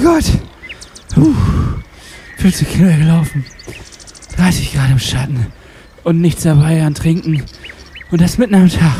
Gott. 0.00 0.24
Puh. 1.14 1.34
50 2.38 2.68
Kilo 2.68 2.88
gelaufen. 2.96 3.44
30 4.36 4.72
Grad 4.72 4.90
im 4.90 4.98
Schatten. 4.98 5.46
Und 6.04 6.20
nichts 6.20 6.42
dabei 6.42 6.82
an 6.82 6.94
Trinken. 6.94 7.42
Und 8.10 8.20
das 8.20 8.38
mitten 8.38 8.54
am 8.54 8.68
Tag. 8.68 8.96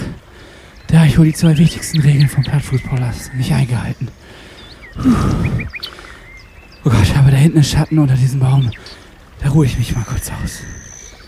Da 0.88 0.98
habe 0.98 1.08
ich 1.08 1.18
wohl 1.18 1.26
die 1.26 1.34
zwei 1.34 1.56
wichtigsten 1.58 2.00
Regeln 2.00 2.28
vom 2.28 2.42
Plattfußpodcast 2.44 3.34
nicht 3.34 3.52
eingehalten. 3.52 4.08
Puh. 4.94 5.14
Oh 6.84 6.90
Gott, 6.90 7.16
aber 7.18 7.30
da 7.30 7.36
hinten 7.36 7.58
ist 7.58 7.70
Schatten 7.70 7.98
unter 7.98 8.14
diesem 8.14 8.40
Baum. 8.40 8.70
Da 9.42 9.50
ruhe 9.50 9.66
ich 9.66 9.78
mich 9.78 9.94
mal 9.94 10.04
kurz 10.04 10.30
aus. 10.42 10.60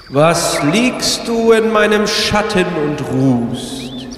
Was 0.08 0.58
liegst 0.72 1.28
du 1.28 1.52
in 1.52 1.72
meinem 1.72 2.06
Schatten 2.06 2.64
und 2.64 3.00
ruhst? 3.12 4.08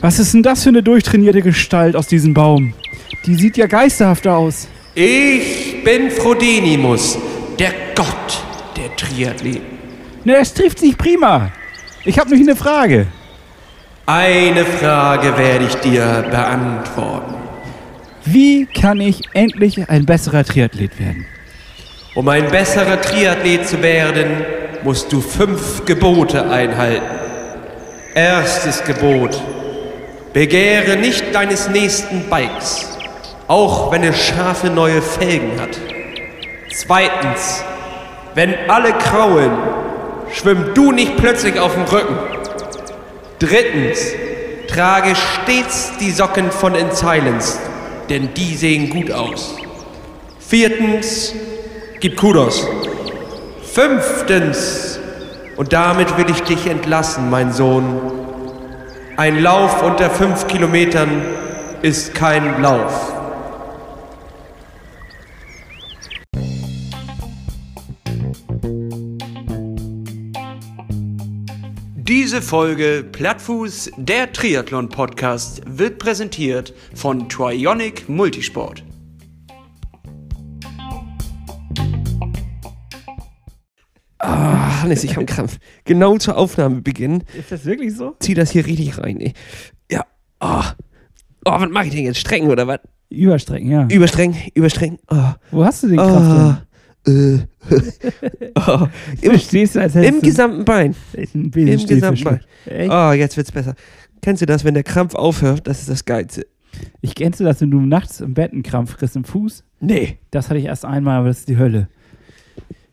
Was 0.00 0.18
ist 0.18 0.34
denn 0.34 0.42
das 0.42 0.62
für 0.62 0.68
eine 0.68 0.82
durchtrainierte 0.82 1.42
Gestalt 1.42 1.96
aus 1.96 2.06
diesem 2.06 2.34
Baum? 2.34 2.74
Die 3.26 3.34
sieht 3.34 3.56
ja 3.56 3.66
geisterhaft 3.66 4.26
aus. 4.28 4.68
Ich 4.94 5.82
bin 5.82 6.10
Frodenimus, 6.10 7.18
der 7.58 7.72
Gott 7.96 8.44
der 8.76 8.94
Triathleten. 8.94 9.78
Ne, 10.22 10.36
es 10.36 10.54
trifft 10.54 10.78
sich 10.78 10.96
prima. 10.96 11.50
Ich 12.04 12.18
habe 12.18 12.30
nämlich 12.30 12.48
eine 12.48 12.56
Frage. 12.56 13.06
Eine 14.06 14.64
Frage 14.64 15.36
werde 15.36 15.64
ich 15.64 15.74
dir 15.76 16.24
beantworten. 16.30 17.34
Wie 18.24 18.66
kann 18.66 19.00
ich 19.00 19.22
endlich 19.32 19.88
ein 19.88 20.06
besserer 20.06 20.44
Triathlet 20.44 20.98
werden? 21.00 21.26
Um 22.14 22.28
ein 22.28 22.48
besserer 22.48 23.00
Triathlet 23.00 23.66
zu 23.66 23.82
werden, 23.82 24.44
musst 24.84 25.12
du 25.12 25.20
fünf 25.20 25.84
Gebote 25.84 26.48
einhalten. 26.48 27.04
Erstes 28.14 28.84
Gebot. 28.84 29.42
Begehre 30.32 30.96
nicht 30.96 31.34
deines 31.34 31.68
nächsten 31.68 32.28
Bikes, 32.30 32.86
auch 33.48 33.92
wenn 33.92 34.02
es 34.04 34.16
scharfe 34.16 34.68
neue 34.68 35.02
Felgen 35.02 35.60
hat. 35.60 35.78
Zweitens. 36.72 37.64
Wenn 38.34 38.52
alle 38.68 38.92
kraulen, 38.94 39.52
schwimm 40.32 40.74
du 40.74 40.90
nicht 40.90 41.16
plötzlich 41.16 41.60
auf 41.60 41.74
dem 41.74 41.84
Rücken. 41.84 42.18
Drittens. 43.38 44.12
Trage 44.66 45.14
stets 45.14 45.92
die 46.00 46.10
Socken 46.10 46.50
von 46.50 46.74
In 46.74 46.90
Silence, 46.90 47.60
denn 48.08 48.34
die 48.34 48.56
sehen 48.56 48.90
gut 48.90 49.12
aus. 49.12 49.56
Viertens. 50.40 51.32
Gib 52.00 52.16
Kudos. 52.16 52.66
Fünftens. 53.72 54.98
Und 55.56 55.72
damit 55.72 56.16
will 56.18 56.28
ich 56.28 56.42
dich 56.42 56.66
entlassen, 56.66 57.30
mein 57.30 57.52
Sohn. 57.52 58.00
Ein 59.16 59.40
Lauf 59.40 59.82
unter 59.82 60.10
fünf 60.10 60.48
Kilometern 60.48 61.22
ist 61.82 62.14
kein 62.14 62.60
Lauf. 62.60 63.12
Diese 72.06 72.42
Folge 72.42 73.02
Plattfuß, 73.10 73.92
der 73.96 74.30
Triathlon-Podcast, 74.30 75.62
wird 75.64 75.98
präsentiert 75.98 76.74
von 76.94 77.30
Trionic 77.30 78.10
Multisport. 78.10 78.84
Ah, 84.18 84.82
Hannes, 84.82 85.02
ich 85.02 85.12
habe 85.12 85.20
einen 85.20 85.26
Krampf. 85.28 85.56
Genau 85.86 86.18
zur 86.18 86.36
Aufnahmebeginn. 86.36 87.24
Ist 87.38 87.50
das 87.50 87.64
wirklich 87.64 87.96
so? 87.96 88.14
Zieh 88.20 88.34
das 88.34 88.50
hier 88.50 88.66
richtig 88.66 88.98
rein, 88.98 89.18
ey. 89.20 89.32
Ja. 89.90 90.04
Oh, 90.40 90.60
oh 91.46 91.52
was 91.52 91.70
mache 91.70 91.86
ich 91.86 91.94
denn 91.94 92.04
jetzt? 92.04 92.18
Strecken 92.18 92.50
oder 92.50 92.66
was? 92.66 92.80
Überstrecken, 93.08 93.70
ja. 93.70 93.88
Überstreng, 93.90 94.36
überstreng. 94.52 94.98
Oh. 95.10 95.32
Wo 95.50 95.64
hast 95.64 95.82
du 95.82 95.88
den 95.88 95.96
Kraft 95.96 96.60
Oh. 96.60 96.63
Äh. 97.06 97.38
oh. 98.56 98.86
denn? 99.20 99.32
Du 99.32 99.80
als 99.80 99.94
Im 99.94 100.20
gesamten 100.20 100.64
Bein. 100.64 100.94
Im 101.32 101.50
gesamten 101.50 102.24
Bein. 102.24 102.40
Echt? 102.66 102.90
Oh, 102.90 103.12
jetzt 103.12 103.36
wird's 103.36 103.52
besser. 103.52 103.74
Kennst 104.22 104.42
du 104.42 104.46
das, 104.46 104.64
wenn 104.64 104.74
der 104.74 104.84
Krampf 104.84 105.14
aufhört? 105.14 105.66
Das 105.66 105.80
ist 105.80 105.90
das 105.90 106.04
Geilste. 106.04 106.46
Ich 107.00 107.14
kennst 107.14 107.40
du 107.40 107.44
das, 107.44 107.60
wenn 107.60 107.70
du 107.70 107.80
nachts 107.80 108.20
im 108.20 108.34
Bett 108.34 108.52
einen 108.52 108.62
Krampf 108.62 108.96
kriegst 108.96 109.16
im 109.16 109.24
Fuß? 109.24 109.64
Nee. 109.80 110.18
Das 110.30 110.48
hatte 110.48 110.58
ich 110.58 110.64
erst 110.64 110.84
einmal, 110.84 111.18
aber 111.18 111.28
das 111.28 111.40
ist 111.40 111.48
die 111.48 111.58
Hölle. 111.58 111.88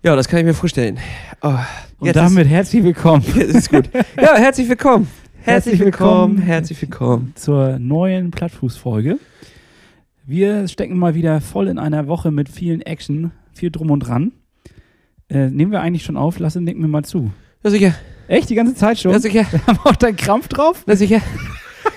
Ja, 0.04 0.16
das 0.16 0.28
kann 0.28 0.40
ich 0.40 0.46
mir 0.46 0.54
vorstellen. 0.54 0.98
Oh. 1.42 1.54
Und 2.00 2.16
damit 2.16 2.48
herzlich 2.48 2.84
willkommen 2.84 3.24
Ist, 3.24 3.36
jetzt 3.36 3.56
ist 3.56 3.70
gut. 3.70 3.90
Ja, 4.20 4.36
herzlich 4.36 4.68
willkommen. 4.68 5.08
Herzlich 5.42 5.80
willkommen. 5.80 6.38
Herzlich 6.40 6.82
willkommen. 6.82 7.34
zur 7.36 7.80
neuen 7.80 8.32
Plattfuß-Folge. 8.32 9.20
Wir 10.26 10.68
stecken 10.68 10.98
mal 10.98 11.16
wieder 11.16 11.42
voll 11.42 11.68
in 11.68 11.80
einer 11.80 12.08
Woche 12.08 12.32
mit 12.32 12.50
vielen 12.50 12.82
Action, 12.82 13.32
viel 13.54 13.72
drum 13.72 13.92
und 13.92 14.00
dran. 14.02 14.32
Äh, 15.30 15.50
nehmen 15.50 15.72
wir 15.72 15.82
eigentlich 15.82 16.04
schon 16.04 16.18
auf? 16.18 16.40
Lass 16.40 16.56
ihn 16.56 16.64
nicken 16.64 16.82
wir 16.82 16.88
mal 16.88 17.04
zu. 17.04 17.32
Ja, 17.64 17.70
sicher. 17.70 17.96
Echt? 18.28 18.50
Die 18.50 18.56
ganze 18.56 18.76
Zeit 18.76 19.00
schon? 19.00 19.12
Ja, 19.12 19.20
sicher. 19.20 19.46
Wir 19.52 19.68
haben 19.68 19.80
auch 19.84 19.96
deinen 19.96 20.16
Krampf 20.16 20.48
drauf? 20.48 20.84
Na 20.88 20.96
sicher. 20.96 21.22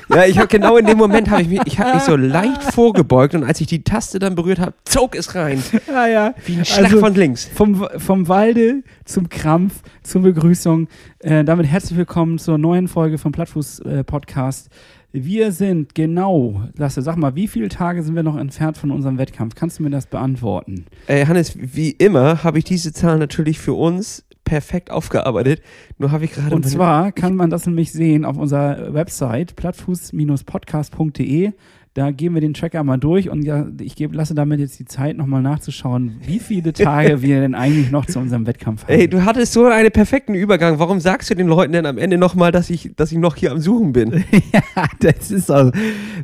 Ja, 0.09 0.27
ich 0.27 0.37
habe 0.39 0.49
genau 0.49 0.77
in 0.77 0.85
dem 0.85 0.99
Moment 0.99 1.31
habe 1.31 1.43
ich 1.43 1.49
mich, 1.49 1.61
ich 1.65 1.79
habe 1.79 1.95
mich 1.95 2.03
so 2.03 2.15
leicht 2.17 2.63
vorgebeugt 2.63 3.35
und 3.35 3.43
als 3.43 3.61
ich 3.61 3.67
die 3.67 3.83
Taste 3.83 4.19
dann 4.19 4.35
berührt 4.35 4.59
habe, 4.59 4.75
zog 4.85 5.17
es 5.17 5.35
rein. 5.35 5.63
Ja, 5.89 6.07
ja. 6.07 6.35
Wie 6.45 6.57
ein 6.59 6.65
Schlag 6.65 6.85
Also, 6.87 7.01
von 7.01 7.15
links. 7.15 7.47
Vom, 7.47 7.87
vom 7.97 8.29
Walde 8.29 8.83
zum 9.05 9.29
Krampf, 9.29 9.83
zur 10.03 10.23
Begrüßung. 10.23 10.89
Äh, 11.21 11.45
damit 11.45 11.67
herzlich 11.67 11.97
willkommen 11.99 12.39
zur 12.39 12.59
neuen 12.59 12.89
Folge 12.89 13.17
vom 13.17 13.33
Plattfuß 13.33 13.81
äh, 13.81 14.05
Podcast. 14.05 14.69
Wir 15.17 15.53
sind 15.53 15.95
genau, 15.95 16.65
Lasse, 16.77 17.01
sag 17.01 17.15
mal, 17.15 17.37
wie 17.37 17.47
viele 17.47 17.69
Tage 17.69 18.03
sind 18.03 18.17
wir 18.17 18.25
noch 18.25 18.37
entfernt 18.37 18.77
von 18.77 18.91
unserem 18.91 19.17
Wettkampf? 19.17 19.55
Kannst 19.55 19.79
du 19.79 19.85
mir 19.85 19.91
das 19.91 20.07
beantworten? 20.07 20.87
Äh, 21.07 21.27
Hannes, 21.27 21.57
wie 21.57 21.91
immer 21.91 22.43
habe 22.43 22.59
ich 22.59 22.65
diese 22.65 22.93
Zahl 22.93 23.19
natürlich 23.19 23.61
für 23.61 23.75
uns 23.75 24.25
perfekt 24.43 24.91
aufgearbeitet. 24.91 25.63
Nur 25.99 26.11
habe 26.11 26.25
ich 26.25 26.33
gerade 26.33 26.53
Und 26.53 26.67
zwar 26.67 27.13
kann 27.13 27.37
man 27.37 27.49
das 27.49 27.65
nämlich 27.65 27.93
sehen 27.93 28.25
auf 28.25 28.37
unserer 28.37 28.93
Website 28.93 29.55
plattfuß-podcast.de. 29.55 31.53
Da 31.95 32.11
gehen 32.11 32.35
wir 32.35 32.41
den 32.41 32.55
Tracker 32.55 32.83
mal 32.83 32.97
durch 32.97 33.31
und 33.31 33.45
ja, 33.45 33.69
ich 33.81 33.95
gebe, 33.95 34.17
lasse 34.17 34.35
damit 34.35 34.59
jetzt 34.59 34.81
die 34.81 34.85
Zeit, 34.85 35.17
nochmal 35.17 35.43
nachzuschauen, 35.43 36.17
wie 36.27 36.41
viele 36.41 36.73
Tage 36.73 37.23
wir 37.23 37.41
denn 37.41 37.55
eigentlich 37.55 37.93
noch 37.93 38.07
zu 38.07 38.19
unserem 38.19 38.49
Wettkampf 38.49 38.83
haben. 38.83 38.93
Ey, 38.93 39.09
du 39.09 39.25
hattest 39.25 39.53
so 39.53 39.65
einen 39.67 39.93
perfekten 39.93 40.35
Übergang. 40.35 40.81
Warum 40.81 40.99
sagst 40.99 41.31
du 41.31 41.37
den 41.37 41.47
Leuten 41.47 41.73
denn 41.73 41.87
am 41.87 41.97
Ende 41.97 42.19
nochmal, 42.19 42.51
dass 42.51 42.69
ich, 42.69 42.91
dass 42.97 43.13
ich 43.13 43.19
noch 43.19 43.37
hier 43.37 43.53
am 43.53 43.61
Suchen 43.61 43.93
bin? 43.93 44.11
ja, 44.53 44.87
das 44.99 45.31
ist 45.31 45.53
also, 45.53 45.71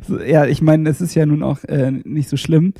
so, 0.05 0.19
ja, 0.19 0.45
ich 0.45 0.61
meine, 0.61 0.83
das 0.83 0.99
ist 0.99 1.15
ja 1.15 1.25
nun 1.25 1.41
auch 1.41 1.63
äh, 1.63 1.89
nicht 1.89 2.27
so 2.27 2.35
schlimm. 2.35 2.73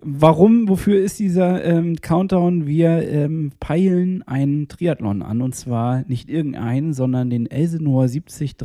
Warum, 0.00 0.68
wofür 0.68 1.00
ist 1.00 1.20
dieser 1.20 1.64
ähm, 1.64 1.94
Countdown? 2.00 2.66
Wir 2.66 3.08
ähm, 3.08 3.52
peilen 3.60 4.26
einen 4.26 4.66
Triathlon 4.66 5.22
an 5.22 5.42
und 5.42 5.54
zwar 5.54 6.02
nicht 6.08 6.28
irgendeinen, 6.28 6.92
sondern 6.92 7.30
den 7.30 7.48
Elsenor 7.48 8.08
73. 8.08 8.56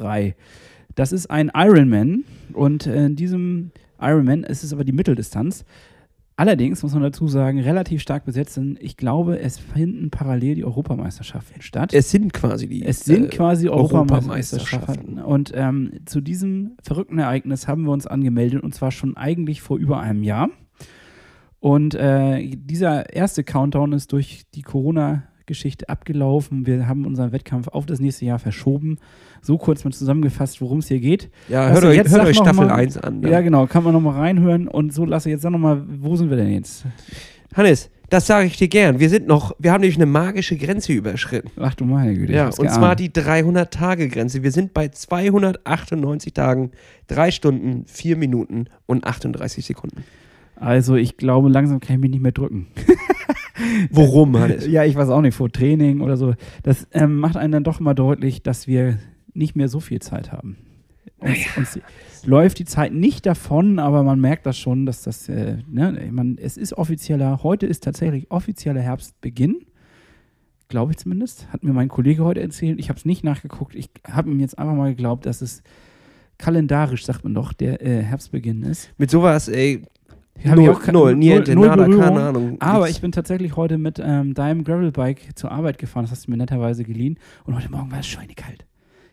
Das 0.98 1.12
ist 1.12 1.30
ein 1.30 1.52
Ironman 1.54 2.24
und 2.54 2.88
äh, 2.88 3.06
in 3.06 3.16
diesem 3.16 3.70
Ironman 4.02 4.44
ist 4.44 4.64
es 4.64 4.74
aber 4.74 4.84
die 4.84 4.92
Mitteldistanz. 4.92 5.64
Allerdings 6.36 6.82
muss 6.82 6.94
man 6.94 7.04
dazu 7.04 7.28
sagen, 7.28 7.60
relativ 7.60 8.02
stark 8.02 8.26
besetzt. 8.26 8.58
Denn 8.58 8.80
ich 8.82 8.98
glaube, 8.98 9.40
es 9.40 9.60
finden 9.60 10.10
parallel 10.10 10.56
die 10.56 10.66
Europameisterschaften 10.66 11.62
statt. 11.62 11.94
Es 11.94 12.10
sind 12.10 12.34
quasi 12.34 12.68
die. 12.68 12.84
Es 12.84 13.02
sind 13.02 13.26
äh, 13.26 13.30
quasi 13.30 13.70
Europameisterschaften. 13.70 15.20
Europameisterschaften. 15.20 15.20
Und 15.20 15.52
ähm, 15.54 15.92
zu 16.06 16.20
diesem 16.20 16.78
verrückten 16.82 17.20
Ereignis 17.20 17.68
haben 17.68 17.84
wir 17.84 17.92
uns 17.92 18.08
angemeldet 18.08 18.64
und 18.64 18.74
zwar 18.74 18.90
schon 18.90 19.16
eigentlich 19.18 19.62
vor 19.62 19.78
über 19.78 20.00
einem 20.00 20.24
Jahr. 20.24 20.50
Und 21.60 21.94
äh, 21.94 22.56
dieser 22.56 23.14
erste 23.14 23.44
Countdown 23.44 23.94
ist 23.94 24.14
durch 24.14 24.46
die 24.56 24.64
Corona-Geschichte 24.64 25.90
abgelaufen. 25.90 26.66
Wir 26.66 26.88
haben 26.88 27.06
unseren 27.06 27.32
Wettkampf 27.32 27.68
auf 27.68 27.86
das 27.86 28.00
nächste 28.00 28.26
Jahr 28.26 28.40
verschoben. 28.40 28.98
So 29.48 29.58
kurz 29.58 29.86
mal 29.86 29.92
zusammengefasst, 29.92 30.60
worum 30.60 30.80
es 30.80 30.90
hier 30.90 31.00
geht. 31.00 31.30
Ja, 31.48 31.70
hört 31.70 31.86
euch, 31.86 31.96
jetzt 31.96 32.12
hört 32.14 32.28
euch 32.28 32.36
Staffel 32.36 32.66
mal- 32.68 32.74
1 32.76 32.98
an. 32.98 33.22
ne? 33.22 33.30
Ja, 33.32 33.40
genau, 33.40 33.66
kann 33.66 33.82
man 33.82 33.94
nochmal 33.94 34.20
reinhören. 34.20 34.68
Und 34.68 34.94
so, 34.94 35.06
Lasse, 35.06 35.30
jetzt 35.30 35.42
sag 35.44 35.52
nochmal, 35.52 35.82
wo 36.02 36.18
sind 36.18 36.30
wir 36.30 36.36
denn 36.36 36.52
jetzt? 36.52 36.84
Hannes, 37.56 37.90
das 38.10 38.28
sage 38.28 38.48
ich 38.48 38.58
dir 38.58 38.68
gern. 38.68 39.00
Wir 39.00 39.10
sind 39.10 39.26
noch, 39.26 39.56
wir 39.58 39.72
haben 39.72 39.80
nämlich 39.80 39.96
eine 39.96 40.06
magische 40.06 40.58
Grenze 40.58 40.92
überschritten. 40.92 41.50
Ach 41.62 41.74
du 41.76 41.86
meine 41.86 42.14
Güte. 42.14 42.34
Ja, 42.34 42.48
und 42.48 42.58
geahnt. 42.58 42.72
zwar 42.74 42.96
die 42.98 43.10
300-Tage-Grenze. 43.10 44.44
Wir 44.44 44.52
sind 44.52 44.74
bei 44.74 44.90
298 44.90 46.34
Tagen, 46.34 46.72
3 47.08 47.32
Stunden, 47.32 47.86
4 47.88 48.18
Minuten 48.18 48.66
und 48.86 49.06
38 49.08 49.66
Sekunden. 49.66 50.04
Also, 50.58 50.96
ich 50.96 51.16
glaube, 51.16 51.48
langsam 51.48 51.80
kann 51.80 51.96
ich 51.96 52.02
mich 52.02 52.12
nicht 52.12 52.22
mehr 52.24 52.34
drücken. 52.34 52.68
Worum, 53.92 54.38
Hannes? 54.38 54.68
Ja, 54.68 54.84
ich 54.84 54.96
weiß 54.96 55.08
auch 55.10 55.22
nicht, 55.22 55.36
vor 55.36 55.50
Training 55.50 56.02
oder 56.02 56.18
so. 56.18 56.34
Das 56.64 56.86
ähm, 56.92 57.16
macht 57.18 57.38
einen 57.38 57.54
dann 57.54 57.64
doch 57.64 57.80
mal 57.80 57.94
deutlich, 57.94 58.44
dass 58.44 58.68
wir 58.68 58.98
nicht 59.38 59.56
mehr 59.56 59.68
so 59.70 59.80
viel 59.80 60.00
Zeit 60.02 60.32
haben. 60.32 60.58
Uns, 61.20 61.38
uns 61.58 61.80
läuft 62.26 62.60
die 62.60 62.66
Zeit 62.66 62.94
nicht 62.94 63.26
davon, 63.26 63.80
aber 63.80 64.04
man 64.04 64.20
merkt 64.20 64.46
das 64.46 64.58
schon, 64.58 64.86
dass 64.86 65.02
das, 65.04 65.30
äh, 65.30 65.58
ne, 65.68 66.10
man, 66.12 66.38
es 66.40 66.58
ist 66.58 66.74
offizieller, 66.74 67.42
heute 67.44 67.66
ist 67.66 67.84
tatsächlich 67.84 68.30
offizieller 68.30 68.82
Herbstbeginn. 68.82 69.66
Glaube 70.70 70.92
ich 70.92 70.98
zumindest. 70.98 71.48
Hat 71.54 71.64
mir 71.64 71.72
mein 71.74 71.88
Kollege 71.88 72.24
heute 72.26 72.42
erzählt. 72.42 72.78
Ich 72.80 72.90
habe 72.90 73.00
es 73.00 73.06
nicht 73.06 73.24
nachgeguckt. 73.24 73.74
Ich 73.74 73.90
habe 74.12 74.30
ihm 74.30 74.40
jetzt 74.42 74.60
einfach 74.60 74.76
mal 74.76 74.90
geglaubt, 74.90 75.26
dass 75.26 75.42
es 75.42 75.64
kalendarisch, 76.38 77.06
sagt 77.06 77.24
man 77.24 77.34
doch, 77.34 77.54
der 77.54 77.82
äh, 77.82 78.04
Herbstbeginn 78.04 78.64
ist. 78.64 78.90
Mit 78.98 79.10
sowas, 79.10 79.48
ey, 79.48 79.84
Hab 80.44 80.58
ich 80.60 80.66
Null, 80.66 80.70
auch 80.76 80.82
ke- 80.82 80.92
null, 80.92 81.16
niente, 81.16 81.56
null 81.56 81.68
nada, 81.68 81.84
Berührung. 81.86 82.04
keine 82.04 82.22
Ahnung. 82.22 82.58
Aber 82.60 82.90
ich 82.90 83.00
bin 83.02 83.12
tatsächlich 83.14 83.56
heute 83.56 83.78
mit 83.78 84.00
ähm, 84.04 84.34
deinem 84.34 84.64
Gravelbike 84.66 85.36
zur 85.36 85.52
Arbeit 85.52 85.78
gefahren. 85.78 86.04
Das 86.04 86.12
hast 86.12 86.28
du 86.28 86.32
mir 86.32 86.38
netterweise 86.38 86.84
geliehen. 86.84 87.18
Und 87.46 87.56
heute 87.56 87.72
Morgen 87.72 87.90
war 87.92 88.00
es 88.00 88.08
schweinekalt. 88.08 88.66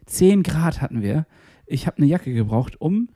10 0.06 0.42
Grad 0.42 0.80
hatten 0.80 1.02
wir. 1.02 1.26
Ich 1.66 1.86
habe 1.86 1.98
eine 1.98 2.06
Jacke 2.06 2.32
gebraucht, 2.32 2.80
um 2.80 3.08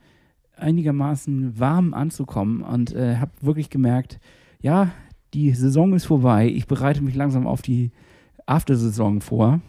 einigermaßen 0.55 1.59
warm 1.59 1.93
anzukommen. 1.93 2.61
Und 2.61 2.93
äh, 2.93 3.17
habe 3.17 3.31
wirklich 3.41 3.69
gemerkt, 3.69 4.19
ja, 4.61 4.91
die 5.33 5.51
Saison 5.51 5.93
ist 5.93 6.05
vorbei. 6.05 6.47
Ich 6.47 6.67
bereite 6.67 7.01
mich 7.01 7.15
langsam 7.15 7.47
auf 7.47 7.61
die 7.61 7.91
Aftersaison 8.45 9.21
vor. 9.21 9.61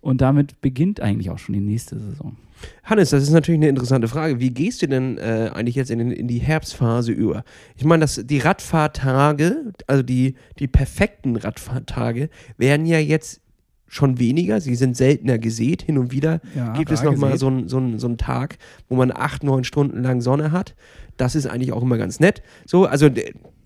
Und 0.00 0.20
damit 0.20 0.60
beginnt 0.60 1.00
eigentlich 1.00 1.30
auch 1.30 1.38
schon 1.38 1.54
die 1.54 1.60
nächste 1.60 1.98
Saison. 1.98 2.36
Hannes, 2.82 3.10
das 3.10 3.22
ist 3.22 3.30
natürlich 3.30 3.58
eine 3.58 3.68
interessante 3.68 4.08
Frage. 4.08 4.38
Wie 4.40 4.50
gehst 4.50 4.82
du 4.82 4.86
denn 4.86 5.18
äh, 5.18 5.50
eigentlich 5.52 5.74
jetzt 5.74 5.90
in, 5.90 6.10
in 6.10 6.28
die 6.28 6.38
Herbstphase 6.38 7.12
über? 7.12 7.44
Ich 7.76 7.84
meine, 7.84 8.02
dass 8.02 8.20
die 8.24 8.38
Radfahrtage, 8.38 9.72
also 9.86 10.02
die, 10.02 10.34
die 10.58 10.68
perfekten 10.68 11.36
Radfahrtage, 11.36 12.28
werden 12.58 12.86
ja 12.86 12.98
jetzt 12.98 13.40
schon 13.86 14.18
weniger. 14.18 14.60
Sie 14.60 14.74
sind 14.74 14.96
seltener 14.96 15.38
gesät. 15.38 15.82
Hin 15.82 15.98
und 15.98 16.12
wieder 16.12 16.40
Ja, 16.54 16.72
gibt 16.72 16.90
es 16.90 17.02
nochmal 17.02 17.38
so 17.38 17.46
einen 17.48 17.68
so 17.68 17.80
so 17.98 18.06
einen 18.06 18.18
Tag, 18.18 18.58
wo 18.88 18.96
man 18.96 19.12
acht, 19.12 19.44
neun 19.44 19.64
Stunden 19.64 20.02
lang 20.02 20.20
Sonne 20.20 20.52
hat. 20.52 20.74
Das 21.16 21.34
ist 21.34 21.46
eigentlich 21.46 21.72
auch 21.72 21.82
immer 21.82 21.98
ganz 21.98 22.20
nett. 22.20 22.42
So, 22.66 22.86
also 22.86 23.08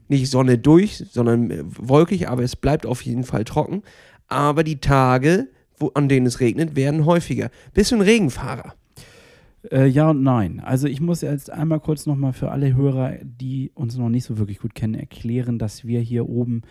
nicht 0.09 0.31
Sonne 0.31 0.59
durch, 0.59 1.05
sondern 1.11 1.51
äh, 1.51 1.63
wolkig, 1.65 2.29
aber 2.29 2.43
es 2.43 2.57
bleibt 2.57 2.87
auf 2.87 3.03
jeden 3.03 3.25
Fall 3.25 3.45
trocken. 3.45 3.83
Aber 4.27 4.65
die 4.65 4.81
Tage, 4.81 5.49
wo, 5.79 5.91
an 5.95 6.09
denen 6.09 6.27
es 6.27 6.41
regnet, 6.41 6.77
werden 6.77 7.07
häufiger. 7.07 7.51
Bist 7.73 7.93
du 7.93 7.97
ein 7.97 8.03
Regenfahrer? 8.03 8.75
Äh, 9.71 9.87
ja 9.87 10.11
und 10.11 10.23
nein. 10.23 10.61
Also 10.61 10.87
ich 10.87 11.01
muss 11.01 11.21
jetzt 11.21 11.51
einmal 11.51 11.81
kurz 11.81 12.07
nochmal 12.07 12.33
für 12.33 12.51
alle 12.51 12.75
Hörer, 12.75 13.17
die 13.23 13.71
uns 13.75 13.97
noch 13.97 14.09
nicht 14.09 14.25
so 14.25 14.39
wirklich 14.39 14.59
gut 14.61 14.75
kennen, 14.75 14.95
erklären, 14.95 15.59
dass 15.59 15.85
wir 15.85 16.01
hier 16.01 16.29
oben 16.29 16.63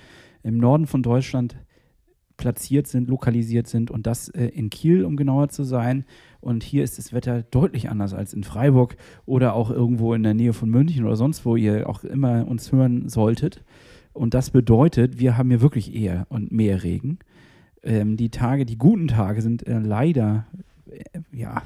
im 0.43 0.57
Norden 0.57 0.87
von 0.87 1.03
Deutschland 1.03 1.57
platziert 2.37 2.87
sind, 2.87 3.09
lokalisiert 3.09 3.67
sind 3.67 3.91
und 3.91 4.07
das 4.07 4.29
äh, 4.29 4.45
in 4.45 4.69
Kiel, 4.69 5.03
um 5.03 5.17
genauer 5.17 5.49
zu 5.49 5.63
sein. 5.63 6.05
Und 6.39 6.63
hier 6.63 6.83
ist 6.83 6.97
das 6.97 7.11
Wetter 7.11 7.43
deutlich 7.43 7.89
anders 7.89 8.13
als 8.13 8.33
in 8.33 8.43
Freiburg 8.43 8.95
oder 9.25 9.53
auch 9.53 9.71
irgendwo 9.71 10.13
in 10.13 10.23
der 10.23 10.33
Nähe 10.33 10.53
von 10.53 10.69
München 10.69 11.05
oder 11.05 11.15
sonst 11.15 11.45
wo 11.45 11.55
ihr 11.55 11.89
auch 11.89 12.03
immer 12.03 12.47
uns 12.47 12.71
hören 12.71 13.09
solltet. 13.09 13.63
Und 14.13 14.33
das 14.33 14.49
bedeutet, 14.49 15.19
wir 15.19 15.37
haben 15.37 15.49
hier 15.49 15.61
wirklich 15.61 15.93
eher 15.93 16.25
und 16.29 16.51
mehr 16.51 16.83
Regen. 16.83 17.19
Ähm, 17.83 18.17
die 18.17 18.29
Tage, 18.29 18.65
die 18.65 18.77
guten 18.77 19.07
Tage 19.07 19.41
sind 19.41 19.67
äh, 19.67 19.79
leider, 19.79 20.45
äh, 20.89 21.19
ja, 21.31 21.61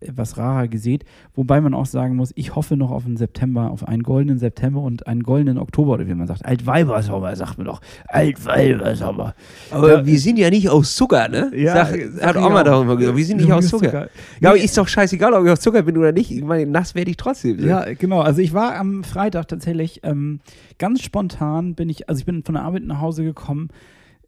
etwas 0.00 0.36
rarer 0.36 0.68
gesät. 0.68 1.04
Wobei 1.34 1.60
man 1.60 1.72
auch 1.74 1.86
sagen 1.86 2.16
muss, 2.16 2.32
ich 2.34 2.54
hoffe 2.54 2.76
noch 2.76 2.90
auf 2.90 3.06
einen 3.06 3.16
September, 3.16 3.70
auf 3.70 3.88
einen 3.88 4.02
goldenen 4.02 4.38
September 4.38 4.80
und 4.82 5.06
einen 5.06 5.22
goldenen 5.22 5.56
Oktober, 5.58 5.92
oder 5.94 6.06
wie 6.06 6.14
man 6.14 6.26
sagt. 6.26 6.44
Altweibersommer, 6.44 7.34
sagt 7.36 7.56
man 7.58 7.66
doch. 7.66 7.80
Altweibersommer. 8.08 9.34
Aber 9.70 9.98
Ja. 10.00 10.06
wir 10.06 10.18
sind 10.18 10.38
ja 10.38 10.50
nicht 10.50 10.68
aus 10.68 10.94
Zucker, 10.96 11.28
ne? 11.28 11.50
Ja, 11.54 11.86
Sag, 11.86 11.98
hat 12.22 12.36
Oma 12.36 12.60
auch. 12.60 12.64
darüber 12.64 12.96
gesagt. 12.96 13.16
Wir 13.16 13.24
sind 13.24 13.38
nicht 13.40 13.52
aus 13.52 13.68
Zucker. 13.68 13.86
Zucker. 13.86 14.08
Ja, 14.40 14.50
aber 14.50 14.58
ist 14.58 14.76
doch 14.76 14.88
scheißegal, 14.88 15.32
ob 15.32 15.44
ich 15.44 15.50
aus 15.50 15.60
Zucker 15.60 15.82
bin 15.82 15.96
oder 15.96 16.12
nicht. 16.12 16.30
Ich 16.30 16.42
meine, 16.42 16.66
nass 16.70 16.94
werde 16.94 17.10
ich 17.10 17.16
trotzdem. 17.16 17.64
Ja, 17.66 17.84
genau. 17.94 18.20
Also 18.20 18.40
ich 18.40 18.52
war 18.52 18.76
am 18.76 19.04
Freitag 19.04 19.48
tatsächlich 19.48 20.00
ähm, 20.02 20.40
ganz 20.78 21.02
spontan 21.02 21.74
bin 21.74 21.88
ich, 21.88 22.08
also 22.08 22.18
ich 22.20 22.26
bin 22.26 22.42
von 22.42 22.54
der 22.54 22.64
Arbeit 22.64 22.84
nach 22.84 23.00
Hause 23.00 23.24
gekommen, 23.24 23.68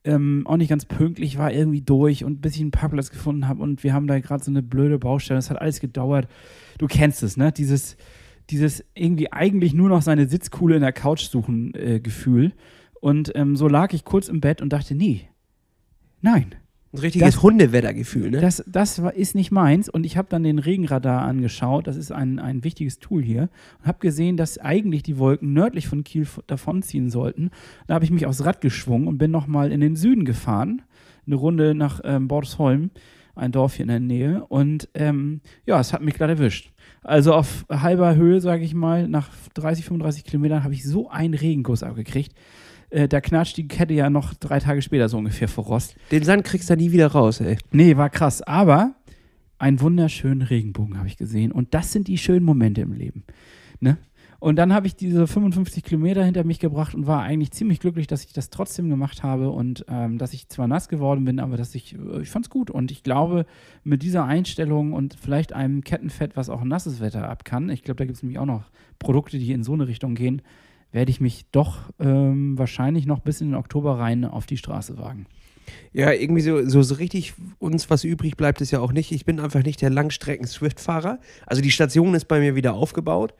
ähm, 0.06 0.46
auch 0.46 0.56
nicht 0.56 0.68
ganz 0.68 0.84
pünktlich, 0.84 1.36
war 1.36 1.52
irgendwie 1.52 1.82
durch 1.82 2.24
und 2.24 2.40
bis 2.40 2.54
ich 2.54 2.62
einen 2.62 2.70
Parkplatz 2.70 3.10
gefunden 3.10 3.48
habe 3.48 3.62
und 3.62 3.84
wir 3.84 3.92
haben 3.92 4.06
da 4.06 4.18
gerade 4.20 4.42
so 4.42 4.50
eine 4.50 4.62
blöde 4.62 4.98
Baustelle. 4.98 5.38
Das 5.38 5.50
hat 5.50 5.60
alles 5.60 5.80
gedauert. 5.80 6.28
Du 6.78 6.86
kennst 6.86 7.22
es, 7.22 7.36
ne? 7.36 7.52
Dieses, 7.52 7.96
dieses 8.50 8.84
irgendwie 8.94 9.32
eigentlich 9.32 9.74
nur 9.74 9.88
noch 9.88 10.02
seine 10.02 10.28
Sitzkuhle 10.28 10.76
in 10.76 10.82
der 10.82 10.92
Couch 10.92 11.22
suchen 11.28 11.74
äh, 11.74 12.00
Gefühl. 12.00 12.52
Und 13.00 13.32
ähm, 13.34 13.56
so 13.56 13.68
lag 13.68 13.92
ich 13.92 14.04
kurz 14.04 14.28
im 14.28 14.40
Bett 14.40 14.62
und 14.62 14.72
dachte, 14.72 14.94
nee, 14.94 15.28
nein. 16.22 16.54
Ein 16.96 17.00
richtiges 17.02 17.34
Das- 17.34 17.42
Hundewettergefühl, 17.42 18.30
ne? 18.30 18.40
Das, 18.40 18.64
das 18.66 19.02
war, 19.02 19.14
ist 19.14 19.34
nicht 19.34 19.50
meins 19.50 19.88
und 19.88 20.04
ich 20.04 20.16
habe 20.16 20.28
dann 20.30 20.42
den 20.42 20.58
Regenradar 20.58 21.22
angeschaut. 21.22 21.86
Das 21.86 21.96
ist 21.96 22.10
ein, 22.12 22.38
ein 22.38 22.64
wichtiges 22.64 22.98
Tool 22.98 23.22
hier 23.22 23.48
und 23.80 23.86
habe 23.86 23.98
gesehen, 24.00 24.36
dass 24.36 24.58
eigentlich 24.58 25.02
die 25.02 25.18
Wolken 25.18 25.52
nördlich 25.52 25.88
von 25.88 26.04
Kiel 26.04 26.26
davonziehen 26.46 27.10
sollten. 27.10 27.50
Da 27.86 27.94
habe 27.94 28.04
ich 28.04 28.10
mich 28.10 28.26
aufs 28.26 28.44
Rad 28.44 28.60
geschwungen 28.60 29.08
und 29.08 29.18
bin 29.18 29.30
nochmal 29.30 29.72
in 29.72 29.80
den 29.80 29.96
Süden 29.96 30.24
gefahren. 30.24 30.82
Eine 31.26 31.36
Runde 31.36 31.74
nach 31.74 32.00
ähm, 32.04 32.28
Bordsholm, 32.28 32.90
ein 33.34 33.52
Dorf 33.52 33.74
hier 33.74 33.82
in 33.82 33.88
der 33.88 34.00
Nähe. 34.00 34.44
Und 34.46 34.88
ähm, 34.94 35.40
ja, 35.66 35.78
es 35.80 35.92
hat 35.92 36.02
mich 36.02 36.14
gerade 36.14 36.34
erwischt. 36.34 36.72
Also 37.02 37.34
auf 37.34 37.66
halber 37.70 38.16
Höhe, 38.16 38.40
sage 38.40 38.64
ich 38.64 38.74
mal, 38.74 39.08
nach 39.08 39.28
30, 39.54 39.84
35 39.84 40.24
Kilometern 40.24 40.64
habe 40.64 40.74
ich 40.74 40.84
so 40.84 41.08
einen 41.10 41.34
Regenguss 41.34 41.82
abgekriegt. 41.82 42.32
Äh, 42.96 43.08
da 43.08 43.20
knatscht 43.20 43.58
die 43.58 43.68
Kette 43.68 43.92
ja 43.92 44.08
noch 44.08 44.32
drei 44.32 44.58
Tage 44.58 44.80
später 44.80 45.10
so 45.10 45.18
ungefähr 45.18 45.48
vor 45.48 45.64
Rost. 45.64 45.96
Den 46.10 46.24
Sand 46.24 46.44
kriegst 46.44 46.70
du 46.70 46.76
nie 46.76 46.92
wieder 46.92 47.08
raus, 47.08 47.40
ey. 47.40 47.58
Nee, 47.70 47.98
war 47.98 48.08
krass. 48.08 48.40
Aber 48.40 48.94
einen 49.58 49.82
wunderschönen 49.82 50.40
Regenbogen 50.40 50.96
habe 50.96 51.06
ich 51.06 51.18
gesehen. 51.18 51.52
Und 51.52 51.74
das 51.74 51.92
sind 51.92 52.08
die 52.08 52.16
schönen 52.16 52.44
Momente 52.44 52.80
im 52.80 52.92
Leben. 52.92 53.24
Ne? 53.80 53.98
Und 54.38 54.56
dann 54.56 54.72
habe 54.72 54.86
ich 54.86 54.96
diese 54.96 55.26
55 55.26 55.84
Kilometer 55.84 56.24
hinter 56.24 56.44
mich 56.44 56.58
gebracht 56.58 56.94
und 56.94 57.06
war 57.06 57.22
eigentlich 57.22 57.50
ziemlich 57.50 57.80
glücklich, 57.80 58.06
dass 58.06 58.24
ich 58.24 58.32
das 58.32 58.48
trotzdem 58.48 58.88
gemacht 58.88 59.22
habe 59.22 59.50
und 59.50 59.84
ähm, 59.88 60.16
dass 60.16 60.32
ich 60.32 60.48
zwar 60.48 60.66
nass 60.66 60.88
geworden 60.88 61.26
bin, 61.26 61.38
aber 61.38 61.58
dass 61.58 61.74
ich, 61.74 61.94
äh, 61.94 62.22
ich 62.22 62.30
fand 62.30 62.46
es 62.46 62.50
gut. 62.50 62.70
Und 62.70 62.90
ich 62.90 63.02
glaube, 63.02 63.44
mit 63.84 64.02
dieser 64.02 64.24
Einstellung 64.24 64.94
und 64.94 65.16
vielleicht 65.20 65.52
einem 65.52 65.84
Kettenfett, 65.84 66.34
was 66.34 66.48
auch 66.48 66.64
nasses 66.64 67.00
Wetter 67.00 67.28
ab 67.28 67.44
kann, 67.44 67.68
ich 67.68 67.82
glaube, 67.82 67.98
da 67.98 68.06
gibt 68.06 68.16
es 68.16 68.22
nämlich 68.22 68.38
auch 68.38 68.46
noch 68.46 68.70
Produkte, 68.98 69.38
die 69.38 69.52
in 69.52 69.64
so 69.64 69.74
eine 69.74 69.86
Richtung 69.86 70.14
gehen, 70.14 70.40
werde 70.96 71.10
ich 71.10 71.20
mich 71.20 71.44
doch 71.52 71.92
ähm, 72.00 72.58
wahrscheinlich 72.58 73.04
noch 73.04 73.20
bis 73.20 73.42
in 73.42 73.48
den 73.48 73.54
Oktober 73.54 73.98
rein 73.98 74.24
auf 74.24 74.46
die 74.46 74.56
Straße 74.56 74.96
wagen. 74.96 75.26
Ja, 75.92 76.10
irgendwie 76.10 76.40
so, 76.40 76.66
so, 76.66 76.82
so 76.82 76.94
richtig 76.94 77.34
uns 77.58 77.90
was 77.90 78.02
übrig 78.02 78.38
bleibt 78.38 78.62
es 78.62 78.70
ja 78.70 78.80
auch 78.80 78.92
nicht. 78.92 79.12
Ich 79.12 79.26
bin 79.26 79.38
einfach 79.38 79.62
nicht 79.62 79.82
der 79.82 79.90
Langstrecken-Swift-Fahrer. 79.90 81.18
Also 81.44 81.60
die 81.60 81.70
Station 81.70 82.14
ist 82.14 82.24
bei 82.24 82.40
mir 82.40 82.54
wieder 82.54 82.72
aufgebaut. 82.72 83.34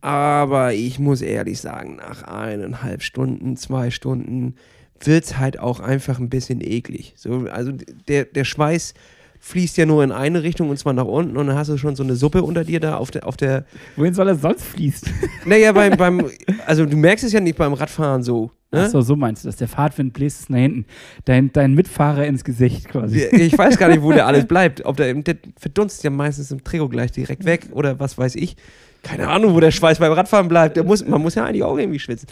Aber 0.00 0.72
ich 0.72 1.00
muss 1.00 1.20
ehrlich 1.20 1.60
sagen, 1.60 1.96
nach 1.96 2.22
eineinhalb 2.22 3.02
Stunden, 3.02 3.56
zwei 3.56 3.90
Stunden 3.90 4.54
wird 5.00 5.24
es 5.24 5.36
halt 5.36 5.58
auch 5.58 5.80
einfach 5.80 6.20
ein 6.20 6.30
bisschen 6.30 6.60
eklig. 6.60 7.14
So, 7.16 7.48
also 7.50 7.72
der, 8.06 8.24
der 8.26 8.44
Schweiß 8.44 8.94
fließt 9.40 9.78
ja 9.78 9.86
nur 9.86 10.04
in 10.04 10.12
eine 10.12 10.42
Richtung 10.42 10.68
und 10.68 10.78
zwar 10.78 10.92
nach 10.92 11.06
unten 11.06 11.36
und 11.36 11.46
dann 11.46 11.56
hast 11.56 11.68
du 11.68 11.78
schon 11.78 11.96
so 11.96 12.02
eine 12.02 12.14
Suppe 12.14 12.42
unter 12.42 12.62
dir 12.62 12.78
da 12.78 12.96
auf 12.96 13.10
der, 13.10 13.26
auf 13.26 13.36
der 13.36 13.64
Wohin 13.96 14.14
soll 14.14 14.28
er 14.28 14.36
sonst 14.36 14.64
fließt? 14.64 15.10
naja, 15.46 15.72
beim, 15.72 15.96
beim, 15.96 16.30
also 16.66 16.86
du 16.86 16.96
merkst 16.96 17.24
es 17.24 17.32
ja 17.32 17.40
nicht 17.40 17.56
beim 17.56 17.72
Radfahren 17.72 18.22
so. 18.22 18.50
Ne? 18.72 18.82
Achso, 18.82 19.00
so 19.00 19.16
meinst 19.16 19.42
du 19.42 19.48
das. 19.48 19.56
Der 19.56 19.66
Fahrtwind 19.66 20.12
bläst 20.12 20.42
es 20.42 20.48
nach 20.48 20.58
hinten. 20.58 20.86
Dein, 21.24 21.52
dein 21.52 21.74
Mitfahrer 21.74 22.26
ins 22.26 22.44
Gesicht 22.44 22.88
quasi. 22.88 23.24
Ich 23.32 23.58
weiß 23.58 23.78
gar 23.78 23.88
nicht, 23.88 24.02
wo 24.02 24.12
der 24.12 24.26
alles 24.28 24.46
bleibt. 24.46 24.84
Ob 24.84 24.96
der, 24.96 25.12
der 25.14 25.36
verdunstet 25.56 26.04
ja 26.04 26.10
meistens 26.10 26.52
im 26.52 26.62
Trikot 26.62 26.88
gleich 26.88 27.10
direkt 27.10 27.44
weg 27.44 27.68
oder 27.72 27.98
was 27.98 28.16
weiß 28.16 28.36
ich. 28.36 28.56
Keine 29.02 29.28
Ahnung, 29.28 29.54
wo 29.54 29.60
der 29.60 29.70
Schweiß 29.70 29.98
beim 29.98 30.12
Radfahren 30.12 30.48
bleibt. 30.48 30.76
Der 30.76 30.84
muss, 30.84 31.04
man 31.06 31.22
muss 31.22 31.34
ja 31.34 31.44
eigentlich 31.44 31.62
auch 31.62 31.78
irgendwie 31.78 31.98
schwitzen. 31.98 32.28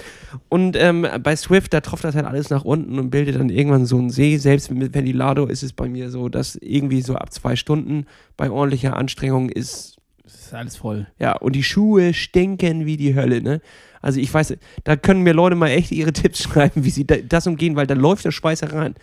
Und 0.49 0.77
ähm, 0.77 1.07
bei 1.23 1.35
Swift, 1.35 1.73
da 1.73 1.81
tropft 1.81 2.05
das 2.05 2.15
halt 2.15 2.27
alles 2.27 2.51
nach 2.51 2.65
unten 2.65 2.99
und 2.99 3.11
bildet 3.11 3.37
dann 3.37 3.49
irgendwann 3.49 3.87
so 3.87 3.97
einen 3.99 4.11
See. 4.11 4.37
Selbst 4.37 4.71
mit 4.71 4.95
Ventilado 4.95 5.47
ist 5.47 5.63
es 5.63 5.73
bei 5.73 5.89
mir 5.89 6.11
so, 6.11 6.29
dass 6.29 6.57
irgendwie 6.57 7.01
so 7.01 7.15
ab 7.15 7.33
zwei 7.33 7.57
Stunden 7.57 8.05
bei 8.37 8.51
ordentlicher 8.51 8.97
Anstrengung 8.97 9.49
ist, 9.49 9.97
Das 10.25 10.35
ist 10.35 10.55
alles 10.55 10.77
voll. 10.77 11.07
ja, 11.19 11.37
und 11.37 11.55
die 11.57 11.63
Schuhe 11.63 12.13
stinken 12.13 12.85
wie 12.85 12.97
die 12.99 13.15
Hölle, 13.15 13.41
ne? 13.41 13.61
Also 14.03 14.21
ich 14.21 14.33
weiß, 14.33 14.55
da 14.85 14.95
können 14.97 15.23
mir 15.23 15.33
Leute 15.33 15.57
mal 15.57 15.69
echt 15.71 15.91
ihre 15.91 16.13
Tipps 16.13 16.43
schreiben, 16.43 16.85
wie 16.85 16.91
sie 16.91 17.07
da, 17.07 17.17
das 17.17 17.47
umgehen, 17.47 17.77
weil 17.77 17.87
da 17.87 17.95
läuft 17.95 18.25
der 18.27 18.31
Schweiß 18.31 18.63
herein. 18.63 18.95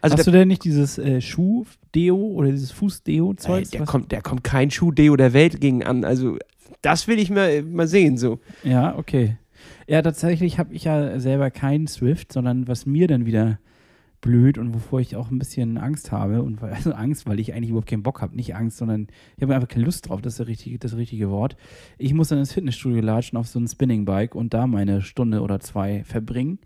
Also 0.00 0.16
Hast 0.16 0.26
du 0.26 0.30
denn 0.30 0.48
nicht 0.48 0.64
dieses 0.64 0.98
äh, 0.98 1.20
Schuh-Deo 1.20 2.16
oder 2.16 2.50
dieses 2.50 2.72
Fuß-Deo-Zeug? 2.72 3.70
der, 3.70 3.84
kommt, 3.84 4.12
der 4.12 4.22
kommt 4.22 4.42
kein 4.42 4.70
Schuh-Deo 4.70 5.14
der 5.16 5.32
Welt 5.34 5.60
gegen 5.60 5.84
an. 5.84 6.04
Also 6.04 6.38
das 6.84 7.08
will 7.08 7.18
ich 7.18 7.30
mal, 7.30 7.62
mal 7.62 7.86
sehen, 7.86 8.16
so. 8.16 8.40
Ja, 8.62 8.96
okay. 8.96 9.36
Ja, 9.86 10.02
tatsächlich 10.02 10.58
habe 10.58 10.74
ich 10.74 10.84
ja 10.84 11.18
selber 11.18 11.50
keinen 11.50 11.86
Swift, 11.86 12.32
sondern 12.32 12.68
was 12.68 12.86
mir 12.86 13.06
dann 13.06 13.26
wieder 13.26 13.58
blöd 14.20 14.56
und 14.56 14.72
wovor 14.72 15.00
ich 15.00 15.16
auch 15.16 15.30
ein 15.30 15.38
bisschen 15.38 15.76
Angst 15.76 16.10
habe 16.10 16.42
und 16.42 16.62
weil, 16.62 16.72
also 16.72 16.92
Angst, 16.92 17.26
weil 17.26 17.38
ich 17.38 17.52
eigentlich 17.52 17.70
überhaupt 17.70 17.90
keinen 17.90 18.02
Bock 18.02 18.22
habe, 18.22 18.34
nicht 18.34 18.54
Angst, 18.54 18.78
sondern 18.78 19.08
ich 19.36 19.42
habe 19.42 19.54
einfach 19.54 19.68
keine 19.68 19.84
Lust 19.84 20.08
drauf, 20.08 20.22
das 20.22 20.34
ist 20.34 20.40
das 20.40 20.46
richtige, 20.46 20.78
das 20.78 20.96
richtige 20.96 21.28
Wort. 21.30 21.56
Ich 21.98 22.14
muss 22.14 22.28
dann 22.28 22.38
ins 22.38 22.52
Fitnessstudio 22.52 23.02
latschen 23.02 23.36
auf 23.36 23.48
so 23.48 23.58
ein 23.58 23.68
Spinning-Bike 23.68 24.34
und 24.34 24.54
da 24.54 24.66
meine 24.66 25.02
Stunde 25.02 25.42
oder 25.42 25.60
zwei 25.60 26.04
verbringen. 26.04 26.58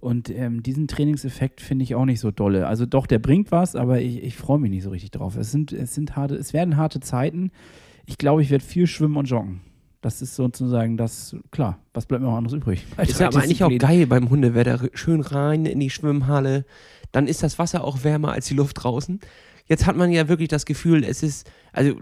Und 0.00 0.30
ähm, 0.30 0.62
diesen 0.62 0.88
Trainingseffekt 0.88 1.60
finde 1.60 1.84
ich 1.84 1.94
auch 1.94 2.06
nicht 2.06 2.18
so 2.18 2.30
dolle. 2.30 2.66
Also 2.66 2.86
doch, 2.86 3.06
der 3.06 3.20
bringt 3.20 3.52
was, 3.52 3.76
aber 3.76 4.00
ich, 4.00 4.22
ich 4.22 4.36
freue 4.36 4.58
mich 4.58 4.70
nicht 4.70 4.82
so 4.82 4.90
richtig 4.90 5.12
drauf. 5.12 5.36
Es 5.36 5.52
sind, 5.52 5.72
es 5.72 5.94
sind 5.94 6.16
harte, 6.16 6.34
es 6.34 6.52
werden 6.52 6.76
harte 6.76 6.98
Zeiten. 6.98 7.52
Ich 8.12 8.18
glaube, 8.18 8.42
ich 8.42 8.50
werde 8.50 8.62
viel 8.62 8.86
schwimmen 8.86 9.16
und 9.16 9.24
joggen. 9.24 9.62
Das 10.02 10.20
ist 10.20 10.36
sozusagen 10.36 10.98
das, 10.98 11.34
klar, 11.50 11.78
was 11.94 12.04
bleibt 12.04 12.22
mir 12.22 12.28
auch 12.28 12.36
anderes 12.36 12.54
übrig? 12.54 12.84
Ist 12.98 13.20
ja 13.20 13.28
aber 13.28 13.40
eigentlich 13.40 13.64
auch 13.64 13.70
geil 13.78 14.06
beim 14.06 14.28
Hundewetter. 14.28 14.90
Schön 14.92 15.22
rein 15.22 15.64
in 15.64 15.80
die 15.80 15.88
Schwimmhalle. 15.88 16.66
Dann 17.10 17.26
ist 17.26 17.42
das 17.42 17.58
Wasser 17.58 17.84
auch 17.84 18.04
wärmer 18.04 18.32
als 18.32 18.48
die 18.48 18.54
Luft 18.54 18.82
draußen. 18.82 19.18
Jetzt 19.66 19.86
hat 19.86 19.96
man 19.96 20.12
ja 20.12 20.28
wirklich 20.28 20.48
das 20.48 20.66
Gefühl, 20.66 21.04
es 21.04 21.22
ist, 21.22 21.50
also 21.72 21.94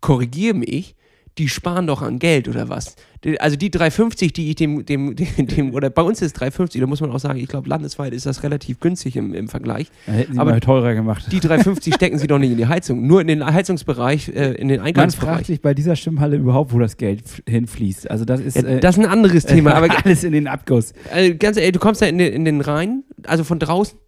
korrigiere 0.00 0.54
mich, 0.54 0.94
die 1.40 1.48
sparen 1.48 1.86
doch 1.86 2.02
an 2.02 2.18
Geld 2.18 2.48
oder 2.48 2.68
was? 2.68 2.96
Also 3.38 3.56
die 3.56 3.70
350, 3.70 4.32
die 4.34 4.50
ich 4.50 4.56
dem, 4.56 4.84
dem, 4.84 5.16
dem, 5.36 5.46
dem 5.46 5.74
oder 5.74 5.88
bei 5.88 6.02
uns 6.02 6.20
ist 6.20 6.34
350, 6.34 6.80
da 6.80 6.86
muss 6.86 7.00
man 7.00 7.10
auch 7.10 7.18
sagen, 7.18 7.38
ich 7.38 7.48
glaube, 7.48 7.68
landesweit 7.68 8.12
ist 8.12 8.26
das 8.26 8.42
relativ 8.42 8.78
günstig 8.78 9.16
im, 9.16 9.32
im 9.32 9.48
Vergleich. 9.48 9.90
Da 10.06 10.12
hätten 10.12 10.34
sie 10.34 10.38
Aber 10.38 10.50
mal 10.50 10.60
teurer 10.60 10.94
gemacht. 10.94 11.26
Die 11.32 11.40
350 11.40 11.94
stecken 11.94 12.18
sie 12.18 12.26
doch 12.26 12.38
nicht 12.38 12.50
in 12.52 12.58
die 12.58 12.66
Heizung, 12.66 13.06
nur 13.06 13.22
in 13.22 13.26
den 13.26 13.44
Heizungsbereich, 13.44 14.28
äh, 14.28 14.52
in 14.52 14.68
den 14.68 14.80
Man 14.80 14.84
fragt 14.84 14.98
Eingangsbereich. 14.98 15.46
sich 15.46 15.62
bei 15.62 15.72
dieser 15.72 15.96
Schwimmhalle 15.96 16.36
überhaupt, 16.36 16.74
wo 16.74 16.78
das 16.78 16.98
Geld 16.98 17.22
hinfließt. 17.48 18.10
Also 18.10 18.26
das 18.26 18.40
ist 18.40 18.56
Ja, 18.56 18.64
äh, 18.64 18.80
das 18.80 18.98
ist 18.98 19.04
ein 19.04 19.10
anderes 19.10 19.46
Thema, 19.46 19.74
aber 19.76 19.88
alles 20.04 20.24
in 20.24 20.32
den 20.32 20.46
Abguss. 20.46 20.92
Also 21.10 21.34
ganz 21.38 21.56
ehrlich, 21.56 21.72
du 21.72 21.78
kommst 21.78 22.02
da 22.02 22.06
in 22.06 22.18
den, 22.18 22.32
in 22.32 22.44
den 22.44 22.60
Rhein, 22.60 23.04
also 23.24 23.44
von 23.44 23.58
draußen, 23.58 23.98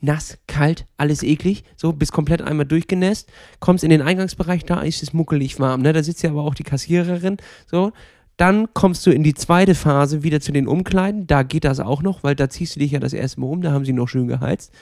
nass, 0.00 0.38
kalt, 0.46 0.86
alles 0.96 1.22
eklig, 1.22 1.64
so, 1.76 1.92
bist 1.92 2.12
komplett 2.12 2.42
einmal 2.42 2.66
durchgenässt, 2.66 3.30
kommst 3.58 3.84
in 3.84 3.90
den 3.90 4.02
Eingangsbereich, 4.02 4.64
da 4.64 4.80
ist 4.82 5.02
es 5.02 5.12
muckelig 5.12 5.60
warm, 5.60 5.82
ne? 5.82 5.92
da 5.92 6.02
sitzt 6.02 6.22
ja 6.22 6.30
aber 6.30 6.42
auch 6.42 6.54
die 6.54 6.64
Kassiererin, 6.64 7.36
so. 7.66 7.92
Dann 8.36 8.72
kommst 8.72 9.06
du 9.06 9.10
in 9.10 9.22
die 9.22 9.34
zweite 9.34 9.74
Phase 9.74 10.22
wieder 10.22 10.40
zu 10.40 10.50
den 10.50 10.66
Umkleiden, 10.66 11.26
da 11.26 11.42
geht 11.42 11.64
das 11.64 11.78
auch 11.78 12.02
noch, 12.02 12.22
weil 12.22 12.34
da 12.34 12.48
ziehst 12.48 12.74
du 12.74 12.80
dich 12.80 12.92
ja 12.92 12.98
das 12.98 13.12
erste 13.12 13.38
Mal 13.40 13.48
um, 13.48 13.60
da 13.60 13.72
haben 13.72 13.84
sie 13.84 13.92
noch 13.92 14.08
schön 14.08 14.28
geheizt. 14.28 14.72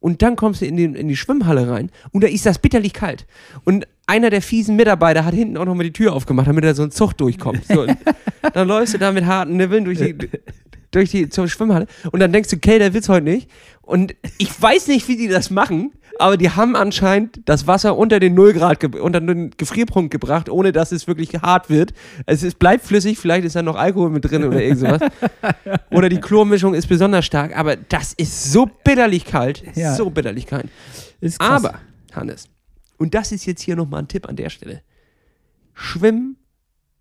Und 0.00 0.20
dann 0.20 0.36
kommst 0.36 0.60
du 0.60 0.66
in, 0.66 0.76
den, 0.76 0.94
in 0.94 1.08
die 1.08 1.16
Schwimmhalle 1.16 1.66
rein 1.66 1.90
und 2.12 2.22
da 2.24 2.28
ist 2.28 2.44
das 2.44 2.58
bitterlich 2.58 2.92
kalt. 2.92 3.24
Und 3.64 3.86
einer 4.06 4.28
der 4.28 4.42
fiesen 4.42 4.76
Mitarbeiter 4.76 5.24
hat 5.24 5.32
hinten 5.32 5.56
auch 5.56 5.64
nochmal 5.64 5.84
die 5.84 5.92
Tür 5.92 6.12
aufgemacht, 6.12 6.46
damit 6.46 6.62
da 6.62 6.74
so 6.74 6.82
ein 6.82 6.90
Zug 6.90 7.14
durchkommt. 7.14 7.64
So, 7.66 7.86
dann 8.52 8.68
läufst 8.68 8.92
du 8.92 8.98
da 8.98 9.12
mit 9.12 9.24
harten 9.24 9.56
Nippeln 9.56 9.84
durch 9.86 9.98
die, 9.98 10.14
durch 10.90 11.10
die 11.10 11.28
zur 11.28 11.48
Schwimmhalle 11.48 11.86
und 12.12 12.20
dann 12.20 12.32
denkst 12.32 12.50
du, 12.50 12.56
okay, 12.56 12.78
der 12.78 12.92
wird's 12.92 13.08
heute 13.08 13.24
nicht. 13.24 13.50
Und 13.84 14.14
ich 14.38 14.60
weiß 14.60 14.88
nicht, 14.88 15.08
wie 15.08 15.16
die 15.16 15.28
das 15.28 15.50
machen, 15.50 15.92
aber 16.18 16.36
die 16.36 16.50
haben 16.50 16.74
anscheinend 16.76 17.40
das 17.44 17.66
Wasser 17.66 17.96
unter 17.98 18.18
den 18.20 18.34
Nullgrad, 18.34 18.80
ge 18.80 18.98
unter 18.98 19.20
den 19.20 19.50
Gefrierpunkt 19.50 20.10
gebracht, 20.10 20.48
ohne 20.48 20.72
dass 20.72 20.92
es 20.92 21.06
wirklich 21.06 21.34
hart 21.34 21.68
wird. 21.68 21.92
Es 22.26 22.42
ist, 22.42 22.58
bleibt 22.58 22.84
flüssig, 22.84 23.18
vielleicht 23.18 23.44
ist 23.44 23.56
da 23.56 23.62
noch 23.62 23.76
Alkohol 23.76 24.10
mit 24.10 24.24
drin 24.24 24.44
oder 24.44 24.62
irgend 24.62 24.80
sowas. 24.80 25.00
Oder 25.90 26.08
die 26.08 26.20
Chlormischung 26.20 26.74
ist 26.74 26.88
besonders 26.88 27.24
stark, 27.24 27.56
aber 27.56 27.76
das 27.76 28.12
ist 28.14 28.52
so 28.52 28.66
bitterlich 28.66 29.24
kalt. 29.24 29.62
Ja. 29.74 29.94
So 29.94 30.10
bitterlich 30.10 30.46
kalt. 30.46 30.68
Aber, 31.38 31.80
Hannes, 32.12 32.48
und 32.96 33.14
das 33.14 33.32
ist 33.32 33.46
jetzt 33.46 33.62
hier 33.62 33.76
nochmal 33.76 34.02
ein 34.02 34.08
Tipp 34.08 34.28
an 34.28 34.36
der 34.36 34.50
Stelle. 34.50 34.82
Schwimmen 35.72 36.36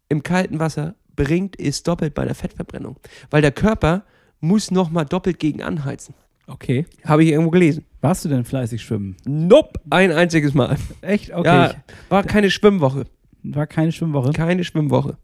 im 0.10 0.24
kalten 0.24 0.60
Wasser 0.60 0.96
bringt 1.16 1.60
es 1.60 1.84
doppelt 1.84 2.13
bei 2.13 2.25
der 2.25 2.36
Fettverbrennung. 2.36 2.98
Weil 3.30 3.42
der 3.42 3.52
Körper 3.52 4.04
muss 4.40 4.72
nochmal 4.72 5.06
doppelt 5.06 5.40
gegen 5.40 5.63
anheizen. 5.63 6.16
Okay. 6.48 6.86
Habe 7.06 7.24
ich 7.24 7.32
irgendwo 7.32 7.52
gelesen. 7.52 7.86
Warst 8.02 8.26
du 8.26 8.30
denn 8.30 8.44
fleißig 8.44 8.82
schwimmen? 8.82 9.16
Nope, 9.26 9.80
ein 9.90 10.12
einziges 10.12 10.54
Mal. 10.54 10.76
Echt? 11.02 11.34
Okay. 11.34 11.48
Ja, 11.48 11.74
war 12.10 12.24
keine 12.24 12.52
Schwimmwoche. 12.52 13.06
War 13.44 13.68
keine 13.68 13.92
Schwimmwoche. 13.92 14.32
Keine 14.32 14.64
Schwimmwoche. 14.64 15.18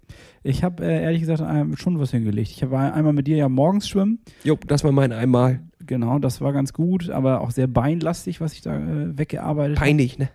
Ich 0.44 0.64
habe 0.64 0.86
äh, 0.86 1.04
ehrlich 1.04 1.22
gesagt 1.22 1.44
schon 1.80 2.00
was 2.00 2.12
hingelegt. 2.12 2.52
Ich 2.52 2.64
habe 2.64 2.78
einmal 2.78 3.14
mit 3.14 3.28
dir 3.28 3.38
ja 3.38 3.50
morgens 3.50 3.88
schwimmen. 3.90 4.20
Jo, 4.44 4.58
das 4.68 4.84
war 4.84 4.92
mein 4.92 5.12
einmal. 5.12 5.62
Genau, 5.86 6.20
das 6.20 6.40
war 6.40 6.54
ganz 6.54 6.72
gut, 6.74 7.10
aber 7.10 7.42
auch 7.42 7.52
sehr 7.52 7.68
beinlastig, 7.68 8.40
was 8.40 8.54
ich 8.54 8.62
da 8.62 8.78
äh, 8.78 9.18
weggearbeitet 9.18 9.78
habe. 9.78 9.86
Peinlich, 9.86 10.18
ne? 10.18 10.30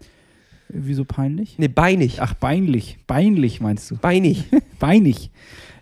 Wieso 0.69 1.05
peinlich? 1.05 1.59
Ne, 1.59 1.69
beinig. 1.69 2.21
Ach, 2.21 2.35
beinlich. 2.35 2.99
Beinlich 3.07 3.61
meinst 3.61 3.91
du? 3.91 3.97
Beinig. 3.97 4.45
Beinig. 4.79 5.31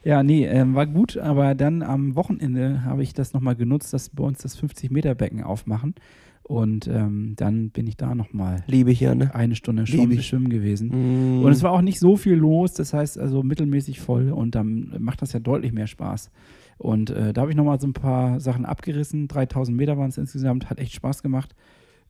Ja, 0.05 0.23
nee, 0.23 0.47
ähm, 0.47 0.75
war 0.75 0.87
gut, 0.87 1.17
aber 1.17 1.55
dann 1.55 1.83
am 1.83 2.17
Wochenende 2.17 2.85
habe 2.85 3.03
ich 3.03 3.15
das 3.15 3.33
nochmal 3.33 3.55
genutzt, 3.55 3.93
dass 3.93 4.11
wir 4.17 4.25
uns 4.25 4.39
das 4.39 4.61
50-Meter-Becken 4.61 5.43
aufmachen. 5.43 5.95
Und 6.43 6.89
ähm, 6.89 7.35
dann 7.37 7.71
bin 7.71 7.87
ich 7.87 7.97
da 7.97 8.17
nochmal 8.17 8.65
Liebe 8.67 8.91
hier, 8.91 9.15
ne? 9.15 9.33
eine 9.33 9.55
Stunde 9.55 9.87
schwimmen, 9.87 10.21
schwimmen 10.21 10.49
gewesen. 10.49 11.39
Mm. 11.39 11.45
Und 11.45 11.53
es 11.53 11.63
war 11.63 11.71
auch 11.71 11.83
nicht 11.83 12.01
so 12.01 12.17
viel 12.17 12.35
los, 12.35 12.75
das 12.75 12.93
heißt 12.93 13.17
also 13.17 13.45
mittelmäßig 13.45 14.01
voll 14.01 14.31
und 14.33 14.57
dann 14.57 14.93
macht 14.99 15.23
das 15.23 15.33
ja 15.33 15.41
deutlich 15.41 15.73
mehr 15.73 15.87
Spaß. 15.87 16.31
Und 16.79 17.11
äh, 17.11 17.33
da 17.33 17.43
habe 17.43 17.53
ich 17.53 17.57
nochmal 17.57 17.81
so 17.81 17.87
ein 17.87 17.93
paar 17.93 18.41
Sachen 18.41 18.65
abgerissen. 18.65 19.29
3000 19.29 19.77
Meter 19.77 19.97
waren 19.97 20.09
es 20.09 20.19
insgesamt, 20.19 20.69
hat 20.69 20.81
echt 20.81 20.95
Spaß 20.95 21.23
gemacht. 21.23 21.55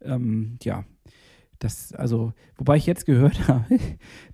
Ähm, 0.01 0.57
ja, 0.63 0.85
das, 1.62 1.92
also, 1.95 2.33
wobei 2.59 2.76
ich 2.76 2.87
jetzt 2.87 3.07
gehört 3.07 3.47
habe, 3.49 3.64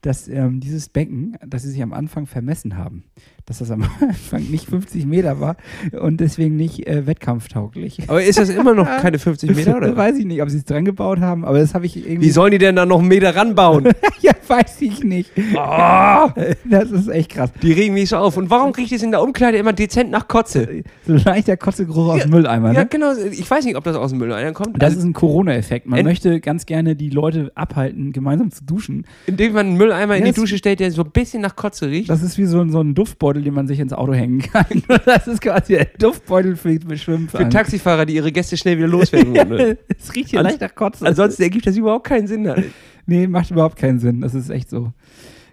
dass 0.02 0.28
ähm, 0.28 0.60
dieses 0.60 0.88
Becken, 0.88 1.36
dass 1.46 1.62
sie 1.62 1.70
sich 1.70 1.82
am 1.82 1.92
Anfang 1.92 2.26
vermessen 2.26 2.76
haben. 2.78 3.04
Dass 3.44 3.58
das 3.58 3.70
am 3.70 3.82
Anfang 4.00 4.44
nicht 4.50 4.66
50 4.68 5.06
Meter 5.06 5.40
war 5.40 5.56
und 6.00 6.20
deswegen 6.20 6.56
nicht 6.56 6.86
äh, 6.86 7.06
wettkampftauglich. 7.06 8.08
aber 8.08 8.22
ist 8.22 8.38
das 8.38 8.48
immer 8.50 8.74
noch 8.74 8.86
keine 8.86 9.18
50 9.18 9.54
Meter, 9.54 9.76
oder? 9.76 9.96
Weiß 9.96 10.16
ich 10.18 10.24
nicht, 10.26 10.42
ob 10.42 10.50
sie 10.50 10.58
es 10.58 10.64
dran 10.64 10.84
gebaut 10.84 11.20
haben, 11.20 11.44
aber 11.44 11.58
das 11.58 11.74
habe 11.74 11.86
ich 11.86 11.96
irgendwie. 11.96 12.26
Wie 12.26 12.30
sollen 12.30 12.52
die 12.52 12.58
denn 12.58 12.76
da 12.76 12.86
noch 12.86 12.98
einen 13.00 13.08
Meter 13.08 13.34
ranbauen? 13.36 13.88
ja, 14.20 14.32
weiß 14.46 14.80
ich 14.82 15.02
nicht. 15.04 15.30
Ah! 15.56 16.32
Das 16.64 16.90
ist 16.90 17.08
echt 17.08 17.30
krass. 17.32 17.50
Die 17.62 17.72
regen 17.72 17.94
mich 17.94 18.08
so 18.10 18.16
auf. 18.16 18.36
Und 18.36 18.50
warum 18.50 18.72
riecht 18.72 18.92
es 18.92 19.02
in 19.02 19.10
der 19.10 19.22
Umkleide 19.22 19.58
immer 19.58 19.72
dezent 19.72 20.10
nach 20.10 20.28
Kotze? 20.28 20.82
So 21.06 21.14
leichter 21.14 21.56
Kotzegeruch 21.56 22.14
aus 22.14 22.22
dem 22.22 22.30
Mülleimer, 22.30 22.72
Ja, 22.72 22.80
ne? 22.80 22.86
genau. 22.90 23.12
Ich 23.30 23.50
weiß 23.50 23.64
nicht, 23.64 23.76
ob 23.76 23.84
das 23.84 23.96
aus 23.96 24.10
dem 24.10 24.18
Mülleimer 24.18 24.52
kommt. 24.52 24.76
Das 24.82 24.88
Also, 24.90 25.00
ist 25.00 25.04
ein 25.04 25.12
Corona-Effekt. 25.12 25.86
Man 25.86 26.04
möchte 26.04 26.40
ganz 26.40 26.66
gerne 26.66 26.96
die 26.96 27.10
Leute 27.20 27.50
abhalten, 27.54 28.12
gemeinsam 28.12 28.50
zu 28.50 28.64
duschen. 28.64 29.06
indem 29.26 29.52
man 29.52 29.66
einen 29.66 29.76
Mülleimer 29.76 30.14
in 30.16 30.20
Ja, 30.20 30.24
die 30.26 30.30
es- 30.30 30.36
Dusche 30.36 30.58
stellt, 30.58 30.80
der 30.80 30.90
so 30.90 31.02
ein 31.02 31.10
bisschen 31.10 31.42
nach 31.42 31.56
Kotze 31.56 31.88
riecht. 31.90 32.08
Das 32.10 32.22
ist 32.22 32.38
wie 32.38 32.44
so, 32.46 32.60
ein- 32.60 32.70
so 32.70 32.80
ein 32.80 32.94
Duftbeutel, 32.94 33.42
den 33.42 33.54
man 33.54 33.66
sich 33.66 33.80
ins 33.80 33.92
Auto 33.92 34.12
hängen 34.14 34.38
kann. 34.40 34.66
Das 35.04 35.26
ist 35.26 35.40
quasi 35.40 35.74
der 35.74 35.86
Duftbeutel 35.98 36.56
für, 36.56 36.78
Schwimmen. 36.96 37.28
Für 37.28 37.48
Taxifahrer, 37.48 38.06
die 38.06 38.14
ihre 38.14 38.30
Gäste 38.32 38.56
schnell 38.56 38.78
wieder 38.78 38.88
loswerden 38.88 39.34
wollen. 39.36 39.48
ne? 39.48 39.78
Es 39.98 40.14
riecht 40.14 40.30
hier 40.30 40.38
Ans- 40.40 40.50
leicht 40.52 40.60
nach 40.60 40.74
Kotze. 40.74 41.06
Ansonsten 41.06 41.42
ergibt 41.42 41.66
das 41.66 41.76
überhaupt 41.76 42.06
keinen 42.06 42.26
Sinn. 42.26 42.46
Alter. 42.46 42.62
Nee, 43.10 43.26
macht 43.26 43.50
überhaupt 43.50 43.76
keinen 43.76 43.98
Sinn. 44.00 44.20
Das 44.20 44.34
ist 44.34 44.50
echt 44.50 44.68
so. 44.68 44.92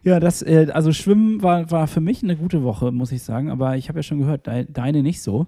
Ja, 0.03 0.19
das, 0.19 0.41
äh, 0.41 0.67
also 0.73 0.91
Schwimmen 0.91 1.41
war, 1.41 1.71
war 1.71 1.87
für 1.87 2.01
mich 2.01 2.21
eine 2.21 2.35
gute 2.35 2.63
Woche, 2.63 2.91
muss 2.91 3.13
ich 3.13 3.23
sagen. 3.23 3.49
Aber 3.49 3.77
ich 3.77 3.87
habe 3.87 3.99
ja 3.99 4.03
schon 4.03 4.19
gehört, 4.19 4.45
de 4.45 4.65
deine 4.69 5.01
nicht 5.03 5.21
so. 5.21 5.47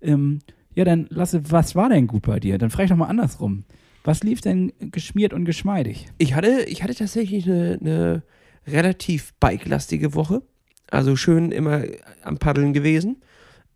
Ähm, 0.00 0.38
ja, 0.76 0.84
dann 0.84 1.06
Lasse, 1.10 1.42
was 1.50 1.74
war 1.74 1.88
denn 1.88 2.06
gut 2.06 2.22
bei 2.22 2.38
dir? 2.38 2.56
Dann 2.58 2.70
frage 2.70 2.84
ich 2.84 2.90
doch 2.90 2.96
mal 2.96 3.06
andersrum. 3.08 3.64
Was 4.04 4.22
lief 4.22 4.40
denn 4.40 4.72
geschmiert 4.78 5.32
und 5.32 5.44
geschmeidig? 5.44 6.06
Ich 6.18 6.34
hatte, 6.34 6.64
ich 6.66 6.82
hatte 6.82 6.94
tatsächlich 6.94 7.46
eine, 7.46 7.78
eine 7.80 8.22
relativ 8.66 9.34
bikelastige 9.34 10.14
Woche. 10.14 10.42
Also 10.90 11.16
schön 11.16 11.52
immer 11.52 11.84
am 12.22 12.38
Paddeln 12.38 12.72
gewesen. 12.72 13.22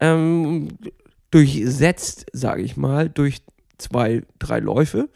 Ähm, 0.00 0.68
durchsetzt, 1.30 2.26
sage 2.32 2.62
ich 2.62 2.76
mal, 2.76 3.08
durch 3.08 3.42
zwei, 3.78 4.22
drei 4.38 4.60
Läufe. 4.60 5.08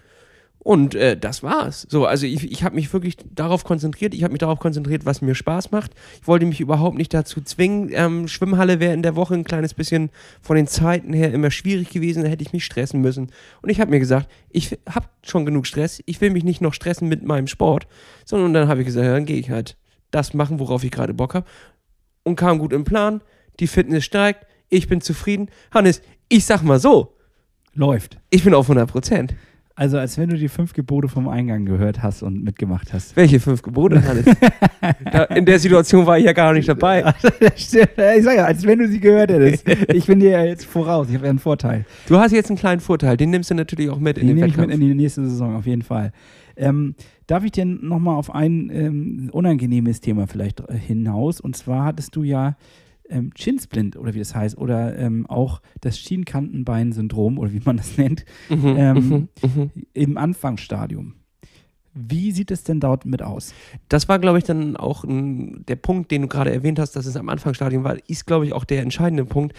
Und 0.60 0.94
äh, 0.94 1.16
das 1.16 1.42
war's. 1.42 1.86
So, 1.88 2.04
also 2.04 2.26
ich, 2.26 2.50
ich 2.50 2.64
habe 2.64 2.74
mich 2.74 2.92
wirklich 2.92 3.16
darauf 3.34 3.64
konzentriert. 3.64 4.12
Ich 4.12 4.24
habe 4.24 4.32
mich 4.32 4.40
darauf 4.40 4.58
konzentriert, 4.58 5.06
was 5.06 5.22
mir 5.22 5.34
Spaß 5.34 5.70
macht. 5.70 5.92
Ich 6.20 6.26
wollte 6.26 6.46
mich 6.46 6.60
überhaupt 6.60 6.96
nicht 6.96 7.14
dazu 7.14 7.40
zwingen. 7.40 7.90
Ähm, 7.92 8.28
Schwimmhalle 8.28 8.80
wäre 8.80 8.92
in 8.92 9.02
der 9.02 9.16
Woche 9.16 9.34
ein 9.34 9.44
kleines 9.44 9.72
bisschen 9.72 10.10
von 10.42 10.56
den 10.56 10.66
Zeiten 10.66 11.12
her 11.12 11.32
immer 11.32 11.50
schwierig 11.50 11.90
gewesen. 11.90 12.24
Da 12.24 12.28
hätte 12.28 12.42
ich 12.42 12.52
mich 12.52 12.64
stressen 12.64 13.00
müssen. 13.00 13.30
Und 13.62 13.70
ich 13.70 13.80
habe 13.80 13.90
mir 13.90 14.00
gesagt, 14.00 14.28
ich 14.50 14.78
habe 14.88 15.06
schon 15.24 15.46
genug 15.46 15.66
Stress. 15.66 16.02
Ich 16.06 16.20
will 16.20 16.30
mich 16.30 16.44
nicht 16.44 16.60
noch 16.60 16.74
stressen 16.74 17.08
mit 17.08 17.22
meinem 17.22 17.46
Sport. 17.46 17.86
Sondern 18.24 18.52
dann 18.52 18.68
habe 18.68 18.80
ich 18.80 18.86
gesagt, 18.86 19.06
ja, 19.06 19.12
dann 19.12 19.26
gehe 19.26 19.38
ich 19.38 19.50
halt 19.50 19.76
das 20.10 20.34
machen, 20.34 20.58
worauf 20.58 20.82
ich 20.84 20.90
gerade 20.90 21.14
Bock 21.14 21.34
habe. 21.34 21.46
Und 22.24 22.36
kam 22.36 22.58
gut 22.58 22.72
im 22.72 22.84
Plan. 22.84 23.22
Die 23.60 23.68
Fitness 23.68 24.04
steigt. 24.04 24.44
Ich 24.70 24.88
bin 24.88 25.00
zufrieden. 25.00 25.48
Hannes, 25.72 26.02
ich 26.28 26.44
sag 26.44 26.62
mal 26.62 26.78
so, 26.78 27.16
Läuft. 27.74 28.18
ich 28.28 28.44
bin 28.44 28.54
auf 28.54 28.66
100 28.66 28.90
Prozent. 28.90 29.34
Also 29.78 29.96
als 29.96 30.18
wenn 30.18 30.28
du 30.28 30.36
die 30.36 30.48
fünf 30.48 30.72
Gebote 30.72 31.06
vom 31.06 31.28
Eingang 31.28 31.64
gehört 31.64 32.02
hast 32.02 32.24
und 32.24 32.42
mitgemacht 32.42 32.92
hast. 32.92 33.14
Welche 33.14 33.38
fünf 33.38 33.62
Gebote, 33.62 34.04
Hannes? 34.04 34.24
da, 35.12 35.22
in 35.26 35.46
der 35.46 35.60
Situation 35.60 36.04
war 36.04 36.18
ich 36.18 36.24
ja 36.24 36.32
gar 36.32 36.52
nicht 36.52 36.68
dabei. 36.68 37.14
ich 37.54 37.70
sag 37.70 37.96
ja, 37.96 38.44
als 38.44 38.66
wenn 38.66 38.80
du 38.80 38.88
sie 38.88 38.98
gehört 38.98 39.30
hättest. 39.30 39.64
Ich 39.94 40.06
bin 40.06 40.18
dir 40.18 40.30
ja 40.30 40.44
jetzt 40.44 40.64
voraus. 40.64 41.06
Ich 41.08 41.14
habe 41.14 41.26
ja 41.26 41.30
einen 41.30 41.38
Vorteil. 41.38 41.86
Du 42.08 42.18
hast 42.18 42.32
jetzt 42.32 42.50
einen 42.50 42.58
kleinen 42.58 42.80
Vorteil, 42.80 43.16
den 43.16 43.30
nimmst 43.30 43.50
du 43.50 43.54
natürlich 43.54 43.88
auch 43.88 44.00
mit 44.00 44.18
in 44.18 44.26
Den 44.26 44.28
den 44.30 44.34
nehme 44.34 44.48
ich 44.48 44.56
mit 44.56 44.66
Wettkampf. 44.66 44.82
in 44.82 44.88
die 44.88 44.94
nächste 44.96 45.22
Saison, 45.22 45.54
auf 45.54 45.66
jeden 45.66 45.82
Fall. 45.82 46.10
Ähm, 46.56 46.96
darf 47.28 47.44
ich 47.44 47.52
dir 47.52 47.64
nochmal 47.64 48.16
auf 48.16 48.34
ein 48.34 48.70
ähm, 48.74 49.30
unangenehmes 49.30 50.00
Thema 50.00 50.26
vielleicht 50.26 50.58
äh, 50.58 50.76
hinaus? 50.76 51.40
Und 51.40 51.56
zwar 51.56 51.84
hattest 51.84 52.16
du 52.16 52.24
ja 52.24 52.56
ähm, 53.08 53.32
Chinsplint, 53.34 53.96
oder 53.96 54.14
wie 54.14 54.18
das 54.18 54.34
heißt, 54.34 54.58
oder 54.58 54.98
ähm, 54.98 55.26
auch 55.26 55.60
das 55.80 55.98
Schienkantenbein-Syndrom, 55.98 57.38
oder 57.38 57.52
wie 57.52 57.60
man 57.64 57.76
das 57.76 57.96
nennt, 57.98 58.24
Mhm, 58.48 58.74
ähm, 58.76 58.94
mhm, 58.94 59.28
mhm. 59.42 59.70
im 59.94 60.16
Anfangsstadium. 60.16 61.14
Wie 61.94 62.30
sieht 62.32 62.50
es 62.50 62.62
denn 62.62 62.80
dort 62.80 63.06
mit 63.06 63.22
aus? 63.22 63.54
Das 63.88 64.08
war, 64.08 64.18
glaube 64.18 64.38
ich, 64.38 64.44
dann 64.44 64.76
auch 64.76 65.02
ein, 65.04 65.64
der 65.66 65.76
Punkt, 65.76 66.10
den 66.10 66.22
du 66.22 66.28
gerade 66.28 66.52
erwähnt 66.52 66.78
hast, 66.78 66.92
dass 66.92 67.06
es 67.06 67.16
am 67.16 67.28
Anfangsstadium 67.28 67.82
war, 67.82 67.96
ist, 68.08 68.26
glaube 68.26 68.46
ich, 68.46 68.52
auch 68.52 68.64
der 68.64 68.82
entscheidende 68.82 69.24
Punkt. 69.24 69.56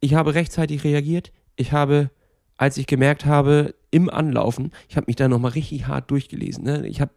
Ich 0.00 0.14
habe 0.14 0.34
rechtzeitig 0.34 0.82
reagiert. 0.82 1.32
Ich 1.54 1.70
habe, 1.72 2.10
als 2.56 2.78
ich 2.78 2.86
gemerkt 2.88 3.26
habe, 3.26 3.74
im 3.92 4.10
Anlaufen, 4.10 4.72
ich 4.88 4.96
habe 4.96 5.04
mich 5.06 5.16
da 5.16 5.28
nochmal 5.28 5.52
richtig 5.52 5.86
hart 5.86 6.10
durchgelesen. 6.10 6.64
Ne? 6.64 6.86
Ich 6.88 7.00
habe 7.00 7.12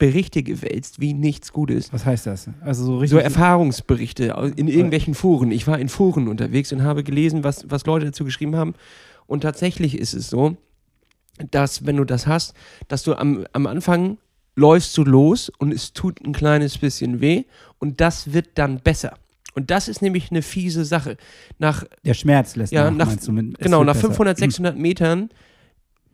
Berichte 0.00 0.42
gewälzt, 0.42 0.98
wie 0.98 1.12
nichts 1.12 1.52
Gutes. 1.52 1.92
Was 1.92 2.06
heißt 2.06 2.26
das? 2.26 2.48
Also 2.62 2.84
so 2.84 2.96
richtig. 2.96 3.10
So 3.10 3.18
Erfahrungsberichte 3.18 4.34
in 4.56 4.66
irgendwelchen 4.66 5.14
Foren. 5.14 5.52
Ich 5.52 5.66
war 5.66 5.78
in 5.78 5.90
Foren 5.90 6.26
unterwegs 6.26 6.72
und 6.72 6.82
habe 6.82 7.04
gelesen, 7.04 7.44
was, 7.44 7.70
was 7.70 7.84
Leute 7.84 8.06
dazu 8.06 8.24
geschrieben 8.24 8.56
haben. 8.56 8.74
Und 9.26 9.42
tatsächlich 9.42 9.98
ist 9.98 10.14
es 10.14 10.30
so, 10.30 10.56
dass 11.50 11.84
wenn 11.84 11.98
du 11.98 12.04
das 12.04 12.26
hast, 12.26 12.54
dass 12.88 13.02
du 13.02 13.14
am, 13.14 13.46
am 13.52 13.66
Anfang 13.66 14.16
läufst 14.56 14.96
du 14.96 15.04
los 15.04 15.52
und 15.58 15.70
es 15.70 15.92
tut 15.92 16.24
ein 16.24 16.32
kleines 16.32 16.78
bisschen 16.78 17.20
weh 17.20 17.44
und 17.78 18.00
das 18.00 18.32
wird 18.32 18.48
dann 18.54 18.80
besser. 18.80 19.18
Und 19.54 19.70
das 19.70 19.86
ist 19.86 20.00
nämlich 20.00 20.30
eine 20.30 20.40
fiese 20.40 20.86
Sache. 20.86 21.18
Nach, 21.58 21.84
Der 22.06 22.14
Schmerz 22.14 22.56
lässt 22.56 22.72
ja, 22.72 22.90
nach, 22.90 23.06
nach, 23.06 23.16
genau, 23.58 23.84
nach 23.84 23.94
besser. 23.94 24.08
500, 24.08 24.38
600 24.38 24.78
Metern 24.78 25.28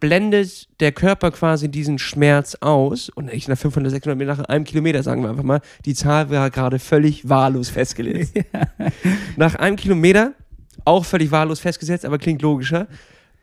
blendet 0.01 0.69
der 0.81 0.93
Körper 0.93 1.31
quasi 1.31 1.71
diesen 1.71 1.99
Schmerz 1.99 2.57
aus. 2.61 3.09
Und 3.09 3.27
nicht 3.27 3.49
nach 3.49 3.59
500, 3.59 3.91
600 3.91 4.19
Metern, 4.19 4.39
nach 4.39 4.45
einem 4.47 4.65
Kilometer, 4.65 5.03
sagen 5.03 5.23
wir 5.23 5.31
einfach 5.31 5.43
mal. 5.43 5.61
Die 5.85 5.95
Zahl 5.95 6.31
war 6.31 6.51
gerade 6.51 6.79
völlig 6.79 7.29
wahllos 7.29 7.71
festgelegt. 7.71 8.45
Nach 9.37 9.55
einem 9.55 9.77
Kilometer, 9.77 10.33
auch 10.85 11.05
völlig 11.05 11.31
wahllos 11.31 11.61
festgesetzt, 11.61 12.05
aber 12.05 12.19
klingt 12.19 12.43
logischer, 12.43 12.87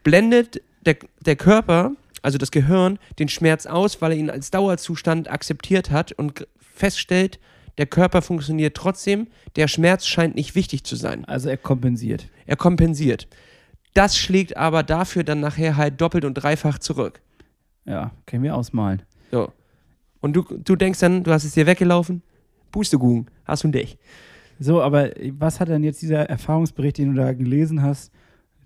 blendet 0.04 0.62
der, 0.86 0.98
der 1.22 1.36
Körper, 1.36 1.92
also 2.22 2.38
das 2.38 2.52
Gehirn, 2.52 3.00
den 3.20 3.30
Schmerz 3.30 3.66
aus, 3.66 4.02
weil 4.02 4.12
er 4.12 4.18
ihn 4.18 4.30
als 4.30 4.52
Dauerzustand 4.52 5.30
akzeptiert 5.30 5.92
hat 5.92 6.12
und 6.14 6.48
feststellt, 6.60 7.40
der 7.78 7.88
Körper 7.88 8.22
funktioniert 8.22 8.78
trotzdem, 8.78 9.28
der 9.56 9.68
Schmerz 9.68 10.06
scheint 10.06 10.36
nicht 10.36 10.56
wichtig 10.56 10.84
zu 10.84 10.96
sein. 10.96 11.26
Also 11.26 11.50
er 11.50 11.58
kompensiert. 11.58 12.28
Er 12.46 12.56
kompensiert. 12.56 13.28
Das 13.94 14.18
schlägt 14.18 14.58
aber 14.58 14.84
dafür 14.84 15.24
dann 15.24 15.40
nachher 15.40 15.78
halt 15.78 16.02
doppelt 16.02 16.26
und 16.26 16.34
dreifach 16.36 16.80
zurück. 16.80 17.22
Ja, 17.86 18.12
können 18.26 18.44
wir 18.44 18.56
ausmalen. 18.56 19.02
So. 19.32 19.52
Und 20.22 20.34
du, 20.34 20.44
du 20.44 20.76
denkst 20.76 21.00
dann, 21.00 21.24
du 21.24 21.32
hast 21.32 21.44
es 21.44 21.54
dir 21.54 21.68
weggelaufen, 21.68 22.22
Pustekuchen, 22.72 23.30
hast 23.46 23.64
du 23.64 23.68
nicht. 23.68 24.00
So, 24.60 24.82
aber 24.82 25.10
was 25.38 25.60
hat 25.60 25.68
denn 25.68 25.84
jetzt 25.84 26.02
dieser 26.02 26.30
Erfahrungsbericht, 26.30 26.98
den 26.98 27.14
du 27.14 27.22
da 27.22 27.34
gelesen 27.34 27.82
hast, 27.82 28.12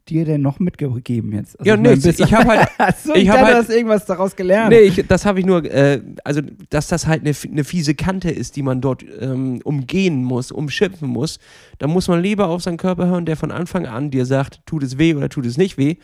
dir 0.10 0.26
denn 0.26 0.42
noch 0.42 0.60
mitgegeben 0.60 1.32
jetzt? 1.34 1.60
Also 1.60 1.68
Ja, 1.70 1.76
ich 1.76 1.82
mein, 1.82 1.92
nichts. 1.92 2.06
bis- 2.06 2.20
Ich 2.20 2.34
habe 2.34 2.48
halt, 2.50 2.68
Achso, 2.78 3.14
ich 3.16 3.24
ich 3.24 3.30
hab 3.30 3.38
dachte, 3.40 3.52
du 3.52 3.58
halt- 3.58 3.70
irgendwas 3.70 4.06
daraus 4.06 4.36
gelernt. 4.36 4.70
nee, 4.72 4.80
ich, 4.80 5.06
das 5.08 5.26
habe 5.26 5.40
ich 5.40 5.46
nur, 5.46 5.64
äh, 5.66 6.02
also, 6.24 6.42
dass 6.70 6.88
das 6.88 7.08
halt 7.08 7.22
eine, 7.22 7.34
eine 7.52 7.64
fiese 7.64 7.96
Kante 7.96 8.30
ist, 8.30 8.56
die 8.56 8.62
man 8.64 8.82
dort 8.82 9.04
ähm, 9.20 9.60
umgehen 9.64 10.24
muss, 10.24 10.52
umschimpfen 10.52 11.08
muss. 11.10 11.40
Da 11.80 11.88
muss 11.88 12.08
man 12.08 12.22
lieber 12.22 12.48
auf 12.48 12.64
seinen 12.64 12.78
Körper 12.78 13.08
hören, 13.08 13.26
der 13.26 13.38
von 13.38 13.52
Anfang 13.52 13.86
an 13.86 14.12
dir 14.12 14.26
sagt, 14.26 14.62
tut 14.66 14.84
es 14.84 14.98
weh 14.98 15.14
oder 15.16 15.30
tut 15.30 15.46
es 15.46 15.58
nicht 15.58 15.78
weh. 15.78 15.96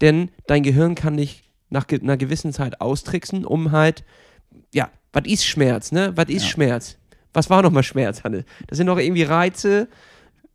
Denn 0.00 0.30
dein 0.46 0.62
Gehirn 0.62 0.94
kann 0.94 1.16
dich 1.16 1.44
nach 1.70 1.86
ge 1.86 2.00
einer 2.00 2.16
gewissen 2.16 2.52
Zeit 2.52 2.80
austricksen, 2.80 3.44
um 3.44 3.72
halt, 3.72 4.04
ja, 4.72 4.90
was 5.12 5.24
ist 5.26 5.44
Schmerz, 5.44 5.92
ne? 5.92 6.12
Was 6.14 6.28
ist 6.28 6.44
Ja. 6.44 6.48
Schmerz? 6.50 6.96
Was 7.34 7.50
war 7.50 7.62
nochmal 7.62 7.82
Schmerz, 7.82 8.24
Hanne? 8.24 8.44
Das 8.68 8.78
sind 8.78 8.86
doch 8.86 8.98
irgendwie 8.98 9.22
Reize, 9.22 9.88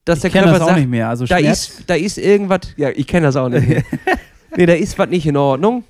dass 0.06 0.24
ich 0.24 0.32
der 0.32 0.32
Körper 0.32 0.52
das 0.52 0.62
auch 0.62 0.68
sagt, 0.68 0.80
nicht 0.80 0.90
mehr. 0.90 1.10
Also 1.10 1.26
da 1.26 1.38
ist, 1.38 1.84
da 1.88 1.96
ist 1.96 2.18
irgendwas, 2.18 2.62
ja, 2.78 2.90
ich 2.90 3.08
kenne 3.08 3.28
das 3.28 3.36
auch 3.36 3.50
nicht. 3.50 3.68
mehr. 3.68 3.84
nee, 4.58 4.66
da 4.66 4.74
ist 4.74 4.98
was 5.00 5.10
nicht 5.10 5.26
in 5.26 5.38
Ordnung. 5.38 5.84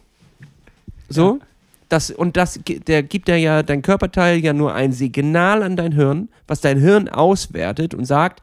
So. 1.10 1.39
Das, 1.89 2.10
und 2.10 2.38
das, 2.38 2.60
der 2.88 3.03
gibt 3.03 3.27
ja, 3.27 3.36
ja 3.36 3.62
dein 3.62 3.82
Körperteil 3.82 4.39
ja 4.39 4.53
nur 4.53 4.74
ein 4.74 4.93
Signal 4.93 5.62
an 5.62 5.75
dein 5.75 5.91
Hirn, 5.91 6.29
was 6.48 6.62
dein 6.62 6.79
Hirn 6.79 7.08
auswertet 7.10 7.93
und 7.93 8.05
sagt, 8.05 8.41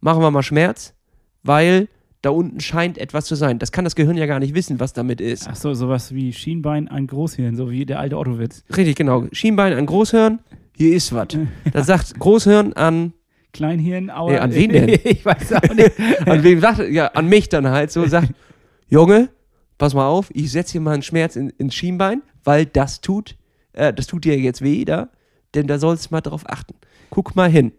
machen 0.00 0.22
wir 0.22 0.30
mal 0.30 0.42
Schmerz, 0.42 0.94
weil 1.42 1.88
da 2.22 2.30
unten 2.30 2.58
scheint 2.60 2.98
etwas 2.98 3.26
zu 3.26 3.36
sein. 3.36 3.60
Das 3.60 3.70
kann 3.70 3.84
das 3.84 3.94
Gehirn 3.94 4.16
ja 4.16 4.26
gar 4.26 4.40
nicht 4.40 4.54
wissen, 4.54 4.80
was 4.80 4.92
damit 4.92 5.20
ist. 5.20 5.46
Ach 5.48 5.54
so, 5.54 5.74
sowas 5.74 6.12
wie 6.12 6.32
Schienbein 6.32 6.88
an 6.88 7.06
Großhirn, 7.06 7.54
so 7.56 7.70
wie 7.70 7.86
der 7.86 8.00
alte 8.00 8.18
Otto-Witz. 8.18 8.64
Richtig, 8.76 8.96
genau. 8.96 9.26
Schienbein 9.30 9.72
an 9.72 9.86
Großhirn, 9.86 10.40
hier 10.76 10.96
ist 10.96 11.12
was. 11.12 11.28
Das 11.72 11.86
sagt 11.86 12.18
Großhirn 12.18 12.72
an, 12.72 13.12
Kleinhirn, 13.56 14.10
Aua. 14.10 14.30
Nee, 14.30 14.38
an 14.38 14.54
wen 14.54 14.70
denn? 14.70 14.88
ich 15.04 15.24
weiß 15.24 15.54
auch 15.54 15.74
nicht. 15.74 15.92
an 16.26 16.42
wem 16.42 16.60
sagt, 16.60 16.80
ja, 16.90 17.06
an 17.08 17.26
mich 17.26 17.48
dann 17.48 17.68
halt 17.68 17.90
so, 17.90 18.06
sagt, 18.06 18.28
Junge, 18.88 19.30
pass 19.78 19.94
mal 19.94 20.06
auf, 20.06 20.30
ich 20.34 20.52
setze 20.52 20.72
hier 20.72 20.80
mal 20.82 20.92
einen 20.92 21.02
Schmerz 21.02 21.36
in, 21.36 21.50
ins 21.50 21.74
Schienbein, 21.74 22.22
weil 22.44 22.66
das 22.66 23.00
tut, 23.00 23.36
äh, 23.72 23.92
das 23.92 24.06
tut 24.06 24.24
dir 24.24 24.38
jetzt 24.38 24.62
weh 24.62 24.84
da, 24.84 25.08
denn 25.54 25.66
da 25.66 25.78
sollst 25.78 26.06
du 26.06 26.14
mal 26.14 26.20
drauf 26.20 26.42
achten. 26.46 26.74
Guck 27.10 27.34
mal 27.34 27.48
hin. 27.48 27.72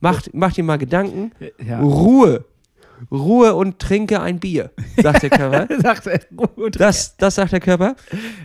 Mach, 0.00 0.22
mach 0.32 0.52
dir 0.52 0.62
mal 0.62 0.78
Gedanken. 0.78 1.32
ja. 1.64 1.80
Ruhe. 1.80 2.44
Ruhe 3.10 3.54
und 3.54 3.78
trinke 3.78 4.22
ein 4.22 4.38
Bier, 4.38 4.70
sagt 4.96 5.22
der 5.22 5.28
Körper. 5.28 5.68
Sagt 5.82 6.06
er. 6.06 6.20
Das, 6.70 7.14
das 7.18 7.34
sagt 7.34 7.52
der 7.52 7.60
Körper. 7.60 7.94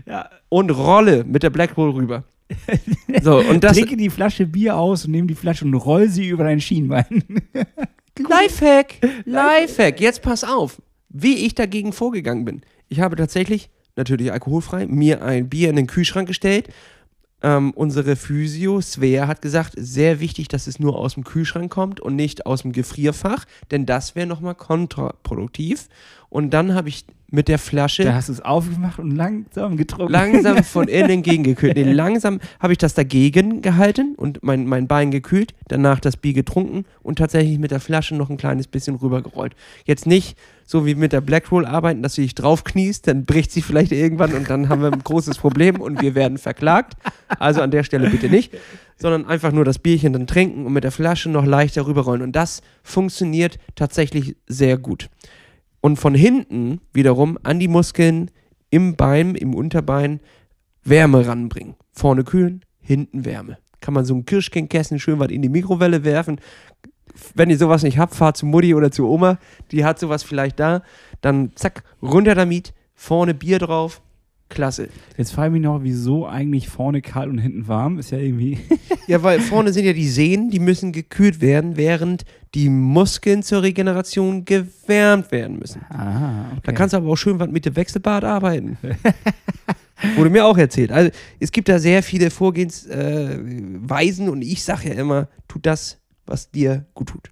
Ja. 0.05 0.29
Und 0.49 0.71
rolle 0.71 1.23
mit 1.23 1.43
der 1.43 1.51
Black 1.51 1.75
Bull 1.75 1.91
rüber. 1.91 2.25
So, 3.21 3.39
und 3.39 3.63
das. 3.63 3.77
Trinke 3.77 3.97
die 3.97 4.09
Flasche 4.09 4.45
Bier 4.45 4.77
aus 4.77 5.05
und 5.05 5.11
nehme 5.11 5.27
die 5.27 5.35
Flasche 5.35 5.65
und 5.65 5.73
roll 5.73 6.07
sie 6.09 6.27
über 6.27 6.43
dein 6.43 6.61
Schienbein. 6.61 7.23
Lifehack, 8.17 8.95
Lifehack. 9.25 9.99
Jetzt 9.99 10.21
pass 10.21 10.43
auf, 10.43 10.81
wie 11.09 11.45
ich 11.45 11.55
dagegen 11.55 11.93
vorgegangen 11.93 12.45
bin. 12.45 12.61
Ich 12.87 12.99
habe 12.99 13.15
tatsächlich, 13.15 13.69
natürlich 13.95 14.31
alkoholfrei, 14.31 14.87
mir 14.87 15.23
ein 15.23 15.49
Bier 15.49 15.69
in 15.69 15.75
den 15.75 15.87
Kühlschrank 15.87 16.27
gestellt. 16.27 16.69
Ähm, 17.43 17.71
unsere 17.71 18.15
Physio, 18.15 18.81
Svea, 18.81 19.27
hat 19.27 19.41
gesagt, 19.41 19.73
sehr 19.75 20.19
wichtig, 20.19 20.47
dass 20.47 20.67
es 20.67 20.79
nur 20.79 20.95
aus 20.95 21.15
dem 21.15 21.23
Kühlschrank 21.23 21.71
kommt 21.71 21.99
und 21.99 22.15
nicht 22.15 22.45
aus 22.45 22.61
dem 22.61 22.71
Gefrierfach, 22.71 23.45
denn 23.71 23.85
das 23.87 24.15
wäre 24.15 24.27
nochmal 24.27 24.55
kontraproduktiv. 24.55 25.87
Und 26.29 26.51
dann 26.51 26.75
habe 26.75 26.89
ich 26.89 27.05
mit 27.31 27.47
der 27.47 27.57
Flasche 27.57 28.03
Da 28.03 28.13
hast 28.13 28.27
du 28.27 28.33
es 28.33 28.41
aufgemacht 28.41 28.99
und 28.99 29.11
langsam 29.11 29.77
getrunken. 29.77 30.11
langsam 30.11 30.63
von 30.63 30.87
innen 30.87 31.23
gegengekühlt. 31.23 31.75
Nee, 31.75 31.91
langsam 31.91 32.39
habe 32.59 32.73
ich 32.73 32.77
das 32.77 32.93
dagegen 32.93 33.61
gehalten 33.61 34.15
und 34.15 34.43
mein, 34.43 34.65
mein 34.65 34.87
Bein 34.87 35.11
gekühlt, 35.11 35.53
danach 35.67 35.99
das 35.99 36.17
Bier 36.17 36.33
getrunken 36.33 36.85
und 37.01 37.17
tatsächlich 37.17 37.57
mit 37.57 37.71
der 37.71 37.79
Flasche 37.79 38.15
noch 38.15 38.29
ein 38.29 38.37
kleines 38.37 38.67
bisschen 38.67 38.95
rübergerollt. 38.95 39.55
Jetzt 39.85 40.05
nicht 40.05 40.37
so 40.65 40.85
wie 40.85 40.95
mit 40.95 41.11
der 41.11 41.21
Black 41.21 41.51
Roll 41.51 41.65
arbeiten, 41.65 42.01
dass 42.01 42.15
du 42.15 42.21
dich 42.21 42.35
draufkniest, 42.35 43.07
dann 43.07 43.25
bricht 43.25 43.51
sie 43.51 43.61
vielleicht 43.61 43.91
irgendwann 43.91 44.33
und 44.33 44.49
dann 44.49 44.69
haben 44.69 44.81
wir 44.81 44.91
ein 44.91 44.99
großes 45.03 45.37
Problem 45.37 45.81
und 45.81 46.01
wir 46.01 46.15
werden 46.15 46.37
verklagt. 46.37 46.93
Also 47.27 47.61
an 47.61 47.71
der 47.71 47.83
Stelle 47.83 48.09
bitte 48.09 48.29
nicht, 48.29 48.53
sondern 48.97 49.25
einfach 49.25 49.51
nur 49.51 49.65
das 49.65 49.79
Bierchen 49.79 50.13
dann 50.13 50.27
trinken 50.27 50.65
und 50.65 50.73
mit 50.73 50.83
der 50.83 50.91
Flasche 50.91 51.29
noch 51.29 51.45
leichter 51.45 51.87
rüberrollen. 51.87 52.21
Und 52.21 52.35
das 52.35 52.61
funktioniert 52.83 53.57
tatsächlich 53.75 54.35
sehr 54.47 54.77
gut. 54.77 55.09
Und 55.81 55.97
von 55.97 56.13
hinten 56.13 56.79
wiederum 56.93 57.37
an 57.43 57.59
die 57.59 57.67
Muskeln 57.67 58.29
im 58.69 58.95
Bein, 58.95 59.35
im 59.35 59.53
Unterbein 59.53 60.19
Wärme 60.83 61.27
ranbringen. 61.27 61.75
Vorne 61.91 62.23
kühlen, 62.23 62.63
hinten 62.79 63.25
Wärme. 63.25 63.57
Kann 63.81 63.93
man 63.93 64.05
so 64.05 64.15
ein 64.15 64.25
Kirschkernkästen 64.25 64.99
schön 64.99 65.19
was 65.19 65.29
in 65.29 65.41
die 65.41 65.49
Mikrowelle 65.49 66.03
werfen. 66.03 66.39
Wenn 67.35 67.49
ihr 67.49 67.57
sowas 67.57 67.83
nicht 67.83 67.97
habt, 67.97 68.15
fahrt 68.15 68.37
zu 68.37 68.45
Mutti 68.45 68.73
oder 68.73 68.91
zu 68.91 69.07
Oma, 69.07 69.37
die 69.71 69.83
hat 69.83 69.99
sowas 69.99 70.23
vielleicht 70.23 70.59
da. 70.59 70.83
Dann 71.19 71.51
zack, 71.55 71.83
runter 72.01 72.35
damit, 72.35 72.73
vorne 72.93 73.33
Bier 73.33 73.59
drauf. 73.59 74.01
Klasse. 74.49 74.89
Jetzt 75.17 75.31
frage 75.31 75.47
ich 75.47 75.53
mich 75.53 75.61
noch, 75.61 75.81
wieso 75.81 76.27
eigentlich 76.27 76.69
vorne 76.69 77.01
kalt 77.01 77.29
und 77.29 77.37
hinten 77.37 77.67
warm? 77.67 77.99
Ist 77.99 78.11
ja 78.11 78.19
irgendwie. 78.19 78.59
Ja, 79.07 79.23
weil 79.23 79.41
vorne 79.41 79.73
sind 79.73 79.83
ja 79.83 79.91
die 79.91 80.07
Sehnen, 80.07 80.51
die 80.51 80.59
müssen 80.59 80.93
gekühlt 80.93 81.41
werden, 81.41 81.75
während 81.75 82.23
die 82.53 82.69
Muskeln 82.69 83.43
zur 83.43 83.61
Regeneration 83.63 84.43
gewärmt 84.45 85.31
werden 85.31 85.59
müssen. 85.59 85.81
Ah, 85.89 86.47
okay. 86.51 86.61
Da 86.63 86.71
kannst 86.73 86.93
du 86.93 86.97
aber 86.97 87.09
auch 87.09 87.15
schön 87.15 87.39
was 87.39 87.49
mit 87.49 87.65
dem 87.65 87.75
Wechselbad 87.75 88.23
arbeiten. 88.23 88.77
Wurde 90.15 90.29
mir 90.29 90.45
auch 90.45 90.57
erzählt. 90.57 90.91
Also 90.91 91.11
es 91.39 91.51
gibt 91.51 91.69
da 91.69 91.79
sehr 91.79 92.03
viele 92.03 92.29
Vorgehensweisen 92.29 94.27
äh, 94.27 94.29
und 94.29 94.41
ich 94.41 94.63
sage 94.63 94.89
ja 94.89 94.95
immer, 94.95 95.27
tu 95.47 95.59
das, 95.59 95.99
was 96.25 96.49
dir 96.49 96.85
gut 96.93 97.09
tut. 97.09 97.31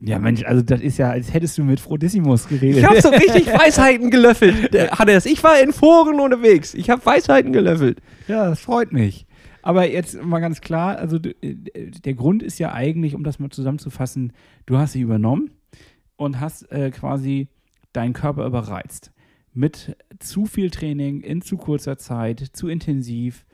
Ja, 0.00 0.20
Mensch, 0.20 0.44
also 0.44 0.62
das 0.62 0.80
ist 0.80 0.98
ja, 0.98 1.10
als 1.10 1.34
hättest 1.34 1.58
du 1.58 1.64
mit 1.64 1.80
Frodisimus 1.80 2.46
geredet. 2.46 2.78
Ich 2.78 2.84
habe 2.84 3.02
so 3.02 3.08
richtig 3.10 3.48
Weisheiten 3.48 4.10
gelöffelt. 4.10 4.72
Der, 4.72 4.92
Hannes, 4.92 5.26
ich 5.26 5.42
war 5.42 5.60
in 5.60 5.72
Foren 5.72 6.20
unterwegs. 6.20 6.74
Ich 6.74 6.88
habe 6.88 7.04
Weisheiten 7.04 7.52
gelöffelt. 7.52 7.98
Ja, 8.28 8.48
das 8.48 8.60
freut 8.60 8.92
mich. 8.92 9.26
Aber 9.62 9.88
jetzt 9.90 10.22
mal 10.22 10.40
ganz 10.40 10.60
klar, 10.60 10.96
also 10.98 11.16
äh, 11.16 11.54
der 11.54 12.14
Grund 12.14 12.42
ist 12.42 12.58
ja 12.58 12.72
eigentlich, 12.72 13.14
um 13.14 13.24
das 13.24 13.38
mal 13.38 13.50
zusammenzufassen, 13.50 14.32
du 14.66 14.78
hast 14.78 14.92
sie 14.92 15.00
übernommen 15.00 15.50
und 16.16 16.40
hast 16.40 16.70
äh, 16.70 16.90
quasi 16.90 17.48
deinen 17.92 18.12
Körper 18.12 18.46
überreizt. 18.46 19.12
Mit 19.54 19.96
zu 20.18 20.46
viel 20.46 20.70
Training 20.70 21.20
in 21.20 21.42
zu 21.42 21.56
kurzer 21.56 21.98
Zeit, 21.98 22.40
zu 22.52 22.68
intensiv, 22.68 23.44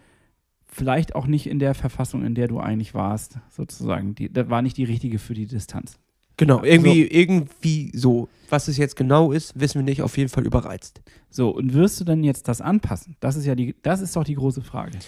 vielleicht 0.67 1.15
auch 1.15 1.27
nicht 1.27 1.47
in 1.47 1.59
der 1.59 1.75
Verfassung, 1.75 2.25
in 2.25 2.35
der 2.35 2.49
du 2.49 2.59
eigentlich 2.59 2.95
warst, 2.95 3.39
sozusagen. 3.49 4.15
Die, 4.15 4.33
das 4.33 4.51
war 4.51 4.61
nicht 4.61 4.77
die 4.77 4.85
richtige 4.85 5.19
für 5.19 5.35
die 5.35 5.47
Distanz. 5.47 5.99
Genau, 6.37 6.65
irgendwie, 6.65 7.07
irgendwie 7.07 7.93
so. 7.95 8.29
Was 8.49 8.67
es 8.67 8.77
jetzt 8.77 8.97
genau 8.97 9.31
ist, 9.31 9.59
wissen 9.59 9.77
wir 9.77 9.85
nicht. 9.85 10.03
Auf 10.03 10.19
jeden 10.19 10.29
Fall 10.29 10.45
überreizt. 10.45 11.01
So, 11.31 11.51
und 11.51 11.75
wirst 11.75 12.01
du 12.01 12.05
dann 12.05 12.25
jetzt 12.25 12.49
das 12.49 12.61
anpassen? 12.61 13.17
Das 13.21 13.37
ist 13.37 13.47
ja 13.47 13.55
die, 13.55 13.77
das 13.83 14.01
ist 14.01 14.17
doch 14.17 14.25
die 14.25 14.35
große 14.35 14.63
Frage. 14.63 14.99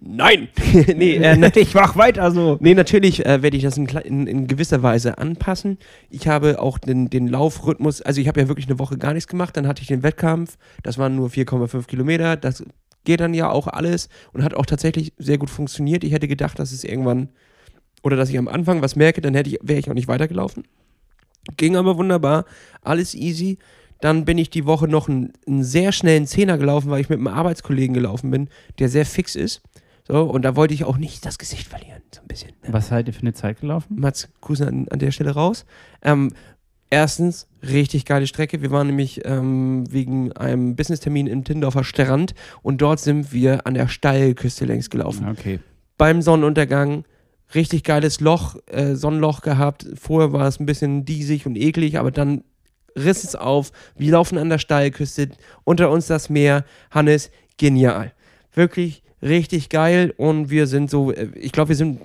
Nein! 0.00 0.48
nee, 0.96 1.16
äh, 1.16 1.50
ich 1.60 1.74
mach 1.74 1.96
weiter 1.96 2.30
so. 2.30 2.58
Nee, 2.60 2.74
natürlich 2.74 3.24
äh, 3.24 3.42
werde 3.42 3.56
ich 3.56 3.62
das 3.62 3.76
in, 3.76 3.86
in, 3.86 4.26
in 4.26 4.46
gewisser 4.46 4.82
Weise 4.82 5.18
anpassen. 5.18 5.78
Ich 6.10 6.28
habe 6.28 6.60
auch 6.60 6.78
den, 6.78 7.10
den 7.10 7.28
Laufrhythmus, 7.28 8.02
also 8.02 8.20
ich 8.20 8.28
habe 8.28 8.40
ja 8.40 8.48
wirklich 8.48 8.66
eine 8.66 8.78
Woche 8.78 8.98
gar 8.98 9.14
nichts 9.14 9.28
gemacht, 9.28 9.56
dann 9.56 9.66
hatte 9.66 9.82
ich 9.82 9.88
den 9.88 10.02
Wettkampf, 10.02 10.58
das 10.82 10.98
waren 10.98 11.16
nur 11.16 11.28
4,5 11.28 11.86
Kilometer, 11.86 12.36
das 12.36 12.64
geht 13.04 13.20
dann 13.20 13.34
ja 13.34 13.50
auch 13.50 13.68
alles 13.68 14.08
und 14.32 14.44
hat 14.44 14.54
auch 14.54 14.66
tatsächlich 14.66 15.12
sehr 15.16 15.38
gut 15.38 15.50
funktioniert. 15.50 16.04
Ich 16.04 16.12
hätte 16.12 16.28
gedacht, 16.28 16.58
dass 16.58 16.72
es 16.72 16.84
irgendwann, 16.84 17.28
oder 18.02 18.16
dass 18.16 18.28
ich 18.28 18.38
am 18.38 18.48
Anfang 18.48 18.82
was 18.82 18.96
merke, 18.96 19.20
dann 19.20 19.34
hätte 19.34 19.50
ich, 19.50 19.58
wäre 19.62 19.78
ich 19.78 19.88
auch 19.88 19.94
nicht 19.94 20.08
weitergelaufen. 20.08 20.64
Ging 21.56 21.76
aber 21.76 21.96
wunderbar, 21.96 22.44
alles 22.82 23.14
easy. 23.14 23.58
Dann 24.00 24.26
bin 24.26 24.36
ich 24.36 24.50
die 24.50 24.66
Woche 24.66 24.88
noch 24.88 25.08
einen, 25.08 25.32
einen 25.46 25.64
sehr 25.64 25.92
schnellen 25.92 26.26
Zehner 26.26 26.58
gelaufen, 26.58 26.90
weil 26.90 27.00
ich 27.00 27.08
mit 27.08 27.18
einem 27.18 27.28
Arbeitskollegen 27.28 27.94
gelaufen 27.94 28.30
bin, 28.30 28.48
der 28.78 28.90
sehr 28.90 29.06
fix 29.06 29.34
ist. 29.34 29.62
So, 30.06 30.22
und 30.22 30.42
da 30.42 30.54
wollte 30.54 30.72
ich 30.72 30.84
auch 30.84 30.98
nicht 30.98 31.26
das 31.26 31.36
Gesicht 31.36 31.66
verlieren, 31.66 32.02
so 32.14 32.20
ein 32.20 32.28
bisschen. 32.28 32.50
Ne? 32.62 32.72
Was 32.72 32.88
seid 32.88 33.08
ihr 33.08 33.14
für 33.14 33.22
eine 33.22 33.32
Zeit 33.32 33.60
gelaufen? 33.60 33.96
Mats, 33.98 34.28
Grüße 34.40 34.66
an, 34.66 34.86
an 34.88 35.00
der 35.00 35.10
Stelle 35.10 35.32
raus. 35.32 35.66
Ähm, 36.02 36.32
erstens, 36.90 37.48
richtig 37.62 38.04
geile 38.04 38.28
Strecke. 38.28 38.62
Wir 38.62 38.70
waren 38.70 38.86
nämlich 38.86 39.22
ähm, 39.24 39.84
wegen 39.90 40.32
einem 40.32 40.76
Businesstermin 40.76 41.26
im 41.26 41.42
Tindorfer 41.42 41.82
Strand 41.82 42.34
und 42.62 42.82
dort 42.82 43.00
sind 43.00 43.32
wir 43.32 43.66
an 43.66 43.74
der 43.74 43.88
Steilküste 43.88 44.64
längs 44.64 44.90
gelaufen. 44.90 45.28
Okay. 45.28 45.58
Beim 45.98 46.22
Sonnenuntergang, 46.22 47.04
richtig 47.56 47.82
geiles 47.82 48.20
Loch, 48.20 48.56
äh, 48.66 48.94
Sonnenloch 48.94 49.40
gehabt. 49.40 49.86
Vorher 50.00 50.32
war 50.32 50.46
es 50.46 50.60
ein 50.60 50.66
bisschen 50.66 51.04
diesig 51.04 51.46
und 51.46 51.56
eklig, 51.56 51.98
aber 51.98 52.12
dann 52.12 52.44
riss 52.96 53.24
es 53.24 53.34
auf. 53.34 53.72
Wir 53.96 54.12
laufen 54.12 54.38
an 54.38 54.50
der 54.50 54.58
Steilküste, 54.58 55.30
unter 55.64 55.90
uns 55.90 56.06
das 56.06 56.30
Meer. 56.30 56.64
Hannes, 56.92 57.32
genial. 57.56 58.12
Wirklich 58.52 59.02
richtig 59.22 59.68
geil 59.68 60.12
und 60.16 60.50
wir 60.50 60.66
sind 60.66 60.90
so, 60.90 61.12
äh, 61.12 61.28
ich 61.34 61.52
glaube, 61.52 61.70
wir 61.70 61.76
sind 61.76 62.00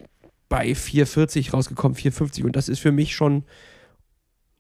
bei 0.50 0.72
4,40 0.72 1.52
rausgekommen, 1.52 1.98
4,50 1.98 2.44
und 2.44 2.56
das 2.56 2.70
ist 2.70 2.80
für 2.80 2.92
mich 2.92 3.16
schon 3.16 3.44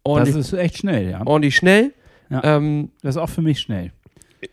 ordentlich, 0.03 0.35
Das 0.35 0.53
ist 0.53 0.59
echt 0.59 0.77
schnell, 0.77 1.09
ja. 1.09 1.25
ordentlich 1.25 1.55
schnell. 1.55 1.93
Ja. 2.29 2.43
Ähm, 2.43 2.91
Das 3.01 3.15
ist 3.15 3.21
auch 3.21 3.29
für 3.29 3.41
mich 3.41 3.59
schnell. 3.59 3.91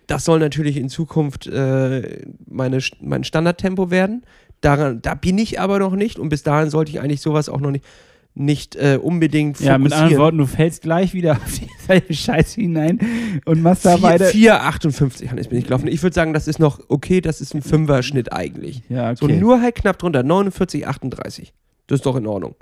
das 0.07 0.25
soll 0.25 0.39
natürlich 0.41 0.77
in 0.77 0.89
Zukunft 0.89 1.47
äh, 1.47 2.27
meine, 2.47 2.79
mein 3.01 3.25
Standardtempo 3.25 3.91
werden. 3.91 4.25
Daran, 4.61 5.01
da 5.01 5.15
bin 5.15 5.39
ich 5.39 5.61
aber 5.61 5.79
noch 5.79 5.95
nicht 5.95 6.19
und 6.19 6.29
bis 6.31 6.43
dahin 6.43 6.71
sollte 6.71 6.91
ich 6.91 7.01
eigentlich 7.01 7.21
sowas 7.21 7.49
auch 7.49 7.61
noch 7.61 7.71
nicht, 7.71 7.85
nicht 8.39 8.77
äh, 8.77 8.99
unbedingt 9.03 9.57
fokussieren. 9.57 9.73
Ja, 9.75 9.79
mit 9.79 9.93
anderen 9.93 10.19
Worten, 10.19 10.39
du 10.39 10.47
fällst 10.47 10.83
gleich 10.83 11.15
wieder 11.15 11.33
auf 11.37 11.59
dieselbe 11.61 12.15
Scheiße 12.15 12.61
hinein 12.61 12.99
und 13.45 13.63
machst 13.63 13.85
da 13.85 14.01
weiter. 14.03 14.27
4,58 14.31 15.31
Hannes 15.31 15.49
bin 15.49 15.59
ich 15.59 15.65
gelaufen. 15.65 15.89
Ich 15.89 16.03
würde 16.03 16.15
sagen, 16.15 16.33
das 16.33 16.49
ist 16.49 16.59
noch 16.59 16.81
okay, 16.89 17.21
das 17.21 17.41
ist 17.41 17.55
ein 17.55 17.63
Fünfer-Schnitt 17.63 18.33
eigentlich. 18.33 18.83
Ja, 18.89 19.15
So 19.17 19.27
okay. 19.27 19.37
nur 19.39 19.61
halt 19.61 19.75
knapp 19.75 19.99
drunter, 19.99 20.21
49,38. 20.21 21.49
Das 21.87 21.97
ist 22.01 22.07
doch 22.07 22.17
in 22.17 22.27
Ordnung. 22.27 22.55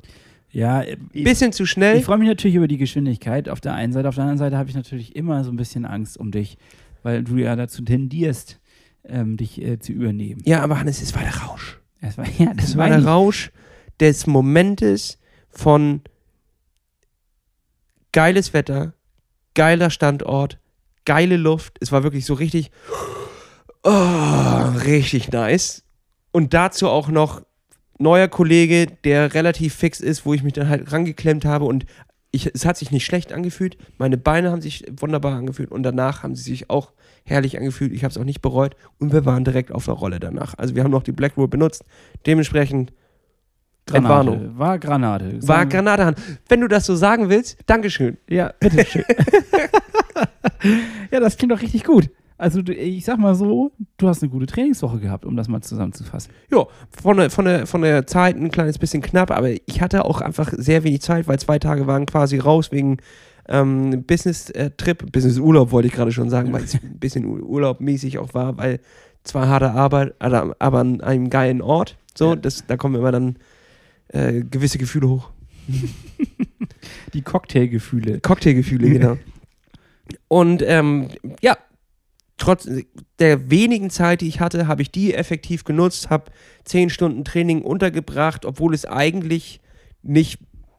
ja, 0.53 0.83
äh, 0.83 0.97
Bisschen 1.13 1.53
zu 1.53 1.67
schnell. 1.67 1.99
Ich 1.99 2.05
freue 2.05 2.19
mich 2.19 2.29
natürlich 2.29 2.57
über 2.57 2.69
die 2.69 2.79
Geschwindigkeit 2.79 3.49
auf 3.49 3.61
der 3.61 3.75
einen 3.75 3.93
Seite. 3.93 4.09
Auf 4.09 4.15
der 4.15 4.23
anderen 4.25 4.39
Seite 4.39 4.57
habe 4.57 4.69
ich 4.69 4.77
natürlich 4.77 5.17
immer 5.17 5.45
so 5.45 5.51
ein 5.51 5.57
bisschen 5.57 5.85
Angst 5.85 6.17
um 6.19 6.31
dich, 6.31 6.57
weil 7.03 7.23
du 7.25 7.37
ja 7.37 7.57
dazu 7.57 7.83
tendierst, 7.83 8.61
ähm, 9.05 9.37
dich 9.37 9.61
äh, 9.61 9.79
zu 9.79 9.93
übernehmen. 9.93 10.41
Ja, 10.45 10.63
aber 10.63 10.79
Hannes, 10.81 11.03
es 11.03 11.15
war 11.15 11.23
der 11.23 11.37
Rausch. 11.37 11.81
Das 12.01 12.17
war, 12.19 12.27
ja, 12.39 12.53
das 12.55 12.71
Es 12.71 12.77
war 12.77 12.89
der 12.89 13.01
ich. 13.01 13.07
Rausch 13.07 13.51
des 14.01 14.27
Momentes 14.27 15.19
von 15.57 16.03
geiles 18.13 18.53
Wetter, 18.53 18.95
geiler 19.55 19.91
Standort, 19.91 20.59
geile 21.05 21.37
Luft. 21.37 21.79
Es 21.81 21.93
war 21.93 22.03
wirklich 22.03 22.25
so 22.27 22.35
richtig, 22.35 22.71
oh, 23.83 24.73
richtig 24.85 25.33
nice. 25.33 25.85
Und 26.33 26.55
dazu 26.55 26.89
auch 26.89 27.09
noch 27.09 27.43
neuer 27.99 28.29
Kollege, 28.29 28.87
der 29.05 29.35
relativ 29.35 29.75
fix 29.75 30.01
ist, 30.01 30.27
wo 30.27 30.35
ich 30.35 30.43
mich 30.43 30.53
dann 30.53 30.69
halt 30.69 30.93
rangeklemmt 30.93 31.45
habe 31.45 31.65
und 31.65 31.87
ich, 32.31 32.51
es 32.55 32.67
hat 32.67 32.77
sich 32.77 32.91
nicht 32.91 33.07
schlecht 33.07 33.33
angefühlt. 33.33 33.79
Meine 33.97 34.19
Beine 34.19 34.51
haben 34.51 34.61
sich 34.61 34.85
wunderbar 34.91 35.35
angefühlt 35.37 35.71
und 35.71 35.83
danach 35.83 36.23
haben 36.23 36.35
sie 36.35 36.43
sich 36.43 36.69
auch 36.69 36.93
herrlich 37.25 37.57
angefühlt. 37.57 37.93
Ich 37.93 38.05
habe 38.05 38.11
es 38.13 38.19
auch 38.19 38.25
nicht 38.25 38.43
bereut 38.43 38.77
und 38.99 39.13
wir 39.13 39.25
waren 39.25 39.45
direkt 39.45 39.73
auf 39.73 39.87
der 39.87 39.95
Rolle 39.95 40.21
danach. 40.21 40.55
Also 40.59 40.75
wir 40.75 40.85
haben 40.85 40.91
noch 40.91 41.03
die 41.03 41.13
Black 41.13 41.39
Roll 41.39 41.49
benutzt. 41.49 41.85
Dementsprechend 42.27 42.93
Entwarnung. 43.93 44.39
Granate. 44.39 44.59
War 44.59 44.79
Granate. 44.79 45.33
war 45.35 45.43
Sagen- 45.43 45.71
Granatehand. 45.71 46.19
Wenn 46.49 46.61
du 46.61 46.69
das 46.69 46.87
so 46.87 46.97
sagen 46.97 47.29
willst, 47.29 47.59
Dankeschön. 47.67 48.17
Ja, 48.29 48.53
bitteschön. 48.59 49.05
ja, 51.11 51.21
das 51.21 51.37
klingt 51.37 51.53
doch 51.53 51.63
richtig 51.63 51.85
gut. 51.85 52.11
Also 52.39 52.61
ich 52.67 53.05
sag 53.05 53.19
mal 53.19 53.35
so, 53.35 53.73
du 53.97 54.09
hast 54.09 54.23
eine 54.23 54.31
gute 54.31 54.47
Trainingswoche 54.47 54.99
gehabt, 54.99 55.25
um 55.25 55.37
das 55.37 55.49
mal 55.49 55.63
zusammenzufassen. 55.63 56.33
Ja, 56.51 56.67
von 57.03 57.17
der, 57.17 57.31
von, 57.31 57.47
der, 57.47 57.67
von 57.67 57.81
der 57.81 58.07
Zeit 58.07 58.37
ein 58.37 58.51
kleines 58.51 58.79
bisschen 58.79 59.01
knapp, 59.01 59.31
aber 59.31 59.51
ich 59.51 59.81
hatte 59.81 60.05
auch 60.05 60.21
einfach 60.21 60.53
sehr 60.55 60.85
wenig 60.85 61.01
Zeit, 61.01 61.29
weil 61.29 61.39
zwei 61.39 61.59
Tage 61.59 61.87
waren 61.87 62.05
quasi 62.05 62.39
raus 62.39 62.73
wegen 62.73 62.99
ähm, 63.49 64.05
Business-Trip, 64.07 65.11
Business-Urlaub 65.13 65.71
wollte 65.71 65.89
ich 65.89 65.95
gerade 65.95 66.13
schon 66.13 66.29
sagen, 66.29 66.53
weil 66.53 66.65
es 66.65 66.75
ein 66.83 66.99
bisschen 66.99 67.25
Ur- 67.25 67.43
urlaubmäßig 67.43 68.19
auch 68.19 68.35
war, 68.35 68.59
weil 68.59 68.81
zwar 69.25 69.49
harte 69.49 69.71
Arbeit, 69.71 70.15
aber 70.19 70.81
an 70.81 71.01
einem 71.01 71.31
geilen 71.31 71.63
Ort. 71.63 71.97
So, 72.15 72.31
Ja. 72.31 72.37
das, 72.37 72.67
da 72.67 72.77
kommen 72.77 72.97
immer 72.97 73.13
dann 73.13 73.37
äh, 74.09 74.43
gewisse 74.43 74.79
Gefühle 74.79 75.09
hoch. 75.09 75.31
Die 77.13 77.23
Cocktailgefühle. 77.23 78.21
Cocktailgefühle, 78.21 78.91
genau. 78.91 79.19
Und 80.29 80.63
ähm, 80.63 81.09
ja, 81.41 81.57
trotz 82.37 82.69
der 83.19 83.51
wenigen 83.51 83.91
Zeit, 83.91 84.21
die 84.21 84.29
ich 84.29 84.41
hatte, 84.41 84.69
habe 84.69 84.83
ich 84.83 84.91
die 84.91 85.15
effektiv 85.15 85.65
genutzt, 85.65 86.11
habe 86.11 86.31
zehn 86.65 86.91
Stunden 86.91 87.25
Training 87.25 87.63
untergebracht, 87.63 88.45
obwohl 88.45 88.75
es 88.75 88.85
eigentlich 88.85 89.61
nicht 90.03 90.39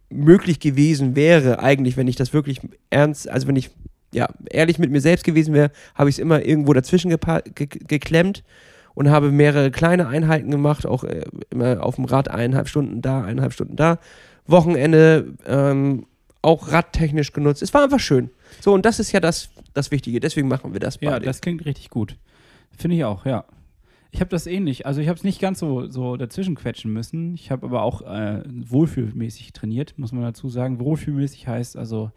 möglich 0.10 0.60
gewesen 0.60 1.16
wäre, 1.16 1.60
eigentlich, 1.60 1.98
wenn 1.98 2.08
ich 2.08 2.16
das 2.16 2.34
wirklich 2.34 2.62
ernst, 2.90 3.30
also 3.30 3.48
wenn 3.48 3.58
ich 3.58 3.72
ja 4.14 4.30
ehrlich 4.50 4.80
mit 4.80 4.92
mir 4.92 5.02
selbst 5.02 5.26
gewesen 5.26 5.54
wäre, 5.54 5.72
habe 5.96 6.10
ich 6.10 6.16
es 6.16 6.20
immer 6.20 6.46
irgendwo 6.46 6.72
dazwischen 6.74 7.14
geklemmt 7.54 8.44
und 8.98 9.12
habe 9.12 9.32
mehrere 9.32 9.70
kleine 9.70 10.08
Einheiten 10.08 10.50
gemacht, 10.50 10.88
auch 10.88 11.04
äh, 11.04 11.22
immer 11.52 11.84
auf 11.84 11.98
dem 11.98 12.06
Rad 12.06 12.32
eineinhalb 12.32 12.68
Stunden 12.68 13.04
da, 13.04 13.22
eineinhalb 13.24 13.54
Stunden 13.54 13.76
da. 13.76 14.00
Wochenende 14.48 15.36
ähm, 15.46 16.08
auch 16.42 16.72
radtechnisch 16.72 17.32
genutzt. 17.32 17.62
Es 17.62 17.76
war 17.76 17.84
einfach 17.84 18.00
schön. 18.00 18.32
So, 18.60 18.74
und 18.74 18.88
das 18.88 19.00
ist 19.00 19.12
ja 19.12 19.20
das, 19.20 19.50
das 19.76 19.92
Wichtige. 19.92 20.20
Deswegen 20.20 20.48
machen 20.48 20.74
wir 20.74 20.80
das 20.80 20.98
Ja, 21.00 21.12
beide. 21.12 21.26
das 21.28 21.42
klingt 21.42 21.64
richtig 21.66 21.92
gut. 21.92 22.16
Finde 22.76 22.98
ich 22.98 23.04
auch, 23.06 23.24
ja. 23.28 23.46
Ich 24.12 24.20
habe 24.22 24.30
das 24.30 24.48
ähnlich. 24.48 24.86
Also 24.86 25.02
ich 25.02 25.08
habe 25.08 25.18
es 25.18 25.24
nicht 25.24 25.42
ganz 25.42 25.60
so, 25.60 25.90
so 25.90 26.18
dazwischen 26.18 26.56
quetschen 26.56 26.92
müssen. 26.94 27.36
Ich 27.36 27.52
habe 27.52 27.66
aber 27.66 27.82
auch 27.84 28.02
äh, 28.02 28.44
wohlfühlmäßig 28.48 29.54
trainiert, 29.54 29.94
muss 29.98 30.12
man 30.12 30.24
dazu 30.24 30.50
sagen. 30.50 30.80
Wohlfühlmäßig 30.80 31.48
heißt 31.48 31.78
also, 31.78 32.12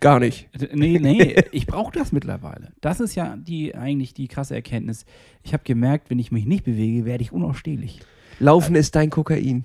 Gar 0.00 0.20
nicht. 0.20 0.48
nee, 0.74 0.98
nee, 0.98 1.36
ich 1.52 1.66
brauche 1.66 1.96
das 1.96 2.12
mittlerweile. 2.12 2.72
Das 2.80 3.00
ist 3.00 3.14
ja 3.14 3.36
die 3.36 3.74
eigentlich 3.74 4.14
die 4.14 4.28
krasse 4.28 4.54
Erkenntnis. 4.54 5.04
Ich 5.44 5.52
habe 5.52 5.62
gemerkt, 5.64 6.10
wenn 6.10 6.18
ich 6.18 6.32
mich 6.32 6.44
nicht 6.44 6.64
bewege, 6.64 7.04
werde 7.04 7.22
ich 7.22 7.32
unausstehlich. 7.32 8.00
Laufen 8.38 8.74
ist 8.74 8.94
dein 8.94 9.08
Kokain. 9.10 9.64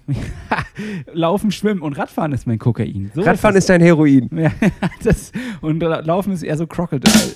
Laufen, 1.13 1.51
Schwimmen 1.51 1.81
und 1.81 1.97
Radfahren 1.97 2.31
ist 2.31 2.47
mein 2.47 2.59
Kokain. 2.59 3.11
So 3.13 3.21
Radfahren 3.21 3.55
ist 3.55 3.63
ist 3.63 3.69
dein 3.69 3.81
Heroin. 3.81 4.29
Ja, 4.33 4.51
das, 5.03 5.31
und 5.59 5.81
Laufen 5.81 6.31
ist 6.33 6.43
eher 6.43 6.55
so 6.55 6.67
Crocodile. 6.67 7.35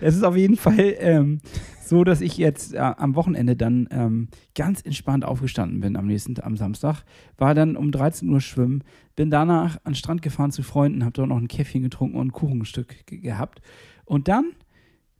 es 0.00 0.14
ist 0.16 0.22
auf 0.22 0.36
jeden 0.36 0.56
Fall 0.56 0.94
ähm, 0.98 1.40
so, 1.88 2.04
dass 2.04 2.20
ich 2.20 2.36
jetzt 2.36 2.74
äh, 2.74 2.78
am 2.78 3.14
Wochenende 3.14 3.56
dann 3.56 3.88
ähm, 3.90 4.28
ganz 4.54 4.80
entspannt 4.82 5.24
aufgestanden 5.24 5.80
bin 5.80 5.96
am 5.96 6.06
nächsten 6.06 6.34
am 6.40 6.56
Samstag. 6.56 7.04
War 7.36 7.54
dann 7.54 7.76
um 7.76 7.92
13 7.92 8.28
Uhr 8.28 8.40
schwimmen, 8.40 8.84
bin 9.16 9.30
danach 9.30 9.76
an 9.84 9.92
den 9.92 9.94
Strand 9.94 10.22
gefahren 10.22 10.52
zu 10.52 10.62
Freunden, 10.62 11.04
habe 11.04 11.12
dort 11.12 11.28
noch 11.28 11.38
ein 11.38 11.48
Käffchen 11.48 11.82
getrunken 11.82 12.16
und 12.16 12.28
ein 12.28 12.32
Kuchenstück 12.32 13.06
ge 13.06 13.18
gehabt. 13.18 13.60
Und 14.04 14.28
dann 14.28 14.52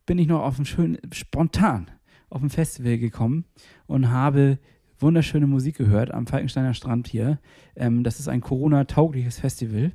bin 0.07 0.19
ich 0.19 0.27
noch 0.27 0.43
auf 0.43 0.59
ein 0.59 0.67
schön 0.67 0.99
spontan 1.13 1.91
auf 2.31 2.43
ein 2.43 2.51
Festival 2.51 2.99
gekommen 2.99 3.45
und 3.87 4.11
habe 4.11 4.59
wunderschöne 4.99 5.47
Musik 5.47 5.77
gehört 5.77 6.13
am 6.13 6.27
Falkensteiner 6.27 6.75
Strand 6.75 7.07
hier. 7.07 7.39
Ähm, 7.77 8.03
das 8.03 8.19
ist 8.19 8.29
ein 8.29 8.41
Corona-taugliches 8.41 9.39
Festival. 9.39 9.93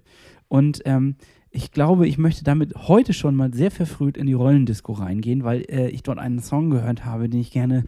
Und 0.47 0.81
ähm, 0.85 1.15
ich 1.51 1.71
glaube, 1.71 2.07
ich 2.07 2.17
möchte 2.17 2.43
damit 2.43 2.73
heute 2.87 3.13
schon 3.13 3.35
mal 3.35 3.53
sehr 3.53 3.71
verfrüht 3.71 4.17
in 4.17 4.27
die 4.27 4.33
Rollendisco 4.33 4.93
reingehen, 4.93 5.43
weil 5.43 5.61
äh, 5.69 5.89
ich 5.89 6.03
dort 6.03 6.19
einen 6.19 6.39
Song 6.39 6.69
gehört 6.69 7.05
habe, 7.05 7.29
den 7.29 7.41
ich 7.41 7.51
gerne 7.51 7.85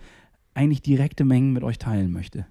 eigentlich 0.54 0.82
direkte 0.82 1.26
Mengen 1.26 1.54
mit 1.54 1.64
euch 1.64 1.78
teilen 1.78 2.12
möchte. 2.12 2.46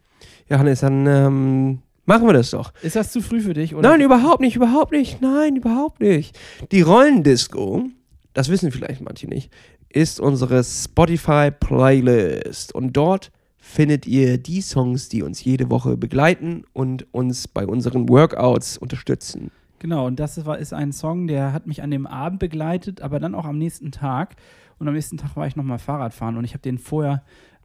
Ja, 0.48 0.58
Hannes, 0.58 0.80
dann 0.80 1.06
ähm, 1.06 1.78
machen 2.06 2.26
wir 2.26 2.32
das 2.32 2.50
doch. 2.50 2.72
Ist 2.82 2.96
das 2.96 3.12
zu 3.12 3.20
früh 3.20 3.40
für 3.40 3.54
dich? 3.54 3.74
Oder? 3.74 3.88
Nein, 3.88 4.00
überhaupt 4.00 4.40
nicht, 4.40 4.56
überhaupt 4.56 4.92
nicht. 4.92 5.20
Nein, 5.20 5.56
überhaupt 5.56 6.00
nicht. 6.00 6.38
Die 6.70 6.82
Rollendisco, 6.82 7.84
das 8.32 8.48
wissen 8.48 8.70
vielleicht 8.70 9.00
manche 9.00 9.26
nicht, 9.26 9.50
ist 9.88 10.20
unsere 10.20 10.62
Spotify-Playlist. 10.62 12.72
Und 12.74 12.96
dort 12.96 13.32
findet 13.58 14.06
ihr 14.06 14.38
die 14.38 14.60
Songs, 14.60 15.08
die 15.08 15.22
uns 15.22 15.42
jede 15.42 15.70
Woche 15.70 15.96
begleiten 15.96 16.62
und 16.72 17.12
uns 17.12 17.48
bei 17.48 17.66
unseren 17.66 18.08
Workouts 18.08 18.78
unterstützen. 18.78 19.50
Genau, 19.80 20.06
und 20.06 20.20
das 20.20 20.44
war, 20.44 20.58
ist 20.58 20.74
ein 20.74 20.92
Song, 20.92 21.26
der 21.26 21.52
hat 21.54 21.66
mich 21.66 21.82
an 21.82 21.90
dem 21.90 22.06
Abend 22.06 22.38
begleitet, 22.38 23.00
aber 23.00 23.18
dann 23.18 23.34
auch 23.34 23.46
am 23.46 23.58
nächsten 23.58 23.90
Tag. 23.90 24.36
Und 24.78 24.86
am 24.86 24.94
nächsten 24.94 25.16
Tag 25.16 25.36
war 25.36 25.46
ich 25.46 25.56
nochmal 25.56 25.78
Fahrradfahren 25.78 26.36
und 26.36 26.44
ich 26.44 26.52
habe 26.52 26.62
den 26.62 26.78
vorher 26.78 27.22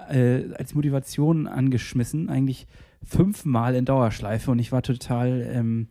äh, 0.09 0.53
als 0.57 0.75
Motivation 0.75 1.47
angeschmissen, 1.47 2.29
eigentlich 2.29 2.67
fünfmal 3.03 3.75
in 3.75 3.85
Dauerschleife 3.85 4.49
und 4.49 4.59
ich 4.59 4.71
war 4.71 4.81
total 4.81 5.47
ähm, 5.53 5.87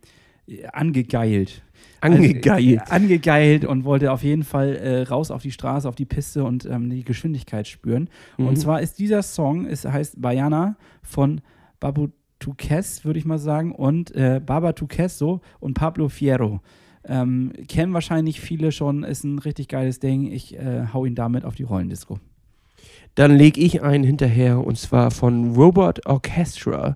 angegeilt. 0.71 1.63
Angegeilt. 2.01 2.79
Also, 2.81 2.91
äh, 2.91 2.95
angegeilt 2.95 3.65
und 3.65 3.83
wollte 3.83 4.11
auf 4.11 4.23
jeden 4.23 4.43
Fall 4.43 4.75
äh, 4.75 5.01
raus 5.03 5.31
auf 5.31 5.41
die 5.41 5.51
Straße, 5.51 5.87
auf 5.87 5.95
die 5.95 6.05
Piste 6.05 6.43
und 6.43 6.65
ähm, 6.65 6.89
die 6.89 7.03
Geschwindigkeit 7.03 7.67
spüren. 7.67 8.09
Mhm. 8.37 8.47
Und 8.47 8.55
zwar 8.57 8.81
ist 8.81 8.97
dieser 8.97 9.21
Song, 9.21 9.65
es 9.65 9.85
heißt 9.85 10.21
Bayana 10.21 10.75
von 11.01 11.41
Babu 11.79 12.09
Tuques, 12.45 13.03
würde 13.03 13.17
ich 13.17 13.25
mal 13.25 13.39
sagen, 13.39 13.71
und 13.71 14.13
äh, 14.13 14.39
Baba 14.39 14.73
Tuques 14.73 15.17
so 15.17 15.41
und 15.59 15.73
Pablo 15.73 16.09
Fierro. 16.09 16.61
Ähm, 17.03 17.53
kennen 17.67 17.91
wahrscheinlich 17.91 18.39
viele 18.39 18.71
schon, 18.71 19.03
ist 19.03 19.23
ein 19.23 19.39
richtig 19.39 19.67
geiles 19.67 19.99
Ding. 19.99 20.31
Ich 20.31 20.55
äh, 20.55 20.85
hau 20.93 21.05
ihn 21.05 21.15
damit 21.15 21.43
auf 21.43 21.55
die 21.55 21.63
Rollendisco. 21.63 22.19
Dann 23.15 23.35
lege 23.35 23.59
ich 23.59 23.81
einen 23.81 24.03
hinterher 24.03 24.63
und 24.63 24.77
zwar 24.77 25.09
von 25.09 25.55
Robot 25.55 26.05
Orchestra. 26.05 26.95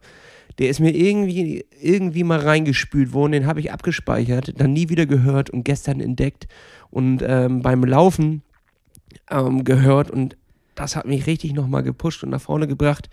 Der 0.60 0.70
ist 0.70 0.80
mir 0.80 0.96
irgendwie, 0.96 1.66
irgendwie 1.82 2.24
mal 2.24 2.40
reingespült 2.40 3.12
worden, 3.14 3.32
den 3.32 3.48
habe 3.48 3.60
ich 3.60 3.72
abgespeichert, 3.72 4.54
dann 4.62 4.74
nie 4.74 4.90
wieder 4.90 5.08
gehört 5.08 5.50
und 5.50 5.64
gestern 5.64 6.00
entdeckt 6.00 6.48
und 6.92 7.24
ähm, 7.26 7.64
beim 7.64 7.84
Laufen 7.84 8.44
ähm, 9.32 9.64
gehört 9.64 10.12
und 10.12 10.38
das 10.76 10.96
hat 10.96 11.08
mich 11.08 11.26
richtig 11.26 11.54
nochmal 11.54 11.82
gepusht 11.82 12.24
und 12.24 12.30
nach 12.30 12.42
vorne 12.42 12.68
gebracht. 12.68 13.10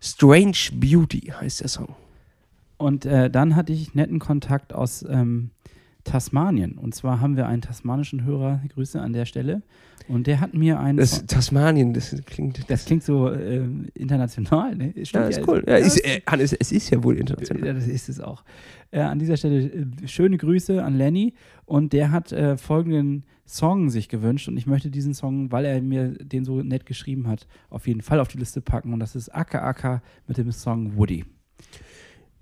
Strange 0.00 0.70
Beauty 0.72 1.32
heißt 1.40 1.60
der 1.60 1.68
Song. 1.68 1.94
Und 2.78 3.06
äh, 3.06 3.30
dann 3.30 3.56
hatte 3.56 3.72
ich 3.72 3.94
netten 3.94 4.18
Kontakt 4.18 4.72
aus 4.72 5.04
ähm, 5.08 5.50
Tasmanien. 6.04 6.78
Und 6.78 6.94
zwar 6.94 7.20
haben 7.20 7.36
wir 7.36 7.46
einen 7.46 7.62
tasmanischen 7.62 8.24
Hörer, 8.24 8.60
Grüße 8.74 9.00
an 9.00 9.12
der 9.12 9.24
Stelle. 9.24 9.62
Und 10.08 10.26
der 10.28 10.40
hat 10.40 10.54
mir 10.54 10.78
einen. 10.78 10.98
Das 10.98 11.16
Song- 11.16 11.26
Tasmanien, 11.26 11.92
das 11.92 12.14
klingt. 12.26 12.68
das 12.70 12.84
klingt 12.84 13.02
so 13.02 13.28
äh, 13.28 13.66
international, 13.94 14.76
ne? 14.76 14.92
ja, 14.94 15.22
ist 15.26 15.46
cool. 15.48 15.64
Ja, 15.66 15.76
ist, 15.76 15.96
ist- 15.96 16.04
äh, 16.06 16.20
Hannes, 16.28 16.52
es 16.52 16.70
ist 16.72 16.90
ja 16.90 17.02
wohl 17.02 17.18
international. 17.18 17.66
Ja, 17.66 17.72
das 17.72 17.88
ist 17.88 18.08
es 18.08 18.20
auch. 18.20 18.44
Äh, 18.92 19.00
an 19.00 19.18
dieser 19.18 19.36
Stelle 19.36 19.62
äh, 19.64 19.86
schöne 20.06 20.36
Grüße 20.38 20.82
an 20.84 20.96
Lenny 20.96 21.34
und 21.64 21.92
der 21.92 22.12
hat 22.12 22.30
äh, 22.30 22.56
folgenden 22.56 23.24
Song 23.46 23.90
sich 23.90 24.08
gewünscht 24.08 24.46
und 24.48 24.56
ich 24.56 24.66
möchte 24.66 24.90
diesen 24.90 25.12
Song, 25.12 25.50
weil 25.50 25.64
er 25.64 25.82
mir 25.82 26.10
den 26.10 26.44
so 26.44 26.62
nett 26.62 26.86
geschrieben 26.86 27.26
hat, 27.26 27.46
auf 27.68 27.88
jeden 27.88 28.00
Fall 28.00 28.20
auf 28.20 28.28
die 28.28 28.38
Liste 28.38 28.60
packen 28.60 28.92
und 28.92 29.00
das 29.00 29.16
ist 29.16 29.28
Aka 29.34 29.58
Aka 29.58 30.02
mit 30.28 30.36
dem 30.38 30.52
Song 30.52 30.96
Woody. 30.96 31.24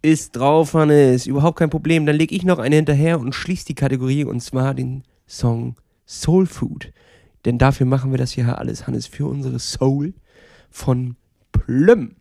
Ist 0.02 0.36
drauf, 0.36 0.74
Hannes. 0.74 1.26
Überhaupt 1.26 1.58
kein 1.58 1.70
Problem. 1.70 2.04
Dann 2.04 2.16
lege 2.16 2.34
ich 2.34 2.44
noch 2.44 2.58
eine 2.58 2.76
hinterher 2.76 3.18
und 3.18 3.34
schließe 3.34 3.64
die 3.64 3.74
Kategorie 3.74 4.24
und 4.24 4.40
zwar 4.40 4.74
den 4.74 5.02
Song 5.26 5.76
Soul 6.06 6.44
Food. 6.46 6.92
Denn 7.44 7.58
dafür 7.58 7.86
machen 7.86 8.10
wir 8.10 8.18
das 8.18 8.32
hier 8.32 8.58
alles, 8.58 8.86
Hannes, 8.86 9.06
für 9.06 9.26
unsere 9.26 9.58
Soul 9.58 10.14
von 10.70 11.16
Plüm. 11.52 12.16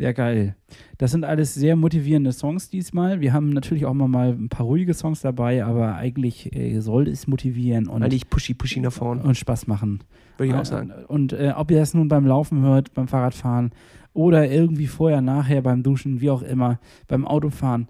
Sehr 0.00 0.14
geil. 0.14 0.56
Das 0.96 1.10
sind 1.10 1.26
alles 1.26 1.52
sehr 1.52 1.76
motivierende 1.76 2.32
Songs 2.32 2.70
diesmal. 2.70 3.20
Wir 3.20 3.34
haben 3.34 3.50
natürlich 3.50 3.84
auch 3.84 3.92
mal, 3.92 4.30
ein 4.30 4.48
paar 4.48 4.64
ruhige 4.64 4.94
Songs 4.94 5.20
dabei, 5.20 5.62
aber 5.62 5.96
eigentlich 5.96 6.56
äh, 6.56 6.80
soll 6.80 7.06
es 7.06 7.26
motivieren 7.26 7.86
und, 7.86 8.02
Eigentlich 8.02 8.30
pushy, 8.30 8.54
pushy 8.54 8.80
nach 8.80 8.92
vorne, 8.92 9.22
und 9.22 9.36
Spaß 9.36 9.66
machen. 9.66 10.02
würde 10.38 10.52
ich 10.52 10.58
auch 10.58 10.64
sagen. 10.64 10.90
Und 11.06 11.34
äh, 11.34 11.52
ob 11.54 11.70
ihr 11.70 11.78
das 11.78 11.92
nun 11.92 12.08
beim 12.08 12.24
Laufen 12.24 12.62
hört, 12.62 12.94
beim 12.94 13.08
Fahrradfahren 13.08 13.72
oder 14.14 14.50
irgendwie 14.50 14.86
vorher, 14.86 15.20
nachher, 15.20 15.60
beim 15.60 15.82
Duschen, 15.82 16.22
wie 16.22 16.30
auch 16.30 16.40
immer, 16.40 16.80
beim 17.06 17.26
Autofahren, 17.26 17.88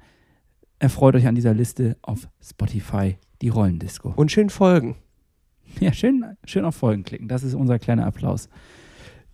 erfreut 0.81 1.15
euch 1.15 1.29
an 1.29 1.37
dieser 1.37 1.55
Liste 1.55 1.97
auf 2.03 2.27
Spotify, 2.43 3.19
die 3.41 3.51
Rollendisco. 3.51 4.15
Und 4.17 4.33
schön 4.33 4.51
folgen. 4.51 4.97
Ja, 5.81 5.93
schön, 5.93 6.25
schön 6.45 6.65
auf 6.65 6.77
Folgen 6.77 7.05
klicken. 7.05 7.29
Das 7.29 7.43
ist 7.43 7.55
unser 7.55 7.79
kleiner 7.79 8.07
Applaus. 8.07 8.49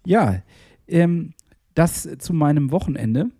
Ja, 0.04 0.42
ähm, 0.86 1.34
das 1.74 2.08
zu 2.18 2.32
meinem 2.32 2.70
Wochenende. 2.70 3.30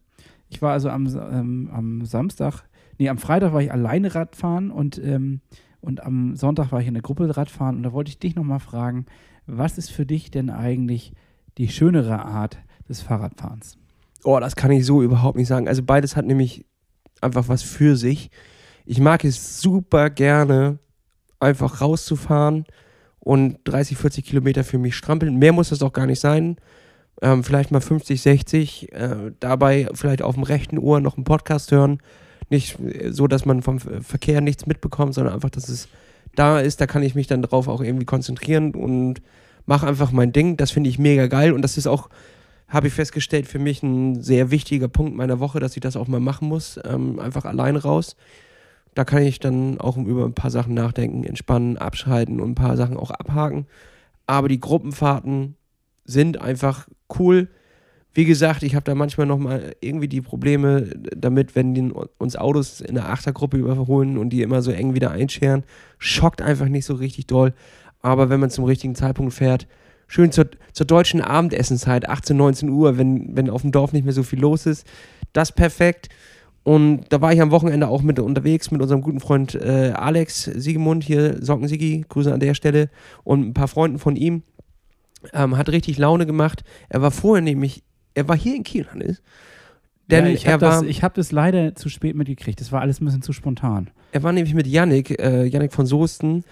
Ich 0.48 0.62
war 0.62 0.72
also 0.72 0.90
am, 0.90 1.06
ähm, 1.06 1.70
am 1.72 2.04
Samstag, 2.04 2.64
nee, 2.98 3.08
am 3.08 3.18
Freitag 3.18 3.52
war 3.52 3.62
ich 3.62 3.72
alleine 3.72 4.14
Radfahren 4.14 4.70
und, 4.70 4.98
ähm, 4.98 5.40
und 5.80 6.02
am 6.02 6.36
Sonntag 6.36 6.72
war 6.72 6.80
ich 6.80 6.86
in 6.86 6.94
der 6.94 7.02
Gruppe 7.02 7.36
Radfahren 7.36 7.76
und 7.76 7.82
da 7.82 7.92
wollte 7.92 8.10
ich 8.10 8.18
dich 8.18 8.36
nochmal 8.36 8.60
fragen, 8.60 9.06
was 9.46 9.78
ist 9.78 9.90
für 9.90 10.06
dich 10.06 10.30
denn 10.30 10.50
eigentlich 10.50 11.12
die 11.58 11.68
schönere 11.68 12.24
Art 12.24 12.58
des 12.88 13.00
Fahrradfahrens? 13.02 13.78
Oh, 14.24 14.38
das 14.40 14.56
kann 14.56 14.70
ich 14.72 14.84
so 14.84 15.02
überhaupt 15.02 15.36
nicht 15.36 15.48
sagen. 15.48 15.68
Also 15.68 15.82
beides 15.82 16.16
hat 16.16 16.26
nämlich 16.26 16.66
einfach 17.20 17.48
was 17.48 17.62
für 17.62 17.96
sich. 17.96 18.30
Ich 18.84 19.00
mag 19.00 19.24
es 19.24 19.60
super 19.60 20.10
gerne, 20.10 20.78
einfach 21.38 21.80
rauszufahren 21.80 22.64
und 23.26 23.58
30, 23.64 23.98
40 23.98 24.24
Kilometer 24.24 24.62
für 24.62 24.78
mich 24.78 24.94
strampeln. 24.94 25.34
Mehr 25.34 25.52
muss 25.52 25.70
das 25.70 25.82
auch 25.82 25.92
gar 25.92 26.06
nicht 26.06 26.20
sein. 26.20 26.58
Ähm, 27.20 27.42
vielleicht 27.42 27.72
mal 27.72 27.80
50, 27.80 28.22
60. 28.22 28.92
Äh, 28.92 29.32
dabei 29.40 29.88
vielleicht 29.94 30.22
auf 30.22 30.36
dem 30.36 30.44
rechten 30.44 30.78
Ohr 30.78 31.00
noch 31.00 31.16
einen 31.16 31.24
Podcast 31.24 31.72
hören. 31.72 31.98
Nicht 32.50 32.78
äh, 32.78 33.10
so, 33.10 33.26
dass 33.26 33.44
man 33.44 33.62
vom 33.62 33.80
Ver- 33.80 34.00
Verkehr 34.00 34.40
nichts 34.40 34.66
mitbekommt, 34.66 35.12
sondern 35.14 35.34
einfach, 35.34 35.50
dass 35.50 35.68
es 35.68 35.88
da 36.36 36.60
ist. 36.60 36.80
Da 36.80 36.86
kann 36.86 37.02
ich 37.02 37.16
mich 37.16 37.26
dann 37.26 37.42
drauf 37.42 37.66
auch 37.66 37.80
irgendwie 37.80 38.04
konzentrieren 38.04 38.76
und 38.76 39.20
mache 39.64 39.88
einfach 39.88 40.12
mein 40.12 40.32
Ding. 40.32 40.56
Das 40.56 40.70
finde 40.70 40.88
ich 40.88 41.00
mega 41.00 41.26
geil 41.26 41.50
und 41.50 41.62
das 41.62 41.76
ist 41.76 41.88
auch 41.88 42.08
habe 42.68 42.86
ich 42.86 42.92
festgestellt, 42.94 43.48
für 43.48 43.58
mich 43.58 43.82
ein 43.82 44.22
sehr 44.22 44.52
wichtiger 44.52 44.86
Punkt 44.88 45.16
meiner 45.16 45.40
Woche, 45.40 45.58
dass 45.58 45.76
ich 45.76 45.80
das 45.80 45.96
auch 45.96 46.06
mal 46.06 46.20
machen 46.20 46.46
muss. 46.46 46.78
Ähm, 46.84 47.18
einfach 47.18 47.44
alleine 47.44 47.82
raus. 47.82 48.14
Da 48.96 49.04
kann 49.04 49.22
ich 49.22 49.40
dann 49.40 49.78
auch 49.78 49.98
über 49.98 50.24
ein 50.24 50.32
paar 50.32 50.50
Sachen 50.50 50.72
nachdenken, 50.72 51.22
entspannen, 51.22 51.76
abschalten 51.76 52.40
und 52.40 52.52
ein 52.52 52.54
paar 52.54 52.78
Sachen 52.78 52.96
auch 52.96 53.10
abhaken. 53.10 53.66
Aber 54.26 54.48
die 54.48 54.58
Gruppenfahrten 54.58 55.54
sind 56.06 56.40
einfach 56.40 56.88
cool. 57.18 57.48
Wie 58.14 58.24
gesagt, 58.24 58.62
ich 58.62 58.74
habe 58.74 58.84
da 58.84 58.94
manchmal 58.94 59.26
nochmal 59.26 59.76
irgendwie 59.82 60.08
die 60.08 60.22
Probleme 60.22 60.88
damit, 61.14 61.54
wenn 61.54 61.74
die 61.74 61.92
uns 62.16 62.36
Autos 62.36 62.80
in 62.80 62.94
der 62.94 63.10
Achtergruppe 63.10 63.58
überholen 63.58 64.16
und 64.16 64.30
die 64.30 64.40
immer 64.40 64.62
so 64.62 64.70
eng 64.70 64.94
wieder 64.94 65.10
einscheren. 65.10 65.64
Schockt 65.98 66.40
einfach 66.40 66.68
nicht 66.68 66.86
so 66.86 66.94
richtig 66.94 67.26
doll. 67.26 67.52
Aber 68.00 68.30
wenn 68.30 68.40
man 68.40 68.48
zum 68.48 68.64
richtigen 68.64 68.94
Zeitpunkt 68.94 69.34
fährt, 69.34 69.66
schön 70.06 70.32
zur, 70.32 70.46
zur 70.72 70.86
deutschen 70.86 71.20
Abendessenszeit, 71.20 72.08
18, 72.08 72.34
19 72.34 72.70
Uhr, 72.70 72.96
wenn, 72.96 73.36
wenn 73.36 73.50
auf 73.50 73.60
dem 73.60 73.72
Dorf 73.72 73.92
nicht 73.92 74.04
mehr 74.04 74.14
so 74.14 74.22
viel 74.22 74.40
los 74.40 74.64
ist. 74.64 74.86
Das 75.34 75.52
perfekt. 75.52 76.08
Und 76.66 77.04
da 77.10 77.20
war 77.20 77.32
ich 77.32 77.40
am 77.40 77.52
Wochenende 77.52 77.86
auch 77.86 78.02
mit 78.02 78.18
unterwegs 78.18 78.72
mit 78.72 78.82
unserem 78.82 79.00
guten 79.00 79.20
Freund 79.20 79.54
äh, 79.54 79.92
Alex 79.94 80.42
Siegemund, 80.42 81.04
hier 81.04 81.40
Socken 81.40 81.68
Sigi, 81.68 82.04
Grüße 82.08 82.34
an 82.34 82.40
der 82.40 82.54
Stelle, 82.54 82.90
und 83.22 83.46
ein 83.46 83.54
paar 83.54 83.68
Freunden 83.68 84.00
von 84.00 84.16
ihm. 84.16 84.42
Ähm, 85.32 85.56
hat 85.56 85.68
richtig 85.68 85.96
Laune 85.96 86.26
gemacht. 86.26 86.64
Er 86.88 87.02
war 87.02 87.12
vorher 87.12 87.40
nämlich, 87.40 87.84
er 88.14 88.26
war 88.26 88.36
hier 88.36 88.56
in 88.56 88.64
Kiel, 88.64 88.84
Hannes. 88.90 89.22
Denn 90.10 90.26
ja, 90.26 90.32
ich 90.32 90.48
habe 90.48 90.58
das, 90.58 90.82
ich 90.82 91.04
hab 91.04 91.14
das 91.14 91.30
leider 91.30 91.76
zu 91.76 91.88
spät 91.88 92.16
mitgekriegt. 92.16 92.60
Das 92.60 92.72
war 92.72 92.80
alles 92.80 93.00
ein 93.00 93.04
bisschen 93.04 93.22
zu 93.22 93.32
spontan. 93.32 93.90
er 94.10 94.24
war 94.24 94.32
nämlich 94.32 94.54
mit 94.54 94.66
Yannick, 94.66 95.20
äh, 95.20 95.44
Yannick 95.44 95.72
von 95.72 95.86
Soesten, 95.86 96.42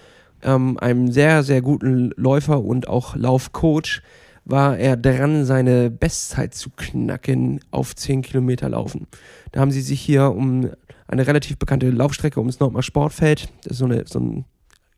ähm, 0.43 0.77
einem 0.79 1.11
sehr, 1.11 1.43
sehr 1.43 1.61
guten 1.61 2.11
Läufer 2.15 2.63
und 2.63 2.87
auch 2.87 3.17
Laufcoach, 3.17 4.01
war 4.45 4.77
er 4.77 4.95
dran, 4.95 5.43
seine 5.43 5.89
Bestzeit 5.89 6.53
zu 6.53 6.69
knacken 6.69 7.59
auf 7.71 7.95
10 7.95 8.21
Kilometer 8.21 8.69
Laufen. 8.69 9.07
Da 9.51 9.59
haben 9.59 9.71
sie 9.71 9.81
sich 9.81 9.99
hier 9.99 10.31
um 10.31 10.69
eine 11.07 11.27
relativ 11.27 11.57
bekannte 11.57 11.89
Laufstrecke 11.89 12.39
ums 12.39 12.59
Nordmar 12.59 12.83
Sportfeld, 12.83 13.49
das 13.63 13.73
ist 13.73 13.77
so, 13.79 13.85
eine, 13.85 14.05
so 14.07 14.19
ein 14.19 14.45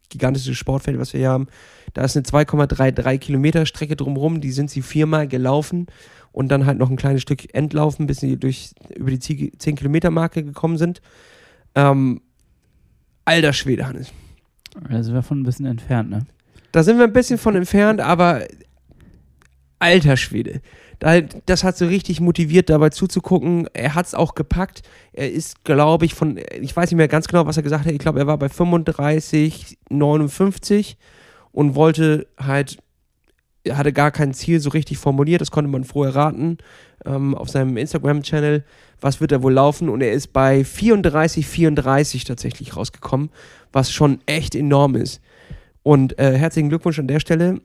gigantisches 0.10 0.58
Sportfeld, 0.58 1.00
was 1.00 1.14
wir 1.14 1.20
hier 1.20 1.30
haben. 1.30 1.48
Da 1.94 2.04
ist 2.04 2.16
eine 2.16 2.26
2,33 2.26 3.18
Kilometer 3.18 3.66
Strecke 3.66 3.96
drumherum, 3.96 4.42
die 4.42 4.52
sind 4.52 4.70
sie 4.70 4.82
viermal 4.82 5.28
gelaufen 5.28 5.88
und 6.32 6.50
dann 6.50 6.66
halt 6.66 6.78
noch 6.78 6.90
ein 6.90 6.98
kleines 6.98 7.22
Stück 7.22 7.54
Endlaufen, 7.54 8.06
bis 8.06 8.20
sie 8.20 8.38
durch, 8.38 8.72
über 8.96 9.12
die 9.12 9.20
10 9.20 9.76
Kilometer 9.76 10.12
Marke 10.12 10.44
gekommen 10.44 10.78
sind. 10.78 11.02
Ähm, 11.74 12.22
alter 13.26 13.54
Schwede, 13.54 13.88
Hannes. 13.88 14.12
Da 14.90 15.02
sind 15.02 15.14
wir 15.14 15.24
von 15.24 15.40
ein 15.40 15.44
bisschen 15.44 15.66
entfernt, 15.66 16.10
ne? 16.10 16.26
Da 16.72 16.84
sind 16.84 16.98
wir 16.98 17.06
ein 17.06 17.14
bisschen 17.14 17.40
von 17.40 17.56
entfernt, 17.56 18.02
aber 18.02 18.44
alter 19.80 20.18
Schwede. 20.18 20.62
Da, 21.00 21.22
das 21.22 21.64
hat 21.64 21.78
so 21.78 21.86
richtig 21.86 22.20
motiviert, 22.20 22.70
dabei 22.70 22.90
zuzugucken. 22.90 23.68
Er 23.74 23.94
hat 23.94 24.08
es 24.08 24.16
auch 24.16 24.34
gepackt. 24.34 24.82
Er 25.14 25.32
ist, 25.32 25.64
glaube 25.64 26.06
ich, 26.06 26.16
von, 26.16 26.40
ich 26.60 26.76
weiß 26.76 26.90
nicht 26.90 26.98
mehr 26.98 27.08
ganz 27.08 27.28
genau, 27.28 27.46
was 27.46 27.58
er 27.58 27.64
gesagt 27.64 27.86
hat. 27.86 27.92
Ich 27.92 28.00
glaube, 28.00 28.20
er 28.20 28.28
war 28.28 28.38
bei 28.38 28.50
35, 28.50 29.78
59 29.90 30.98
und 31.52 31.76
wollte 31.76 32.28
halt, 32.40 32.78
er 33.64 33.78
hatte 33.78 33.94
gar 33.94 34.12
kein 34.12 34.34
Ziel 34.34 34.60
so 34.60 34.72
richtig 34.72 34.98
formuliert. 34.98 35.42
Das 35.42 35.52
konnte 35.52 35.70
man 35.70 35.84
vorher 35.84 36.16
raten 36.16 36.58
ähm, 37.06 37.36
auf 37.36 37.50
seinem 37.50 37.78
Instagram-Channel. 37.78 38.64
Was 39.00 39.22
wird 39.22 39.32
er 39.32 39.44
wohl 39.44 39.54
laufen? 39.54 39.90
Und 39.90 40.02
er 40.02 40.14
ist 40.14 40.34
bei 40.34 40.64
34, 40.64 41.46
34 41.46 42.24
tatsächlich 42.24 42.76
rausgekommen, 42.76 43.30
was 43.72 43.92
schon 43.92 44.20
echt 44.26 44.56
enorm 44.56 44.96
ist. 44.96 45.22
Und 45.84 46.18
äh, 46.18 46.36
herzlichen 46.38 46.70
Glückwunsch 46.70 46.98
an 46.98 47.08
der 47.08 47.20
Stelle. 47.20 47.62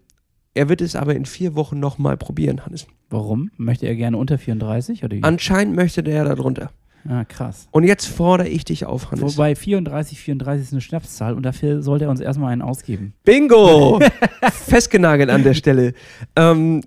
Er 0.54 0.68
wird 0.68 0.82
es 0.82 0.96
aber 0.96 1.14
in 1.14 1.24
vier 1.24 1.54
Wochen 1.54 1.80
nochmal 1.80 2.16
probieren, 2.18 2.66
Hannes. 2.66 2.86
Warum? 3.08 3.50
Möchte 3.56 3.86
er 3.86 3.94
gerne 3.96 4.18
unter 4.18 4.36
34 4.36 5.02
oder 5.02 5.16
wie? 5.16 5.22
Anscheinend 5.22 5.74
möchte 5.74 6.02
der 6.02 6.24
da 6.24 6.34
drunter. 6.34 6.70
ah, 7.08 7.24
krass. 7.24 7.68
Und 7.70 7.84
jetzt 7.84 8.06
fordere 8.06 8.48
ich 8.48 8.64
dich 8.66 8.84
auf, 8.84 9.10
Hannes. 9.10 9.22
Wobei 9.22 9.54
34, 9.54 10.20
34 10.20 10.62
ist 10.66 10.72
eine 10.72 10.82
Schnapszahl 10.82 11.34
und 11.34 11.42
dafür 11.44 11.82
sollte 11.82 12.04
er 12.04 12.10
uns 12.10 12.20
erstmal 12.20 12.52
einen 12.52 12.60
ausgeben. 12.62 13.14
Bingo! 13.24 13.98
Festgenagelt 14.52 15.30
an 15.30 15.42
der 15.42 15.54
Stelle. 15.54 15.94
Ähm, 16.36 16.82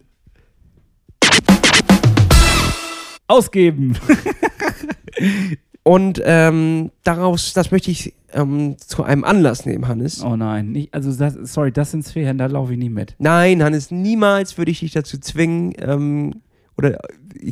Ausgeben! 3.28 3.98
und 5.88 6.20
ähm, 6.26 6.90
daraus, 7.04 7.54
das 7.54 7.70
möchte 7.70 7.92
ich 7.92 8.16
ähm, 8.34 8.76
zu 8.80 9.04
einem 9.04 9.24
Anlass 9.24 9.68
nehmen, 9.68 9.88
Hannes. 9.88 10.24
Oh 10.24 10.36
nein, 10.36 10.72
nicht, 10.72 10.92
also 10.96 11.14
das, 11.14 11.36
sorry, 11.54 11.72
das 11.72 11.92
sind 11.92 12.04
Sphären, 12.04 12.40
da 12.40 12.48
laufe 12.48 12.74
ich 12.74 12.80
nie 12.80 12.90
mit. 12.90 13.14
Nein, 13.20 13.62
Hannes, 13.62 13.92
niemals 13.92 14.58
würde 14.58 14.72
ich 14.72 14.80
dich 14.80 14.94
dazu 14.94 15.20
zwingen. 15.20 15.76
Ähm, 15.78 16.42
oder 16.76 17.00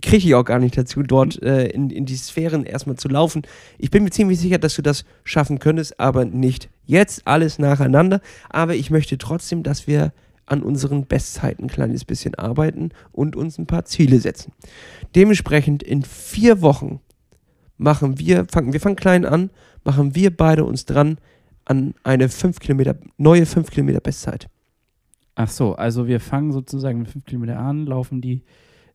kriege 0.01 0.25
ich 0.25 0.33
auch 0.33 0.45
gar 0.45 0.57
nicht 0.57 0.75
dazu, 0.75 1.03
dort 1.03 1.43
äh, 1.43 1.67
in, 1.67 1.91
in 1.91 2.07
die 2.07 2.15
Sphären 2.15 2.65
erstmal 2.65 2.95
zu 2.95 3.07
laufen. 3.07 3.43
Ich 3.77 3.91
bin 3.91 4.03
mir 4.03 4.09
ziemlich 4.09 4.39
sicher, 4.39 4.57
dass 4.57 4.73
du 4.73 4.81
das 4.81 5.05
schaffen 5.23 5.59
könntest, 5.59 5.99
aber 5.99 6.25
nicht 6.25 6.69
jetzt 6.87 7.27
alles 7.27 7.59
nacheinander. 7.59 8.19
Aber 8.49 8.73
ich 8.73 8.89
möchte 8.89 9.19
trotzdem, 9.19 9.61
dass 9.61 9.85
wir 9.85 10.11
an 10.47 10.63
unseren 10.63 11.05
Bestzeiten 11.05 11.65
ein 11.65 11.69
kleines 11.69 12.03
bisschen 12.03 12.33
arbeiten 12.33 12.89
und 13.11 13.35
uns 13.35 13.59
ein 13.59 13.67
paar 13.67 13.85
Ziele 13.85 14.19
setzen. 14.19 14.53
Dementsprechend 15.15 15.83
in 15.83 16.01
vier 16.01 16.63
Wochen 16.63 16.99
machen 17.83 18.17
wir, 18.19 18.45
fangen, 18.51 18.73
wir 18.73 18.79
fangen 18.79 18.95
klein 18.95 19.25
an, 19.25 19.49
machen 19.83 20.15
wir 20.15 20.35
beide 20.35 20.65
uns 20.65 20.85
dran 20.85 21.17
an 21.65 21.93
eine 22.03 22.29
5 22.29 22.59
Kilometer, 22.59 22.95
neue 23.17 23.45
5 23.45 23.69
Kilometer 23.71 23.99
Bestzeit. 23.99 24.49
Ach 25.35 25.49
so, 25.49 25.75
also 25.75 26.07
wir 26.07 26.19
fangen 26.19 26.51
sozusagen 26.51 26.99
mit 26.99 27.09
5 27.09 27.25
Kilometer 27.25 27.59
an, 27.59 27.85
laufen 27.85 28.21
die. 28.21 28.41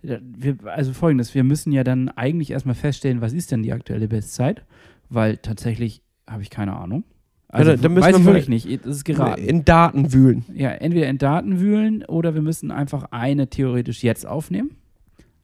Wir, 0.02 0.56
also 0.66 0.92
folgendes, 0.92 1.34
wir 1.34 1.42
müssen 1.42 1.72
ja 1.72 1.82
dann 1.82 2.08
eigentlich 2.10 2.52
erstmal 2.52 2.76
feststellen, 2.76 3.20
was 3.20 3.32
ist 3.32 3.50
denn 3.50 3.62
die 3.64 3.72
aktuelle 3.72 4.06
Bestzeit, 4.06 4.62
weil 5.08 5.38
tatsächlich 5.38 6.02
habe 6.28 6.42
ich 6.42 6.50
keine 6.50 6.76
Ahnung. 6.76 7.02
Also 7.48 7.70
Ja, 7.70 7.76
da- 7.76 7.82
da 7.82 7.88
müssen 7.88 8.04
weiß 8.06 8.18
wir 8.18 8.24
wirklich 8.26 8.48
nicht, 8.48 8.86
das 8.86 8.96
ist 8.98 9.04
geraten. 9.04 9.42
In 9.42 9.64
Daten 9.64 10.12
wühlen. 10.12 10.44
Ja, 10.54 10.70
entweder 10.70 11.08
in 11.08 11.18
Daten 11.18 11.58
wühlen 11.58 12.04
oder 12.04 12.34
wir 12.34 12.42
müssen 12.42 12.70
einfach 12.70 13.06
eine 13.10 13.48
theoretisch 13.48 14.04
jetzt 14.04 14.24
aufnehmen. 14.26 14.76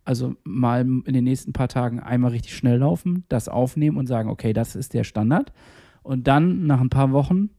Also 0.04 0.34
mal 0.44 0.82
in 0.82 1.12
den 1.14 1.24
nächsten 1.24 1.52
paar 1.52 1.68
Tagen 1.68 1.98
einmal 2.00 2.32
richtig 2.32 2.54
schnell 2.56 2.78
laufen, 2.78 3.24
das 3.28 3.48
aufnehmen 3.48 3.96
und 3.96 4.06
sagen, 4.06 4.28
okay, 4.28 4.52
das 4.52 4.76
ist 4.76 4.92
der 4.94 5.04
Standard. 5.04 5.52
Und 6.02 6.26
dann 6.26 6.66
nach 6.66 6.80
ein 6.80 6.90
paar 6.90 7.12
Wochen 7.12 7.50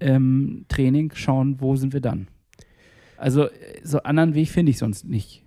ähm, 0.00 0.64
Training 0.68 1.12
schauen, 1.14 1.60
wo 1.60 1.76
sind 1.76 1.92
wir 1.92 2.00
dann. 2.00 2.28
Also 3.18 3.44
äh, 3.44 3.50
so 3.82 4.02
anderen 4.02 4.34
Weg 4.34 4.48
finde 4.48 4.70
ich 4.70 4.78
sonst 4.78 5.04
nicht. 5.04 5.44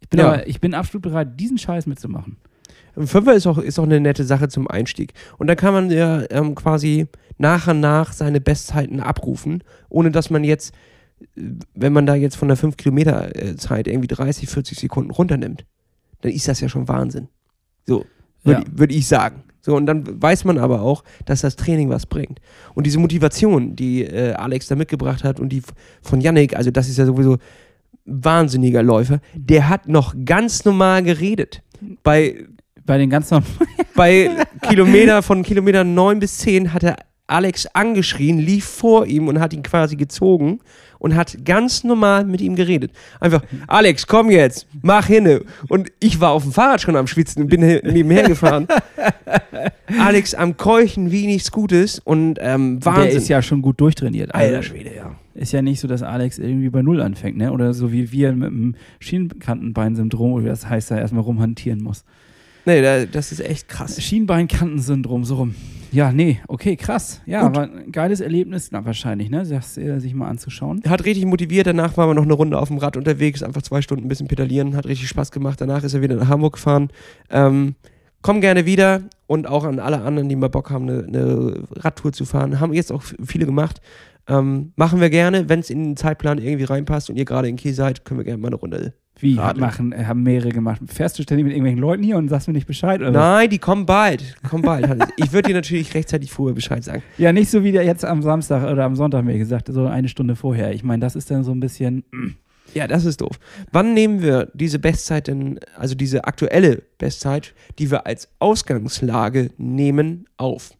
Ich 0.00 0.08
bin, 0.08 0.20
Ja. 0.20 0.28
aber, 0.28 0.46
ich 0.46 0.60
bin 0.60 0.74
absolut 0.74 1.02
bereit, 1.02 1.40
diesen 1.40 1.58
Scheiß 1.58 1.86
mitzumachen. 1.86 2.36
Ein 2.96 3.06
Fünfer 3.06 3.34
ist 3.34 3.46
auch, 3.46 3.58
ist 3.58 3.78
auch 3.78 3.84
eine 3.84 4.00
nette 4.00 4.24
Sache 4.24 4.48
zum 4.48 4.68
Einstieg. 4.68 5.14
Und 5.38 5.46
da 5.46 5.54
kann 5.54 5.72
man 5.72 5.90
ja 5.90 6.22
ähm, 6.30 6.54
quasi 6.54 7.06
nach 7.38 7.68
und 7.68 7.80
nach 7.80 8.12
seine 8.12 8.40
Bestzeiten 8.40 9.00
abrufen, 9.00 9.62
ohne 9.88 10.10
dass 10.10 10.30
man 10.30 10.44
jetzt, 10.44 10.74
wenn 11.74 11.92
man 11.92 12.06
da 12.06 12.14
jetzt 12.14 12.36
von 12.36 12.48
der 12.48 12.56
5 12.56 12.76
Kilometer 12.76 13.34
äh, 13.36 13.56
Zeit 13.56 13.86
irgendwie 13.88 14.08
30, 14.08 14.48
40 14.48 14.78
Sekunden 14.78 15.10
runternimmt, 15.10 15.64
dann 16.22 16.32
ist 16.32 16.48
das 16.48 16.60
ja 16.60 16.68
schon 16.68 16.88
Wahnsinn. 16.88 17.28
So, 17.86 18.04
würde 18.44 18.60
Ja. 18.62 18.66
ich, 18.66 18.78
würd 18.78 18.92
ich 18.92 19.06
sagen. 19.08 19.42
So, 19.62 19.76
und 19.76 19.84
dann 19.86 20.22
weiß 20.22 20.44
man 20.44 20.56
aber 20.58 20.80
auch, 20.80 21.04
dass 21.26 21.42
das 21.42 21.56
Training 21.56 21.90
was 21.90 22.06
bringt. 22.06 22.40
Und 22.74 22.86
diese 22.86 22.98
Motivation, 22.98 23.76
die 23.76 24.02
äh, 24.04 24.32
Alex 24.32 24.68
da 24.68 24.74
mitgebracht 24.76 25.22
hat 25.24 25.38
und 25.38 25.50
die 25.50 25.62
von 26.02 26.20
Yannick, 26.20 26.56
also 26.56 26.70
das 26.70 26.88
ist 26.88 26.96
ja 26.96 27.04
sowieso 27.04 27.36
wahnsinniger 28.06 28.82
Läufer, 28.82 29.20
der 29.34 29.68
hat 29.68 29.88
noch 29.88 30.14
ganz 30.24 30.64
normal 30.64 31.02
geredet. 31.02 31.62
Bei 32.02 32.46
Bei 32.86 32.98
den 32.98 33.10
ganzen 33.10 33.42
bei 33.94 34.30
Kilometer 34.62 35.22
von 35.22 35.42
Kilometer 35.42 35.84
9 35.84 36.18
bis 36.18 36.38
10 36.38 36.72
hat 36.72 36.82
er 36.82 36.96
Alex 37.30 37.66
angeschrien, 37.66 38.38
lief 38.38 38.64
vor 38.64 39.06
ihm 39.06 39.28
und 39.28 39.40
hat 39.40 39.52
ihn 39.52 39.62
quasi 39.62 39.96
gezogen 39.96 40.60
und 40.98 41.14
hat 41.14 41.44
ganz 41.46 41.82
normal 41.84 42.24
mit 42.24 42.40
ihm 42.42 42.56
geredet. 42.56 42.92
Einfach, 43.20 43.42
Alex, 43.66 44.06
komm 44.06 44.30
jetzt, 44.30 44.66
mach 44.82 45.06
hinne. 45.06 45.42
Und 45.68 45.90
ich 46.00 46.20
war 46.20 46.32
auf 46.32 46.42
dem 46.42 46.52
Fahrrad 46.52 46.80
schon 46.82 46.96
am 46.96 47.06
Schwitzen 47.06 47.42
und 47.44 47.48
bin 47.48 47.62
he- 47.62 47.80
nebenher 47.82 48.24
gefahren. 48.28 48.66
Alex 49.98 50.34
am 50.34 50.56
Keuchen 50.56 51.10
wie 51.10 51.26
nichts 51.26 51.50
Gutes 51.50 51.98
und 52.00 52.38
ähm, 52.40 52.84
Wahnsinn. 52.84 53.04
Der 53.04 53.12
ist 53.12 53.28
ja 53.28 53.42
schon 53.42 53.62
gut 53.62 53.80
durchtrainiert. 53.80 54.34
Also 54.34 54.46
Alter 54.48 54.62
Schwede, 54.62 54.94
ja. 54.94 55.14
Ist 55.34 55.52
ja 55.52 55.62
nicht 55.62 55.80
so, 55.80 55.88
dass 55.88 56.02
Alex 56.02 56.38
irgendwie 56.38 56.68
bei 56.68 56.82
Null 56.82 57.00
anfängt, 57.00 57.38
ne? 57.38 57.52
Oder 57.52 57.72
so 57.72 57.92
wie 57.92 58.12
wir 58.12 58.32
mit 58.32 58.50
dem 58.50 58.74
Schienenkantenbeinsyndrom, 58.98 60.32
oder 60.32 60.44
wie 60.44 60.48
das 60.48 60.68
heißt, 60.68 60.90
da 60.90 60.98
erstmal 60.98 61.22
rumhantieren 61.22 61.82
muss. 61.82 62.04
Nee, 62.66 62.82
da, 62.82 63.06
das 63.06 63.32
ist 63.32 63.40
echt 63.40 63.68
krass. 63.68 64.00
Schienbeinkantensyndrom, 64.02 65.24
so 65.24 65.36
rum. 65.36 65.54
Ja, 65.92 66.12
nee, 66.12 66.40
okay, 66.48 66.76
krass. 66.76 67.20
Ja, 67.26 67.46
Gut. 67.46 67.56
aber 67.56 67.72
ein 67.72 67.92
geiles 67.92 68.20
Erlebnis, 68.20 68.70
na, 68.70 68.84
wahrscheinlich, 68.84 69.30
ne? 69.30 69.44
Das, 69.44 69.76
äh, 69.76 69.98
sich 69.98 70.14
mal 70.14 70.28
anzuschauen. 70.28 70.82
Hat 70.86 71.04
richtig 71.04 71.26
motiviert, 71.26 71.66
danach 71.66 71.96
waren 71.96 72.10
wir 72.10 72.14
noch 72.14 72.22
eine 72.22 72.32
Runde 72.32 72.58
auf 72.58 72.68
dem 72.68 72.78
Rad 72.78 72.96
unterwegs, 72.96 73.42
einfach 73.42 73.62
zwei 73.62 73.82
Stunden 73.82 74.04
ein 74.04 74.08
bisschen 74.08 74.28
pedalieren, 74.28 74.76
hat 74.76 74.86
richtig 74.86 75.08
Spaß 75.08 75.32
gemacht. 75.32 75.60
Danach 75.60 75.82
ist 75.82 75.94
er 75.94 76.02
wieder 76.02 76.16
nach 76.16 76.28
Hamburg 76.28 76.54
gefahren. 76.54 76.88
Ähm, 77.30 77.74
komm 78.22 78.40
gerne 78.40 78.66
wieder 78.66 79.02
und 79.26 79.48
auch 79.48 79.64
an 79.64 79.78
alle 79.78 80.02
anderen, 80.02 80.28
die 80.28 80.36
mal 80.36 80.48
Bock 80.48 80.70
haben, 80.70 80.88
eine, 80.88 81.04
eine 81.04 81.62
Radtour 81.76 82.12
zu 82.12 82.24
fahren. 82.24 82.60
Haben 82.60 82.72
jetzt 82.72 82.92
auch 82.92 83.02
viele 83.02 83.46
gemacht. 83.46 83.80
Ähm, 84.28 84.72
machen 84.76 85.00
wir 85.00 85.10
gerne, 85.10 85.48
wenn 85.48 85.60
es 85.60 85.70
in 85.70 85.82
den 85.82 85.96
Zeitplan 85.96 86.38
irgendwie 86.38 86.64
reinpasst 86.64 87.10
und 87.10 87.16
ihr 87.16 87.24
gerade 87.24 87.48
in 87.48 87.56
Kiel 87.56 87.74
seid, 87.74 88.04
können 88.04 88.20
wir 88.20 88.24
gerne 88.24 88.38
mal 88.40 88.48
eine 88.48 88.56
Runde. 88.56 88.94
Wie, 89.20 89.34
machen, 89.34 89.92
äh, 89.92 90.04
haben 90.04 90.22
mehrere 90.22 90.50
gemacht. 90.50 90.80
Fährst 90.86 91.18
du 91.18 91.22
ständig 91.22 91.44
mit 91.44 91.52
irgendwelchen 91.52 91.80
Leuten 91.80 92.02
hier 92.02 92.16
und 92.16 92.28
sagst 92.28 92.48
mir 92.48 92.54
nicht 92.54 92.66
Bescheid? 92.66 93.00
Oder? 93.00 93.10
Nein, 93.10 93.50
die 93.50 93.58
kommen 93.58 93.86
bald. 93.86 94.36
Kommen 94.48 94.62
bald. 94.62 94.88
Hannes. 94.88 95.08
ich 95.16 95.32
würde 95.32 95.48
dir 95.48 95.54
natürlich 95.54 95.92
rechtzeitig 95.94 96.30
vorher 96.30 96.54
Bescheid 96.54 96.82
sagen. 96.82 97.02
Ja, 97.18 97.32
nicht 97.32 97.50
so 97.50 97.62
wie 97.64 97.72
der 97.72 97.84
jetzt 97.84 98.04
am 98.04 98.22
Samstag 98.22 98.70
oder 98.70 98.84
am 98.84 98.96
Sonntag 98.96 99.24
mir 99.24 99.38
gesagt, 99.38 99.68
so 99.70 99.86
eine 99.86 100.08
Stunde 100.08 100.36
vorher. 100.36 100.72
Ich 100.72 100.84
meine, 100.84 101.00
das 101.00 101.16
ist 101.16 101.30
dann 101.30 101.44
so 101.44 101.52
ein 101.52 101.60
bisschen. 101.60 102.04
Ja, 102.72 102.86
das 102.86 103.04
ist 103.04 103.20
doof. 103.20 103.38
Wann 103.72 103.94
nehmen 103.94 104.22
wir 104.22 104.48
diese 104.54 104.78
Bestzeit 104.78 105.26
denn, 105.26 105.58
also 105.76 105.94
diese 105.94 106.24
aktuelle 106.24 106.82
Bestzeit, 106.98 107.52
die 107.78 107.90
wir 107.90 108.06
als 108.06 108.28
Ausgangslage 108.38 109.50
nehmen, 109.58 110.26
auf? 110.36 110.72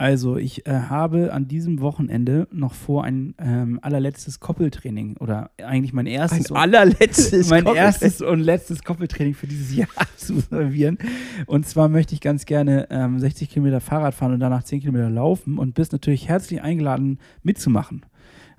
Also, 0.00 0.36
ich 0.36 0.64
äh, 0.64 0.70
habe 0.70 1.32
an 1.32 1.48
diesem 1.48 1.80
Wochenende 1.80 2.46
noch 2.52 2.72
vor, 2.72 3.02
ein 3.02 3.34
ähm, 3.40 3.80
allerletztes 3.82 4.38
Koppeltraining 4.38 5.16
oder 5.16 5.50
eigentlich 5.60 5.92
mein 5.92 6.06
Ein 6.06 6.12
erstes. 6.12 6.52
allerletztes 6.52 7.50
mein 7.50 7.66
erstes 7.66 8.22
und 8.22 8.38
letztes 8.38 8.84
Koppeltraining 8.84 9.34
für 9.34 9.48
dieses 9.48 9.74
Jahr 9.74 9.88
zu 10.16 10.38
servieren. 10.38 10.98
Und 11.46 11.66
zwar 11.66 11.88
möchte 11.88 12.14
ich 12.14 12.20
ganz 12.20 12.46
gerne 12.46 12.86
ähm, 12.90 13.18
60 13.18 13.50
Kilometer 13.50 13.80
Fahrrad 13.80 14.14
fahren 14.14 14.34
und 14.34 14.40
danach 14.40 14.62
10 14.62 14.82
Kilometer 14.82 15.10
laufen 15.10 15.58
und 15.58 15.74
bist 15.74 15.90
natürlich 15.90 16.28
herzlich 16.28 16.62
eingeladen 16.62 17.18
mitzumachen. 17.42 18.06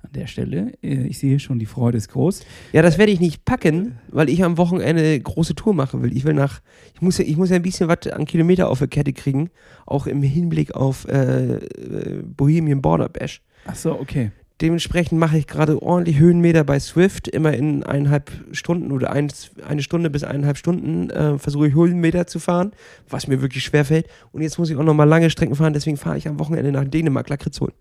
An 0.02 0.12
der 0.12 0.26
Stelle, 0.26 0.72
äh, 0.82 1.06
ich 1.06 1.18
sehe 1.18 1.38
schon, 1.38 1.58
die 1.58 1.66
Freude 1.66 1.98
ist 1.98 2.08
groß. 2.08 2.40
Ja, 2.72 2.82
das 2.82 2.98
werde 2.98 3.12
ich 3.12 3.20
nicht 3.20 3.44
packen, 3.44 3.98
weil 4.08 4.28
ich 4.30 4.42
am 4.42 4.56
Wochenende 4.56 5.02
eine 5.02 5.20
große 5.20 5.54
Tour 5.54 5.74
machen 5.74 6.02
will. 6.02 6.16
Ich 6.16 6.24
will 6.24 6.34
nach, 6.34 6.60
ich 6.94 7.02
muss 7.02 7.18
ja, 7.18 7.24
ich 7.24 7.36
muss 7.36 7.50
ja 7.50 7.56
ein 7.56 7.62
bisschen 7.62 7.88
was 7.88 8.06
an 8.06 8.24
Kilometer 8.24 8.68
auf 8.68 8.78
der 8.78 8.88
Kette 8.88 9.12
kriegen, 9.12 9.50
auch 9.86 10.06
im 10.06 10.22
Hinblick 10.22 10.74
auf 10.74 11.06
äh, 11.08 11.56
äh, 11.56 12.22
Bohemian 12.24 12.80
Border 12.80 13.08
Bash. 13.08 13.42
Ach 13.66 13.74
so, 13.74 13.98
okay. 13.98 14.30
Dementsprechend 14.60 15.18
mache 15.18 15.38
ich 15.38 15.46
gerade 15.46 15.82
ordentlich 15.82 16.18
Höhenmeter 16.18 16.64
bei 16.64 16.78
Swift, 16.78 17.28
immer 17.28 17.54
in 17.54 17.82
eineinhalb 17.82 18.30
Stunden 18.52 18.92
oder 18.92 19.10
ein, 19.10 19.32
eine 19.66 19.82
Stunde 19.82 20.10
bis 20.10 20.22
eineinhalb 20.22 20.58
Stunden 20.58 21.08
äh, 21.08 21.38
versuche 21.38 21.68
ich 21.68 21.74
Höhenmeter 21.74 22.26
zu 22.26 22.40
fahren, 22.40 22.72
was 23.08 23.26
mir 23.26 23.40
wirklich 23.40 23.64
schwer 23.64 23.86
fällt. 23.86 24.06
Und 24.32 24.42
jetzt 24.42 24.58
muss 24.58 24.68
ich 24.68 24.76
auch 24.76 24.82
noch 24.82 24.92
mal 24.92 25.04
lange 25.04 25.30
Strecken 25.30 25.54
fahren, 25.54 25.72
deswegen 25.72 25.96
fahre 25.96 26.18
ich 26.18 26.28
am 26.28 26.38
Wochenende 26.38 26.72
nach 26.72 26.84
Dänemark 26.84 27.30
Lakritz 27.30 27.58
holen. 27.60 27.72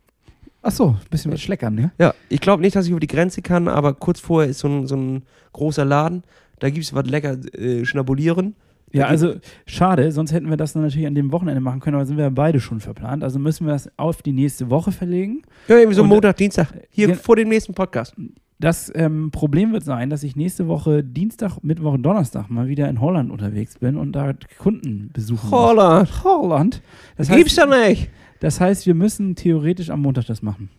Ach 0.61 0.71
so, 0.71 0.89
ein 0.89 0.97
bisschen 1.09 1.31
was 1.31 1.41
schleckern, 1.41 1.75
ne? 1.75 1.91
Ja, 1.99 2.13
ich 2.27 2.41
glaube 2.41 2.61
nicht, 2.61 2.75
dass 2.75 2.85
ich 2.85 2.91
über 2.91 2.99
die 2.99 3.07
Grenze 3.07 3.41
kann, 3.41 3.67
aber 3.67 3.93
kurz 3.93 4.19
vorher 4.19 4.49
ist 4.49 4.59
so 4.59 4.67
ein, 4.67 4.87
so 4.87 4.95
ein 4.97 5.23
großer 5.53 5.85
Laden, 5.85 6.23
da 6.59 6.69
gibt 6.69 6.83
es 6.85 6.93
was 6.93 7.05
lecker 7.05 7.37
äh, 7.57 7.85
schnabulieren. 7.85 8.55
Ja, 8.91 9.05
also 9.05 9.35
schade, 9.67 10.11
sonst 10.11 10.33
hätten 10.33 10.49
wir 10.49 10.57
das 10.57 10.73
dann 10.73 10.81
natürlich 10.81 11.05
an 11.05 11.13
dem 11.13 11.31
Wochenende 11.31 11.61
machen 11.61 11.79
können, 11.79 11.95
aber 11.95 12.05
sind 12.07 12.17
wir 12.17 12.23
ja 12.23 12.29
beide 12.31 12.59
schon 12.59 12.79
verplant. 12.79 13.23
Also 13.23 13.37
müssen 13.37 13.67
wir 13.67 13.73
das 13.73 13.87
auf 13.97 14.23
die 14.23 14.31
nächste 14.31 14.69
Woche 14.71 14.91
verlegen. 14.91 15.43
Ja, 15.67 15.77
irgendwie 15.77 15.95
so 15.95 16.01
Und, 16.01 16.09
Montag, 16.09 16.37
Dienstag, 16.37 16.73
hier 16.89 17.07
gen- 17.07 17.15
vor 17.15 17.35
dem 17.35 17.49
nächsten 17.49 17.75
Podcast. 17.75 18.15
Das 18.61 18.91
ähm, 18.95 19.29
Problem 19.31 19.71
wird 19.73 19.83
sein, 19.85 20.09
dass 20.09 20.23
ich 20.23 20.35
nächste 20.35 20.67
Woche 20.67 21.03
Dienstag, 21.03 21.59
Mittwoch 21.63 21.93
und 21.93 22.03
Donnerstag 22.03 22.49
mal 22.49 22.67
wieder 22.67 22.89
in 22.89 22.99
Holland 22.99 23.31
unterwegs 23.31 23.77
bin 23.77 23.95
und 23.95 24.11
da 24.13 24.33
Kunden 24.57 25.11
besuchen 25.13 25.49
muss. 25.49 25.59
Holland, 25.59 26.23
Holland. 26.23 26.81
Das 27.15 27.29
gibt's 27.29 27.57
heißt, 27.57 27.71
doch 27.71 27.87
nicht. 27.87 28.09
Das 28.39 28.59
heißt, 28.61 28.85
wir 28.85 28.95
müssen 28.95 29.35
theoretisch 29.35 29.89
am 29.89 30.01
Montag 30.01 30.25
das 30.25 30.41
machen. 30.41 30.69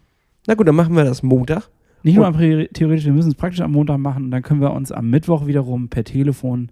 Na 0.46 0.54
gut, 0.54 0.66
dann 0.66 0.74
machen 0.74 0.96
wir 0.96 1.04
das 1.04 1.22
Montag. 1.22 1.68
Nicht 2.02 2.16
nur 2.16 2.26
am 2.26 2.36
theoretisch, 2.38 3.04
wir 3.04 3.12
müssen 3.12 3.28
es 3.28 3.34
praktisch 3.34 3.60
am 3.60 3.72
Montag 3.72 3.98
machen 3.98 4.24
und 4.24 4.30
dann 4.30 4.42
können 4.42 4.60
wir 4.62 4.72
uns 4.72 4.90
am 4.90 5.10
Mittwoch 5.10 5.46
wiederum 5.46 5.88
per 5.88 6.04
Telefon 6.04 6.70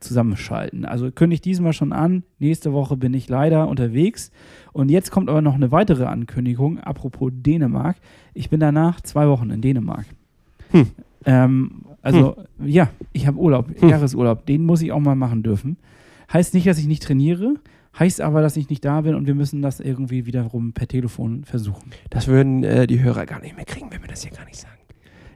zusammenschalten. 0.00 0.86
Also 0.86 1.10
kündige 1.10 1.34
ich 1.34 1.40
diesmal 1.42 1.74
schon 1.74 1.92
an. 1.92 2.22
Nächste 2.38 2.72
Woche 2.72 2.96
bin 2.96 3.12
ich 3.12 3.28
leider 3.28 3.68
unterwegs. 3.68 4.30
Und 4.72 4.90
jetzt 4.90 5.10
kommt 5.10 5.28
aber 5.28 5.42
noch 5.42 5.54
eine 5.54 5.70
weitere 5.70 6.04
Ankündigung, 6.04 6.78
apropos 6.78 7.30
Dänemark. 7.34 7.96
Ich 8.32 8.48
bin 8.48 8.60
danach 8.60 9.02
zwei 9.02 9.28
Wochen 9.28 9.50
in 9.50 9.60
Dänemark. 9.60 10.06
Hm. 10.70 10.86
Ähm, 11.26 11.82
also, 12.00 12.36
ja, 12.64 12.88
ich 13.12 13.26
habe 13.26 13.36
Urlaub, 13.38 13.68
Hm. 13.78 13.90
Jahresurlaub. 13.90 14.46
Den 14.46 14.64
muss 14.64 14.80
ich 14.80 14.92
auch 14.92 15.00
mal 15.00 15.16
machen 15.16 15.42
dürfen. 15.42 15.76
Heißt 16.32 16.54
nicht, 16.54 16.66
dass 16.66 16.78
ich 16.78 16.86
nicht 16.86 17.02
trainiere, 17.02 17.56
heißt 17.98 18.20
aber, 18.20 18.40
dass 18.40 18.56
ich 18.56 18.68
nicht 18.70 18.84
da 18.84 19.00
bin 19.00 19.14
und 19.14 19.26
wir 19.26 19.34
müssen 19.34 19.62
das 19.62 19.80
irgendwie 19.80 20.26
wiederum 20.26 20.72
per 20.72 20.88
Telefon 20.88 21.44
versuchen. 21.44 21.90
Das 22.08 22.26
würden 22.26 22.64
äh, 22.64 22.86
die 22.86 23.00
Hörer 23.02 23.26
gar 23.26 23.40
nicht 23.40 23.56
mehr 23.56 23.64
kriegen, 23.64 23.90
wenn 23.90 24.00
wir 24.00 24.08
das 24.08 24.22
hier 24.22 24.32
gar 24.32 24.44
nicht 24.44 24.58
sagen. 24.58 24.74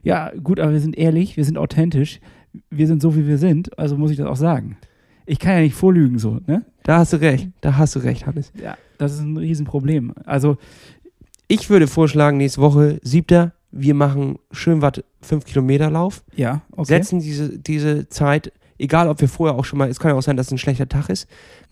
Ja, 0.03 0.31
gut, 0.41 0.59
aber 0.59 0.71
wir 0.71 0.79
sind 0.79 0.97
ehrlich, 0.97 1.35
wir 1.35 1.45
sind 1.45 1.57
authentisch, 1.57 2.19
wir 2.69 2.87
sind 2.87 3.01
so, 3.01 3.15
wie 3.15 3.27
wir 3.27 3.37
sind, 3.37 3.77
also 3.77 3.97
muss 3.97 4.11
ich 4.11 4.17
das 4.17 4.27
auch 4.27 4.35
sagen. 4.35 4.77
Ich 5.25 5.39
kann 5.39 5.53
ja 5.55 5.61
nicht 5.61 5.73
vorlügen 5.73 6.19
so, 6.19 6.39
ne? 6.45 6.63
Da 6.83 6.99
hast 6.99 7.13
du 7.13 7.17
recht, 7.17 7.49
da 7.61 7.77
hast 7.77 7.95
du 7.95 7.99
recht, 7.99 8.27
Hannes. 8.27 8.53
Ja, 8.61 8.77
das 8.99 9.13
ist 9.13 9.21
ein 9.21 9.37
Riesenproblem. 9.37 10.13
Also, 10.25 10.57
Ich 11.47 11.69
würde 11.69 11.87
vorschlagen, 11.87 12.37
nächste 12.37 12.61
Woche, 12.61 12.99
siebter, 13.01 13.53
wir 13.71 13.95
machen 13.95 14.37
schön 14.51 14.81
was 14.81 15.03
5 15.21 15.45
Kilometer 15.45 15.89
Lauf, 15.89 16.23
ja, 16.35 16.61
okay. 16.71 16.85
setzen 16.85 17.19
diese, 17.19 17.57
diese 17.57 18.07
Zeit 18.09 18.53
egal 18.77 19.07
ob 19.09 19.21
wir 19.21 19.29
vorher 19.29 19.57
auch 19.57 19.65
schon 19.65 19.79
mal, 19.79 19.89
es 19.89 19.99
kann 19.99 20.11
ja 20.11 20.17
auch 20.17 20.21
sein, 20.21 20.37
dass 20.37 20.47
es 20.47 20.51
ein 20.53 20.57
schlechter 20.57 20.87
Tag 20.89 21.09
ist, 21.09 21.27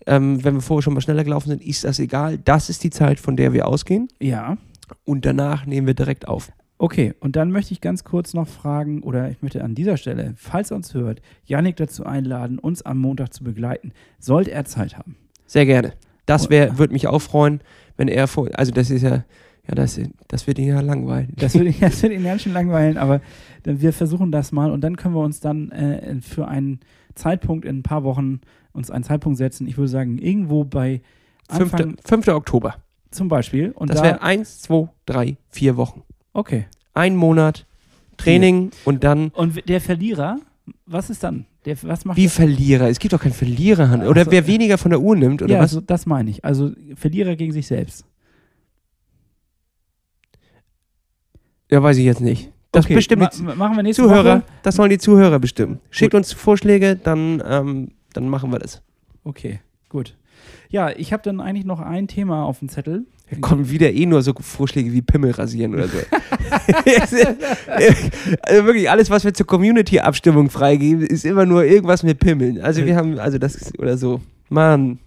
ähm, 0.06 0.42
wenn 0.44 0.54
wir 0.54 0.60
vorher 0.60 0.82
schon 0.82 0.94
mal 0.94 1.00
schneller 1.00 1.24
gelaufen 1.24 1.48
sind, 1.50 1.62
ist 1.62 1.84
das 1.84 1.98
egal. 1.98 2.38
Das 2.38 2.68
ist 2.70 2.84
die 2.84 2.90
Zeit, 2.90 3.18
von 3.20 3.36
der 3.36 3.52
wir 3.52 3.66
ausgehen 3.66 4.08
Ja. 4.20 4.56
und 5.04 5.24
danach 5.26 5.66
nehmen 5.66 5.86
wir 5.86 5.94
direkt 5.94 6.28
auf. 6.28 6.50
Okay, 6.76 7.14
und 7.20 7.36
dann 7.36 7.52
möchte 7.52 7.72
ich 7.72 7.80
ganz 7.80 8.02
kurz 8.04 8.34
noch 8.34 8.48
fragen, 8.48 9.02
oder 9.02 9.30
ich 9.30 9.40
möchte 9.42 9.62
an 9.62 9.74
dieser 9.76 9.96
Stelle, 9.96 10.34
falls 10.36 10.70
er 10.72 10.76
uns 10.76 10.92
hört, 10.92 11.22
Yannick 11.44 11.76
dazu 11.76 12.04
einladen, 12.04 12.58
uns 12.58 12.82
am 12.82 12.98
Montag 12.98 13.32
zu 13.32 13.44
begleiten. 13.44 13.92
Sollte 14.18 14.50
er 14.50 14.64
Zeit 14.64 14.98
haben. 14.98 15.16
Sehr 15.46 15.66
gerne. 15.66 15.92
Das 16.26 16.50
wär, 16.50 16.76
würde 16.78 16.92
mich 16.92 17.06
auch 17.06 17.20
freuen, 17.20 17.60
wenn 17.96 18.08
er 18.08 18.26
vor, 18.26 18.48
also 18.54 18.72
das 18.72 18.90
ist 18.90 19.02
ja, 19.02 19.24
ja, 19.68 19.74
das, 19.74 20.00
das 20.28 20.46
wird 20.46 20.58
ihn 20.58 20.68
ja 20.68 20.80
langweilen. 20.80 21.32
Das 21.36 21.54
würde, 21.54 21.72
das 21.80 22.02
würde 22.02 22.14
ihn 22.16 22.24
ganz 22.24 22.42
schön 22.42 22.52
langweilen, 22.52 22.98
aber 22.98 23.20
wir 23.64 23.92
versuchen 23.92 24.30
das 24.30 24.52
mal 24.52 24.70
und 24.70 24.82
dann 24.82 24.96
können 24.96 25.14
wir 25.14 25.22
uns 25.22 25.40
dann 25.40 25.70
äh, 25.70 26.20
für 26.20 26.48
einen 26.48 26.80
Zeitpunkt 27.14 27.64
in 27.64 27.78
ein 27.78 27.82
paar 27.82 28.04
Wochen 28.04 28.40
uns 28.72 28.90
einen 28.90 29.04
Zeitpunkt 29.04 29.38
setzen. 29.38 29.66
Ich 29.66 29.76
würde 29.78 29.88
sagen, 29.88 30.18
irgendwo 30.18 30.64
bei 30.64 31.00
Anfang 31.48 31.96
5. 31.96 32.24
5. 32.24 32.28
Oktober. 32.28 32.74
zum 33.10 33.28
Beispiel. 33.28 33.70
Und 33.70 33.90
Das 33.90 33.98
da, 33.98 34.04
wäre 34.04 34.22
eins, 34.22 34.60
zwei, 34.62 34.88
drei, 35.06 35.36
vier 35.50 35.76
Wochen. 35.76 36.02
okay. 36.32 36.66
Ein 36.96 37.16
Monat 37.16 37.66
Training 38.16 38.70
und 38.84 39.02
dann 39.02 39.28
Und 39.30 39.68
der 39.68 39.80
Verlierer, 39.80 40.38
was 40.86 41.10
ist 41.10 41.24
dann? 41.24 41.46
Der, 41.64 41.76
was 41.82 42.04
macht 42.04 42.16
wie 42.16 42.22
der? 42.22 42.30
Verlierer. 42.30 42.88
Es 42.88 42.98
gibt 43.00 43.12
doch 43.12 43.20
keinen 43.20 43.32
Verlierer. 43.32 44.06
Oder 44.08 44.20
Ach 44.22 44.24
so. 44.26 44.30
wer 44.30 44.46
weniger 44.46 44.78
von 44.78 44.90
der 44.90 45.00
Uhr 45.00 45.16
nimmt, 45.16 45.42
oder 45.42 45.54
ja, 45.54 45.60
was? 45.60 45.72
so, 45.72 45.80
das 45.80 46.06
meine 46.06 46.30
ich. 46.30 46.44
Also 46.44 46.70
Verlierer 46.94 47.34
gegen 47.36 47.52
sich 47.52 47.66
selbst. 47.66 48.04
Ja, 51.74 51.82
weiß 51.82 51.96
ich 51.96 52.04
jetzt 52.04 52.20
nicht. 52.20 52.52
Das 52.70 52.84
okay, 52.84 53.16
ma- 53.16 53.54
machen 53.56 53.74
wir 53.74 53.82
nächste 53.82 54.04
Zuhörer. 54.04 54.36
Woche. 54.36 54.42
Das 54.62 54.76
sollen 54.76 54.90
die 54.90 54.98
Zuhörer 54.98 55.40
bestimmen. 55.40 55.80
Schickt 55.90 56.12
Gut. 56.12 56.18
uns 56.18 56.32
Vorschläge, 56.32 56.94
dann, 56.94 57.42
ähm, 57.44 57.88
dann 58.12 58.28
machen 58.28 58.52
wir 58.52 58.60
das. 58.60 58.80
Okay, 59.24 59.58
gut. 59.88 60.14
Ja, 60.68 60.90
ich 60.90 61.12
habe 61.12 61.24
dann 61.24 61.40
eigentlich 61.40 61.64
noch 61.64 61.80
ein 61.80 62.06
Thema 62.06 62.44
auf 62.44 62.60
dem 62.60 62.68
Zettel. 62.68 63.06
Da 63.28 63.38
kommen 63.40 63.70
wieder 63.70 63.92
eh 63.92 64.06
nur 64.06 64.22
so 64.22 64.34
Vorschläge 64.38 64.92
wie 64.92 65.02
Pimmel 65.02 65.32
rasieren 65.32 65.74
oder 65.74 65.88
so. 65.88 65.98
also 68.42 68.66
wirklich, 68.66 68.88
alles, 68.88 69.10
was 69.10 69.24
wir 69.24 69.34
zur 69.34 69.46
Community-Abstimmung 69.46 70.48
freigeben, 70.48 71.04
ist 71.04 71.24
immer 71.24 71.44
nur 71.44 71.64
irgendwas 71.64 72.04
mit 72.04 72.20
Pimmeln. 72.20 72.60
Also 72.60 72.86
wir 72.86 72.94
haben, 72.94 73.18
also 73.18 73.38
das 73.38 73.56
ist, 73.56 73.76
oder 73.80 73.98
so. 73.98 74.20
Mann. 74.48 75.00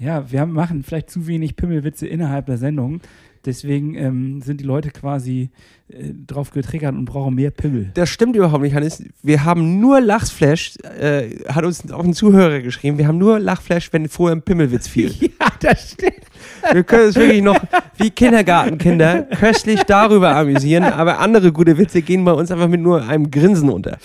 Ja, 0.00 0.28
wir 0.32 0.40
haben, 0.40 0.52
machen 0.52 0.82
vielleicht 0.82 1.10
zu 1.10 1.28
wenig 1.28 1.54
Pimmelwitze 1.54 2.08
innerhalb 2.08 2.46
der 2.46 2.58
Sendung. 2.58 3.02
Deswegen 3.48 3.94
ähm, 3.94 4.42
sind 4.42 4.60
die 4.60 4.64
Leute 4.64 4.90
quasi 4.90 5.48
äh, 5.88 6.12
drauf 6.26 6.50
getriggert 6.50 6.94
und 6.94 7.06
brauchen 7.06 7.34
mehr 7.34 7.50
Pimmel. 7.50 7.90
Das 7.94 8.10
stimmt 8.10 8.36
überhaupt 8.36 8.62
nicht, 8.62 8.74
Hannes. 8.74 9.02
Wir 9.22 9.42
haben 9.42 9.80
nur 9.80 10.02
Lachflash, 10.02 10.74
äh, 11.00 11.30
hat 11.48 11.64
uns 11.64 11.90
auch 11.90 12.04
ein 12.04 12.12
Zuhörer 12.12 12.60
geschrieben, 12.60 12.98
wir 12.98 13.08
haben 13.08 13.16
nur 13.16 13.38
Lachflash, 13.38 13.90
wenn 13.94 14.06
vorher 14.10 14.36
ein 14.36 14.42
Pimmelwitz 14.42 14.86
fiel. 14.88 15.14
Ja, 15.18 15.46
das 15.60 15.92
stimmt. 15.92 16.26
Wir 16.70 16.84
können 16.84 17.06
uns 17.06 17.16
wirklich 17.16 17.40
noch 17.40 17.58
wie 17.96 18.10
Kindergartenkinder 18.10 19.22
köstlich 19.40 19.82
darüber 19.84 20.36
amüsieren, 20.36 20.84
aber 20.84 21.18
andere 21.18 21.50
gute 21.50 21.78
Witze 21.78 22.02
gehen 22.02 22.26
bei 22.26 22.32
uns 22.32 22.50
einfach 22.50 22.68
mit 22.68 22.82
nur 22.82 23.02
einem 23.02 23.30
Grinsen 23.30 23.70
unter. 23.70 23.96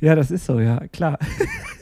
Ja, 0.00 0.14
das 0.14 0.30
ist 0.30 0.46
so, 0.46 0.60
ja, 0.60 0.80
klar. 0.90 1.18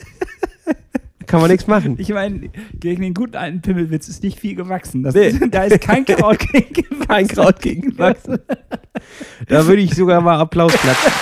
Kann 1.31 1.41
man 1.41 1.51
nichts 1.51 1.67
machen. 1.67 1.95
Ich 1.99 2.09
meine, 2.11 2.51
gegen 2.79 3.03
den 3.03 3.15
guten 3.15 3.37
alten 3.37 3.61
Pimmelwitz 3.63 4.09
ist 4.09 4.23
nicht 4.23 4.39
viel 4.41 4.55
gewachsen. 4.57 5.03
Das 5.05 5.15
Nee. 5.15 5.33
da 5.51 5.63
ist 5.65 5.81
kein 5.81 6.05
Kraut 6.05 6.39
gegen 6.53 6.73
gewachsen. 6.73 7.07
Kein 7.09 7.29
Kraut 7.29 7.61
gegen 7.61 7.83
gewachsen. 7.91 8.39
Da 9.49 9.67
würde 9.67 9.83
ich 9.83 9.95
sogar 9.95 10.21
mal 10.21 10.39
Applaus 10.41 10.73
klatschen. 10.73 11.13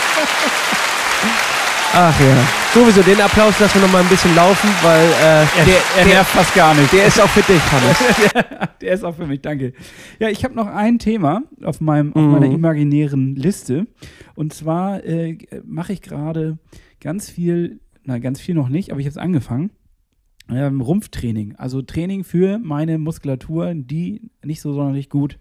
Ach 1.94 2.20
ja. 2.20 2.36
Sowieso, 2.74 3.02
den 3.02 3.20
Applaus 3.20 3.58
lassen 3.58 3.76
wir 3.80 3.82
noch 3.86 3.92
mal 3.92 4.02
ein 4.02 4.08
bisschen 4.08 4.34
laufen, 4.36 4.68
weil 4.82 5.00
äh, 5.06 5.40
Er, 5.40 5.46
der, 5.66 5.74
er 5.98 6.04
nervt 6.06 6.30
fast 6.30 6.54
gar 6.54 6.74
nicht. 6.74 6.92
der 6.92 7.06
ist 7.06 7.20
auch 7.20 7.28
für 7.28 7.40
dich, 7.50 7.60
Hannes. 7.72 8.68
Der 8.80 8.92
ist 8.92 9.02
auch 9.04 9.14
für 9.16 9.26
mich, 9.26 9.40
danke. 9.40 9.72
Ja, 10.20 10.28
ich 10.28 10.44
habe 10.44 10.54
noch 10.54 10.68
ein 10.68 10.98
Thema 11.00 11.42
auf, 11.64 11.80
meinem, 11.80 12.12
auf 12.14 12.22
Mhm. 12.22 12.30
meiner 12.30 12.46
imaginären 12.46 13.34
Liste. 13.34 13.86
Und 14.36 14.52
zwar 14.54 15.02
äh, 15.04 15.36
mache 15.66 15.92
ich 15.94 16.00
gerade 16.02 16.58
ganz 17.00 17.28
viel, 17.28 17.80
na, 18.04 18.18
ganz 18.18 18.40
viel 18.40 18.54
noch 18.54 18.68
nicht, 18.68 18.92
aber 18.92 19.00
ich 19.00 19.06
habe 19.06 19.10
es 19.12 19.16
angefangen. 19.18 19.70
Ähm, 20.50 20.80
Rumpftraining. 20.80 21.56
Also 21.56 21.82
Training 21.82 22.24
für 22.24 22.58
meine 22.58 22.98
Muskulatur, 22.98 23.74
die 23.74 24.30
nicht 24.42 24.60
so 24.60 24.72
sonderlich 24.72 25.10
gut 25.10 25.38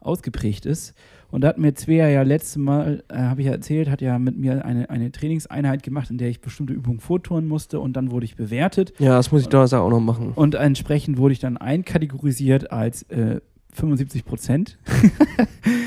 ausgeprägt 0.00 0.66
ist. 0.66 0.94
Und 1.30 1.42
da 1.42 1.48
hat 1.48 1.58
mir 1.58 1.74
Svea 1.76 2.08
ja 2.08 2.22
letztes 2.22 2.56
Mal, 2.56 3.02
äh, 3.08 3.18
habe 3.18 3.40
ich 3.40 3.46
ja 3.48 3.52
erzählt, 3.52 3.90
hat 3.90 4.00
ja 4.00 4.18
mit 4.18 4.38
mir 4.38 4.64
eine, 4.64 4.88
eine 4.88 5.10
Trainingseinheit 5.10 5.82
gemacht, 5.82 6.10
in 6.10 6.18
der 6.18 6.28
ich 6.28 6.40
bestimmte 6.40 6.72
Übungen 6.72 7.00
vortouren 7.00 7.48
musste 7.48 7.80
und 7.80 7.94
dann 7.94 8.10
wurde 8.10 8.24
ich 8.24 8.36
bewertet. 8.36 8.92
Ja, 8.98 9.16
das 9.16 9.32
muss 9.32 9.42
ich 9.42 9.48
Donnerstag 9.48 9.80
auch 9.80 9.90
noch 9.90 10.00
machen. 10.00 10.32
Und 10.34 10.54
entsprechend 10.54 11.18
wurde 11.18 11.32
ich 11.32 11.40
dann 11.40 11.56
einkategorisiert 11.56 12.70
als 12.70 13.02
äh, 13.04 13.40
75 13.76 14.24
Prozent. 14.24 14.78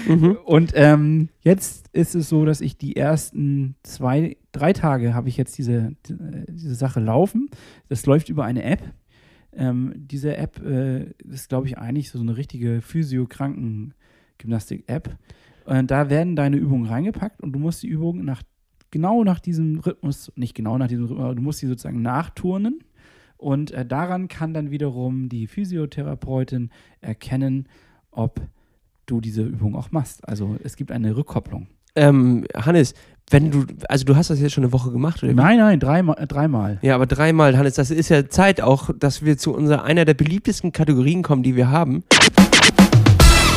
Mhm. 0.08 0.38
Und 0.44 0.72
ähm, 0.74 1.30
jetzt 1.42 1.88
ist 1.94 2.16
es 2.16 2.30
so, 2.30 2.44
dass 2.44 2.62
ich 2.62 2.78
die 2.78 2.96
ersten 2.96 3.76
zwei, 3.84 4.38
drei 4.52 4.74
Tage 4.74 5.14
habe 5.14 5.30
ich 5.30 5.38
jetzt 5.38 5.56
diese, 5.60 5.96
die- 6.08 6.16
diese 6.50 6.74
Sache 6.74 7.00
laufen. 7.00 7.48
Das 7.90 8.08
läuft 8.08 8.30
über 8.30 8.44
eine 8.44 8.64
App. 8.64 8.82
Ähm, 9.54 9.94
diese 9.96 10.36
App 10.36 10.60
äh, 10.66 11.12
ist, 11.32 11.50
glaube 11.50 11.68
ich, 11.68 11.78
eigentlich 11.78 12.10
so 12.10 12.20
eine 12.20 12.36
richtige 12.38 12.82
Physio-Krankengymnastik-App. 12.82 15.16
Und 15.66 15.92
da 15.92 16.10
werden 16.10 16.36
deine 16.36 16.58
Übungen 16.58 16.88
reingepackt 16.88 17.40
und 17.42 17.52
du 17.54 17.60
musst 17.60 17.84
die 17.84 17.88
Übungen 17.88 18.26
nach, 18.26 18.42
genau 18.92 19.24
nach 19.24 19.40
diesem 19.40 19.78
Rhythmus, 19.80 20.32
nicht 20.36 20.56
genau 20.56 20.78
nach 20.80 20.88
diesem 20.88 21.06
Rhythmus, 21.06 21.24
aber 21.24 21.36
du 21.36 21.42
musst 21.44 21.62
die 21.62 21.68
sozusagen 21.68 22.02
nachturnen. 22.02 22.80
Und 23.40 23.72
äh, 23.72 23.86
daran 23.86 24.28
kann 24.28 24.54
dann 24.54 24.70
wiederum 24.70 25.30
die 25.30 25.48
Physiotherapeutin 25.48 26.72
erkennen, 27.00 27.70
ob 28.12 28.42
du 29.06 29.22
diese 29.22 29.44
Übung 29.44 29.76
auch 29.76 29.92
machst. 29.92 30.28
Also 30.28 30.58
es 30.62 30.76
gibt 30.76 30.92
eine 30.92 31.16
Rückkopplung. 31.16 31.68
Ähm, 31.96 32.46
Hannes, 32.54 32.94
wenn 33.30 33.50
du, 33.50 33.66
also 33.88 34.04
du 34.04 34.18
hast 34.18 34.30
das 34.30 34.42
jetzt 34.42 34.52
schon 34.52 34.66
eine 34.66 34.74
Woche 34.74 34.92
gemacht, 34.92 35.24
oder? 35.24 35.34
Nein, 35.34 35.58
nein, 35.58 35.80
dreimal. 35.80 36.18
Äh, 36.20 36.28
dreimal. 36.28 36.80
Ja, 36.82 36.96
aber 36.96 37.06
dreimal, 37.06 37.58
Hannes, 37.58 37.76
das 37.76 37.92
ist 37.92 38.10
ja 38.10 38.28
Zeit 38.28 38.60
auch, 38.60 38.90
dass 38.94 39.24
wir 39.24 39.38
zu 39.38 39.56
unserer 39.56 39.86
einer 39.86 40.04
der 40.04 40.16
beliebtesten 40.16 40.74
Kategorien 40.74 41.24
kommen, 41.24 41.42
die 41.42 41.56
wir 41.56 41.72
haben. 41.72 42.04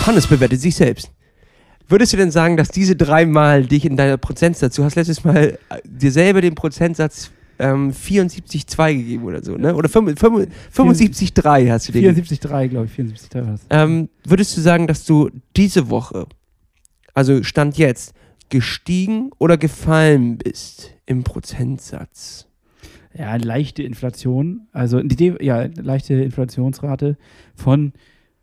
Hannes 0.07 0.28
bewertet 0.28 0.61
sich 0.61 0.76
selbst. 0.76 1.11
Würdest 1.89 2.12
du 2.12 2.16
denn 2.16 2.30
sagen, 2.30 2.57
dass 2.57 2.68
diese 2.68 2.95
dreimal 2.95 3.66
dich 3.66 3.85
in 3.85 3.97
deiner 3.97 4.16
Prozentsatz, 4.16 4.76
du 4.76 4.85
hast 4.85 4.95
letztes 4.95 5.24
Mal 5.24 5.59
äh, 5.70 5.78
dir 5.85 6.12
selber 6.12 6.41
den 6.41 6.55
Prozentsatz 6.55 7.33
ähm, 7.63 7.93
74,2 7.93 8.95
gegeben 8.95 9.25
oder 9.25 9.43
so, 9.43 9.57
ne? 9.57 9.75
Oder 9.75 9.89
75,3 9.89 11.71
hast 11.71 11.89
du 11.89 11.93
dir 11.93 12.13
gegeben. 12.13 12.27
74,3, 12.27 12.69
glaube 12.69 12.87
ich. 12.87 12.93
74,3 12.93 13.35
war 13.35 13.53
das. 13.53 13.61
Ähm, 13.71 14.09
würdest 14.25 14.57
du 14.57 14.61
sagen, 14.61 14.89
dass 14.89 15.05
du 15.05 15.31
diese 15.57 15.89
Woche, 15.89 16.27
also 17.15 17.43
Stand 17.45 17.79
jetzt, 17.79 18.15
gestiegen 18.49 19.31
oder 19.39 19.57
gefallen 19.57 20.39
bist 20.39 20.93
im 21.07 21.23
Prozentsatz? 21.23 22.49
Ja, 23.17 23.37
leichte 23.37 23.83
Inflation. 23.83 24.67
Also 24.73 25.01
ja, 25.01 25.69
leichte 25.77 26.15
Inflationsrate 26.15 27.17
von 27.55 27.93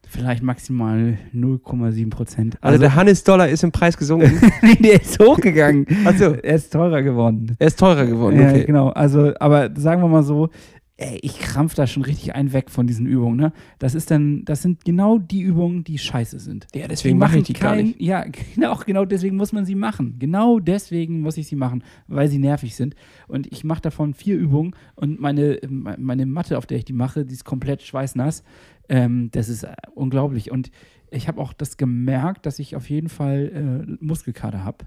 vielleicht 0.09 0.43
maximal 0.43 1.17
0,7 1.35 2.09
Prozent. 2.09 2.57
Also, 2.61 2.79
der 2.79 2.95
Hannes-Dollar 2.95 3.47
ist 3.49 3.63
im 3.63 3.71
Preis 3.71 3.97
gesunken. 3.97 4.31
nee, 4.61 4.75
der 4.75 5.01
ist 5.01 5.19
hochgegangen. 5.19 5.85
Achso, 6.05 6.33
Er 6.33 6.55
ist 6.55 6.71
teurer 6.73 7.01
geworden. 7.01 7.55
er 7.59 7.67
ist 7.67 7.79
teurer 7.79 8.05
geworden, 8.05 8.39
Ja, 8.41 8.49
okay. 8.49 8.65
genau. 8.65 8.89
Also, 8.89 9.33
aber 9.39 9.69
sagen 9.75 10.01
wir 10.01 10.07
mal 10.07 10.23
so, 10.23 10.49
ey, 10.97 11.17
ich 11.21 11.39
krampf 11.39 11.75
da 11.75 11.87
schon 11.87 12.03
richtig 12.03 12.35
ein 12.35 12.51
weg 12.51 12.69
von 12.69 12.85
diesen 12.85 13.05
Übungen. 13.05 13.37
Ne? 13.37 13.53
Das 13.77 13.95
ist 13.95 14.11
dann, 14.11 14.43
das 14.43 14.61
sind 14.61 14.83
genau 14.83 15.17
die 15.17 15.39
Übungen, 15.41 15.85
die 15.85 15.97
scheiße 15.97 16.39
sind. 16.39 16.67
Ja, 16.75 16.89
deswegen 16.89 17.17
mache 17.17 17.37
ich 17.37 17.43
die 17.45 17.53
gar 17.53 17.75
kein- 17.75 17.85
nicht. 17.85 18.01
Ja, 18.01 18.25
genau, 18.55 18.75
genau 18.85 19.05
deswegen 19.05 19.37
muss 19.37 19.53
man 19.53 19.63
sie 19.63 19.75
machen. 19.75 20.15
Genau 20.19 20.59
deswegen 20.59 21.21
muss 21.21 21.37
ich 21.37 21.47
sie 21.47 21.55
machen, 21.55 21.83
weil 22.07 22.27
sie 22.27 22.37
nervig 22.39 22.75
sind. 22.75 22.95
Und 23.29 23.47
ich 23.49 23.63
mache 23.63 23.81
davon 23.81 24.13
vier 24.13 24.35
Übungen 24.37 24.73
und 24.95 25.21
meine, 25.21 25.59
meine 25.69 26.25
Matte, 26.25 26.57
auf 26.57 26.65
der 26.65 26.79
ich 26.79 26.85
die 26.85 26.91
mache, 26.93 27.23
die 27.25 27.33
ist 27.33 27.45
komplett 27.45 27.81
schweißnass. 27.81 28.43
Ähm, 28.89 29.29
das 29.31 29.47
ist 29.47 29.63
äh, 29.63 29.73
unglaublich. 29.93 30.51
Und 30.51 30.71
ich 31.11 31.27
habe 31.27 31.39
auch 31.39 31.53
das 31.53 31.77
gemerkt, 31.77 32.45
dass 32.45 32.59
ich 32.59 32.75
auf 32.75 32.89
jeden 32.89 33.09
Fall 33.09 33.87
äh, 33.87 33.97
Muskelkater 34.03 34.63
habe. 34.63 34.85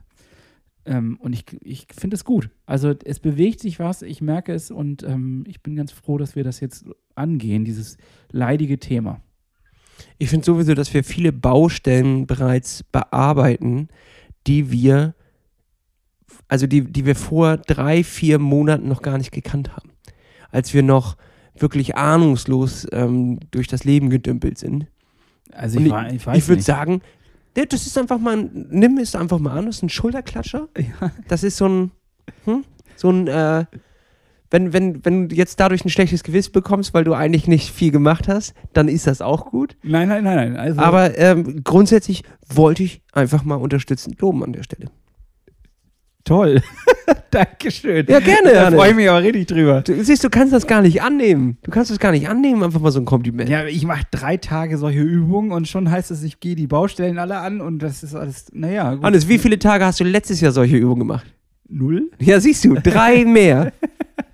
Ähm, 0.85 1.17
und 1.21 1.33
ich, 1.33 1.45
ich 1.63 1.87
finde 1.97 2.17
es 2.17 2.25
gut. 2.25 2.51
Also 2.67 2.95
es 3.05 3.21
bewegt 3.21 3.61
sich 3.61 3.79
was, 3.79 4.03
ich 4.03 4.21
merke 4.21 4.53
es 4.53 4.71
und 4.71 5.05
ähm, 5.05 5.45
ich 5.47 5.63
bin 5.63 5.77
ganz 5.77 5.93
froh, 5.93 6.19
dass 6.19 6.35
wir 6.35 6.43
das 6.45 6.61
jetzt 6.61 6.87
angehen, 7.15 7.65
dieses 7.65 7.97
leidige 8.31 8.79
Thema. 8.79 9.21
Ich 10.19 10.31
finde 10.31 10.45
sowieso, 10.45 10.75
dass 10.75 10.93
wir 10.93 11.05
viele 11.05 11.33
Baustellen 11.33 12.27
bereits 12.27 12.83
bearbeiten, 12.83 13.89
die 14.49 14.73
wir, 14.73 15.15
also 16.49 16.67
die, 16.67 16.83
die 16.83 17.07
wir 17.07 17.15
vor 17.15 17.59
drei, 17.59 18.03
vier 18.03 18.41
Monaten 18.41 18.89
noch 18.89 19.03
gar 19.03 19.19
nicht 19.19 19.31
gekannt 19.31 19.77
haben. 19.77 19.91
Als 20.51 20.75
wir 20.75 20.83
noch 20.83 21.17
wirklich 21.59 21.97
ahnungslos 21.97 22.87
ähm, 22.93 23.39
durch 23.51 23.69
das 23.69 23.85
Leben 23.85 24.11
gedümpelt 24.11 24.59
sind. 24.59 24.87
Also 25.53 25.79
ich, 25.79 25.91
wa- 25.91 26.09
ich 26.11 26.27
weiß 26.27 26.39
ich 26.39 26.49
würde 26.49 26.63
sagen, 26.63 27.03
das 27.55 27.87
ist 27.87 27.99
einfach 27.99 28.19
mal, 28.19 28.39
ein- 28.39 28.67
nimm 28.71 28.99
es 28.99 29.15
einfach 29.15 29.39
mal 29.39 29.59
an, 29.59 29.67
das 29.67 29.77
ist 29.77 29.83
ein 29.83 29.89
Schulterklatscher. 29.91 30.69
Ja. 30.79 31.11
Das 31.29 31.45
ist 31.45 31.57
so 31.59 31.69
ein, 31.69 31.91
hm, 32.45 32.65
so 32.97 33.11
ein, 33.11 33.27
äh, 33.29 33.65
wenn, 34.51 34.73
wenn, 34.75 35.05
wenn 35.05 35.29
du 35.31 35.35
jetzt 35.35 35.59
dadurch 35.61 35.85
ein 35.85 35.89
schlechtes 35.91 36.23
Gewissen 36.23 36.53
bekommst, 36.53 36.93
weil 36.95 37.05
du 37.05 37.15
eigentlich 37.15 37.49
nicht 37.49 37.71
viel 37.71 37.91
gemacht 37.91 38.29
hast, 38.29 38.55
dann 38.75 38.89
ist 38.89 39.07
das 39.07 39.21
auch 39.23 39.47
gut. 39.51 39.77
Nein, 39.83 40.09
nein, 40.09 40.25
nein, 40.25 40.37
nein. 40.37 40.57
Also, 40.57 40.79
Aber 40.81 41.17
ähm, 41.19 41.63
grundsätzlich 41.65 42.23
wollte 42.49 42.83
ich 42.83 43.01
einfach 43.13 43.45
mal 43.45 43.55
unterstützend 43.57 44.21
loben 44.21 44.45
an 44.45 44.53
der 44.53 44.63
Stelle. 44.63 44.91
Toll. 46.25 46.63
Dankeschön. 47.31 48.07
Ja, 48.09 48.21
gerne, 48.21 48.53
Da 48.53 48.71
freue 48.71 48.91
ich 48.91 48.97
mich 48.97 49.09
aber 49.09 49.23
richtig 49.23 49.47
drüber. 49.47 49.81
Du 49.83 50.03
siehst, 50.05 50.23
du 50.23 50.31
kannst 50.31 50.53
das 50.53 50.67
gar 50.67 50.83
nicht 50.83 51.03
annehmen. 51.03 51.57
Du 51.63 51.71
kannst 51.71 51.91
das 51.91 51.99
gar 51.99 52.13
nicht 52.13 52.29
annehmen, 52.29 52.63
einfach 52.63 52.81
mal 52.81 52.91
so 52.93 53.01
ein 53.01 53.05
Kompliment. 53.07 53.49
Ja, 53.49 53.65
ich 53.65 53.85
mache 53.87 54.03
drei 54.11 54.37
Tage 54.37 54.77
solche 54.77 55.01
Übungen 55.01 55.53
und 55.53 55.67
schon 55.67 55.91
heißt 55.91 56.11
es, 56.11 56.23
ich 56.23 56.41
gehe 56.41 56.55
die 56.55 56.67
Baustellen 56.67 57.19
alle 57.19 57.39
an 57.39 57.61
und 57.61 57.79
das 57.79 58.03
ist 58.03 58.15
alles, 58.15 58.47
naja, 58.53 58.95
gut. 58.95 59.05
Hannes, 59.05 59.29
wie 59.29 59.39
viele 59.39 59.59
Tage 59.59 59.85
hast 59.85 60.01
du 60.01 60.05
letztes 60.05 60.41
Jahr 60.41 60.53
solche 60.53 60.77
Übungen 60.77 61.01
gemacht? 61.01 61.27
Null? 61.69 62.11
Ja, 62.19 62.39
siehst 62.39 62.65
du, 62.65 62.75
drei 62.75 63.25
mehr. 63.27 63.73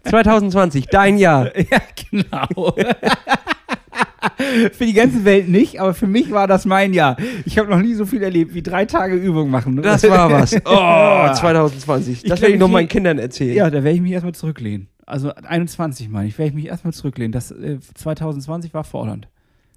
2020, 0.04 0.86
dein 0.86 1.18
Jahr. 1.18 1.56
Ja, 1.56 1.80
genau. 2.10 2.74
für 4.72 4.86
die 4.86 4.92
ganze 4.92 5.24
Welt 5.24 5.48
nicht, 5.48 5.80
aber 5.80 5.94
für 5.94 6.06
mich 6.06 6.30
war 6.30 6.46
das 6.46 6.64
mein 6.64 6.92
Jahr. 6.92 7.16
Ich 7.44 7.58
habe 7.58 7.70
noch 7.70 7.80
nie 7.80 7.94
so 7.94 8.06
viel 8.06 8.22
erlebt 8.22 8.54
wie 8.54 8.62
drei 8.62 8.84
Tage 8.84 9.14
Übung 9.14 9.50
machen. 9.50 9.80
Das 9.82 10.02
war 10.08 10.30
was. 10.30 10.56
Oh, 10.64 11.32
2020. 11.34 12.24
Ich 12.24 12.28
Das 12.28 12.40
werde 12.40 12.54
ich 12.54 12.60
noch 12.60 12.68
meinen 12.68 12.88
Kindern 12.88 13.18
erzählen. 13.18 13.54
Ja, 13.54 13.70
da 13.70 13.82
werde 13.84 13.96
ich 13.96 14.00
mich 14.00 14.12
erstmal 14.12 14.34
zurücklehnen. 14.34 14.88
Also 15.06 15.32
21 15.34 16.08
meine 16.08 16.28
ich, 16.28 16.36
werde 16.38 16.50
ich 16.50 16.54
mich 16.54 16.66
erstmal 16.66 16.92
zurücklehnen. 16.92 17.32
Das 17.32 17.50
äh, 17.50 17.78
2020 17.94 18.74
war 18.74 18.84
fordernd. 18.84 19.28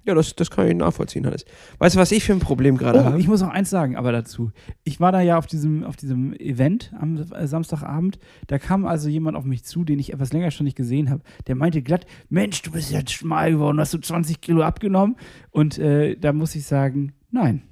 Ja, 0.04 0.14
das, 0.14 0.34
das 0.34 0.50
kann 0.50 0.66
ich 0.66 0.74
nachvollziehen, 0.74 1.24
Hannes. 1.26 1.44
Weißt 1.78 1.94
du, 1.94 2.00
was 2.00 2.10
ich 2.10 2.24
für 2.24 2.32
ein 2.32 2.40
Problem 2.40 2.76
gerade 2.76 3.00
Oh, 3.00 3.04
habe? 3.04 3.20
ich 3.20 3.28
muss 3.28 3.40
noch 3.40 3.50
eins 3.50 3.70
sagen, 3.70 3.96
aber 3.96 4.10
dazu. 4.10 4.50
Ich 4.82 4.98
war 4.98 5.12
da 5.12 5.20
ja 5.20 5.38
auf 5.38 5.46
diesem, 5.46 5.84
auf 5.84 5.94
diesem 5.96 6.32
Event 6.34 6.92
am 6.98 7.24
Samstagabend. 7.46 8.18
Da 8.48 8.58
kam 8.58 8.84
also 8.84 9.08
jemand 9.08 9.36
auf 9.36 9.44
mich 9.44 9.62
zu, 9.62 9.84
den 9.84 9.98
ich 10.00 10.12
etwas 10.12 10.32
länger 10.32 10.50
schon 10.50 10.64
nicht 10.64 10.76
gesehen 10.76 11.08
habe. 11.08 11.22
Der 11.46 11.54
meinte 11.54 11.82
glatt: 11.82 12.04
Mensch, 12.28 12.62
du 12.62 12.72
bist 12.72 12.90
jetzt 12.90 13.12
schmal 13.12 13.52
geworden, 13.52 13.78
hast 13.78 13.94
du 13.94 13.98
20 13.98 14.40
Kilo 14.40 14.62
abgenommen? 14.62 15.16
Und 15.50 15.78
äh, 15.78 16.16
da 16.16 16.32
muss 16.32 16.54
ich 16.56 16.64
sagen: 16.66 17.12
Nein, 17.30 17.62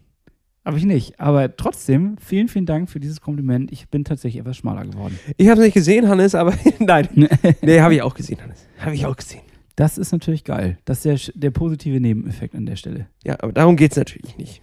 habe 0.64 0.78
ich 0.78 0.84
nicht. 0.84 1.18
Aber 1.18 1.56
trotzdem, 1.56 2.16
vielen, 2.18 2.46
vielen 2.46 2.66
Dank 2.66 2.90
für 2.90 3.00
dieses 3.00 3.20
Kompliment. 3.20 3.72
Ich 3.72 3.88
bin 3.88 4.04
tatsächlich 4.04 4.40
etwas 4.40 4.56
schmaler 4.56 4.84
geworden. 4.86 5.18
Ich 5.36 5.48
habe 5.48 5.60
es 5.60 5.64
nicht 5.64 5.74
gesehen, 5.74 6.08
Hannes, 6.08 6.36
aber 6.36 6.54
nein. 6.78 7.08
Nee, 7.62 7.80
habe 7.80 7.94
ich 7.96 8.02
auch 8.02 8.14
gesehen, 8.14 8.40
Hannes. 8.40 8.66
Habe 8.78 8.94
ich 8.94 9.04
auch 9.04 9.16
gesehen. 9.16 9.40
Das 9.80 9.96
ist 9.96 10.12
natürlich 10.12 10.44
geil. 10.44 10.76
Das 10.84 11.06
ist 11.06 11.28
der, 11.28 11.34
der 11.40 11.50
positive 11.52 12.00
Nebeneffekt 12.00 12.54
an 12.54 12.66
der 12.66 12.76
Stelle. 12.76 13.06
Ja, 13.24 13.36
aber 13.40 13.52
darum 13.52 13.76
geht 13.76 13.92
es 13.92 13.96
natürlich 13.96 14.36
nicht. 14.36 14.60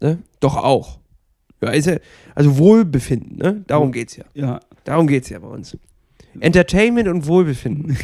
Ne? 0.00 0.18
Doch 0.38 0.56
auch. 0.56 1.00
Ja, 1.60 1.70
ist 1.70 1.86
ja, 1.86 1.96
also 2.36 2.56
Wohlbefinden, 2.56 3.36
ne? 3.36 3.64
Darum 3.66 3.90
geht's 3.90 4.16
ja. 4.16 4.24
Ja. 4.32 4.60
Darum 4.84 5.08
geht's 5.08 5.28
ja 5.28 5.40
bei 5.40 5.48
uns. 5.48 5.76
Entertainment 6.38 7.08
und 7.08 7.26
Wohlbefinden. 7.26 7.96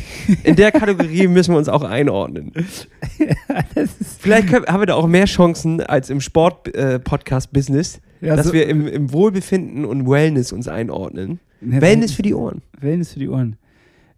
In 0.42 0.56
der 0.56 0.72
Kategorie 0.72 1.28
müssen 1.28 1.54
wir 1.54 1.58
uns 1.58 1.68
auch 1.68 1.84
einordnen. 1.84 2.50
ist, 3.76 4.00
Vielleicht 4.18 4.48
können, 4.48 4.66
haben 4.66 4.80
wir 4.80 4.86
da 4.86 4.94
auch 4.94 5.06
mehr 5.06 5.26
Chancen 5.26 5.80
als 5.80 6.10
im 6.10 6.20
Sport-Podcast-Business, 6.20 8.00
ja, 8.20 8.34
dass 8.34 8.46
so- 8.46 8.52
wir 8.52 8.66
im, 8.68 8.88
im 8.88 9.12
Wohlbefinden 9.12 9.84
und 9.84 10.08
Wellness 10.10 10.50
uns 10.50 10.66
einordnen. 10.66 11.38
Ja, 11.60 11.80
Wellness 11.80 12.10
für 12.10 12.22
die 12.22 12.34
Ohren. 12.34 12.62
Wellness 12.80 13.12
für 13.12 13.20
die 13.20 13.28
Ohren. 13.28 13.54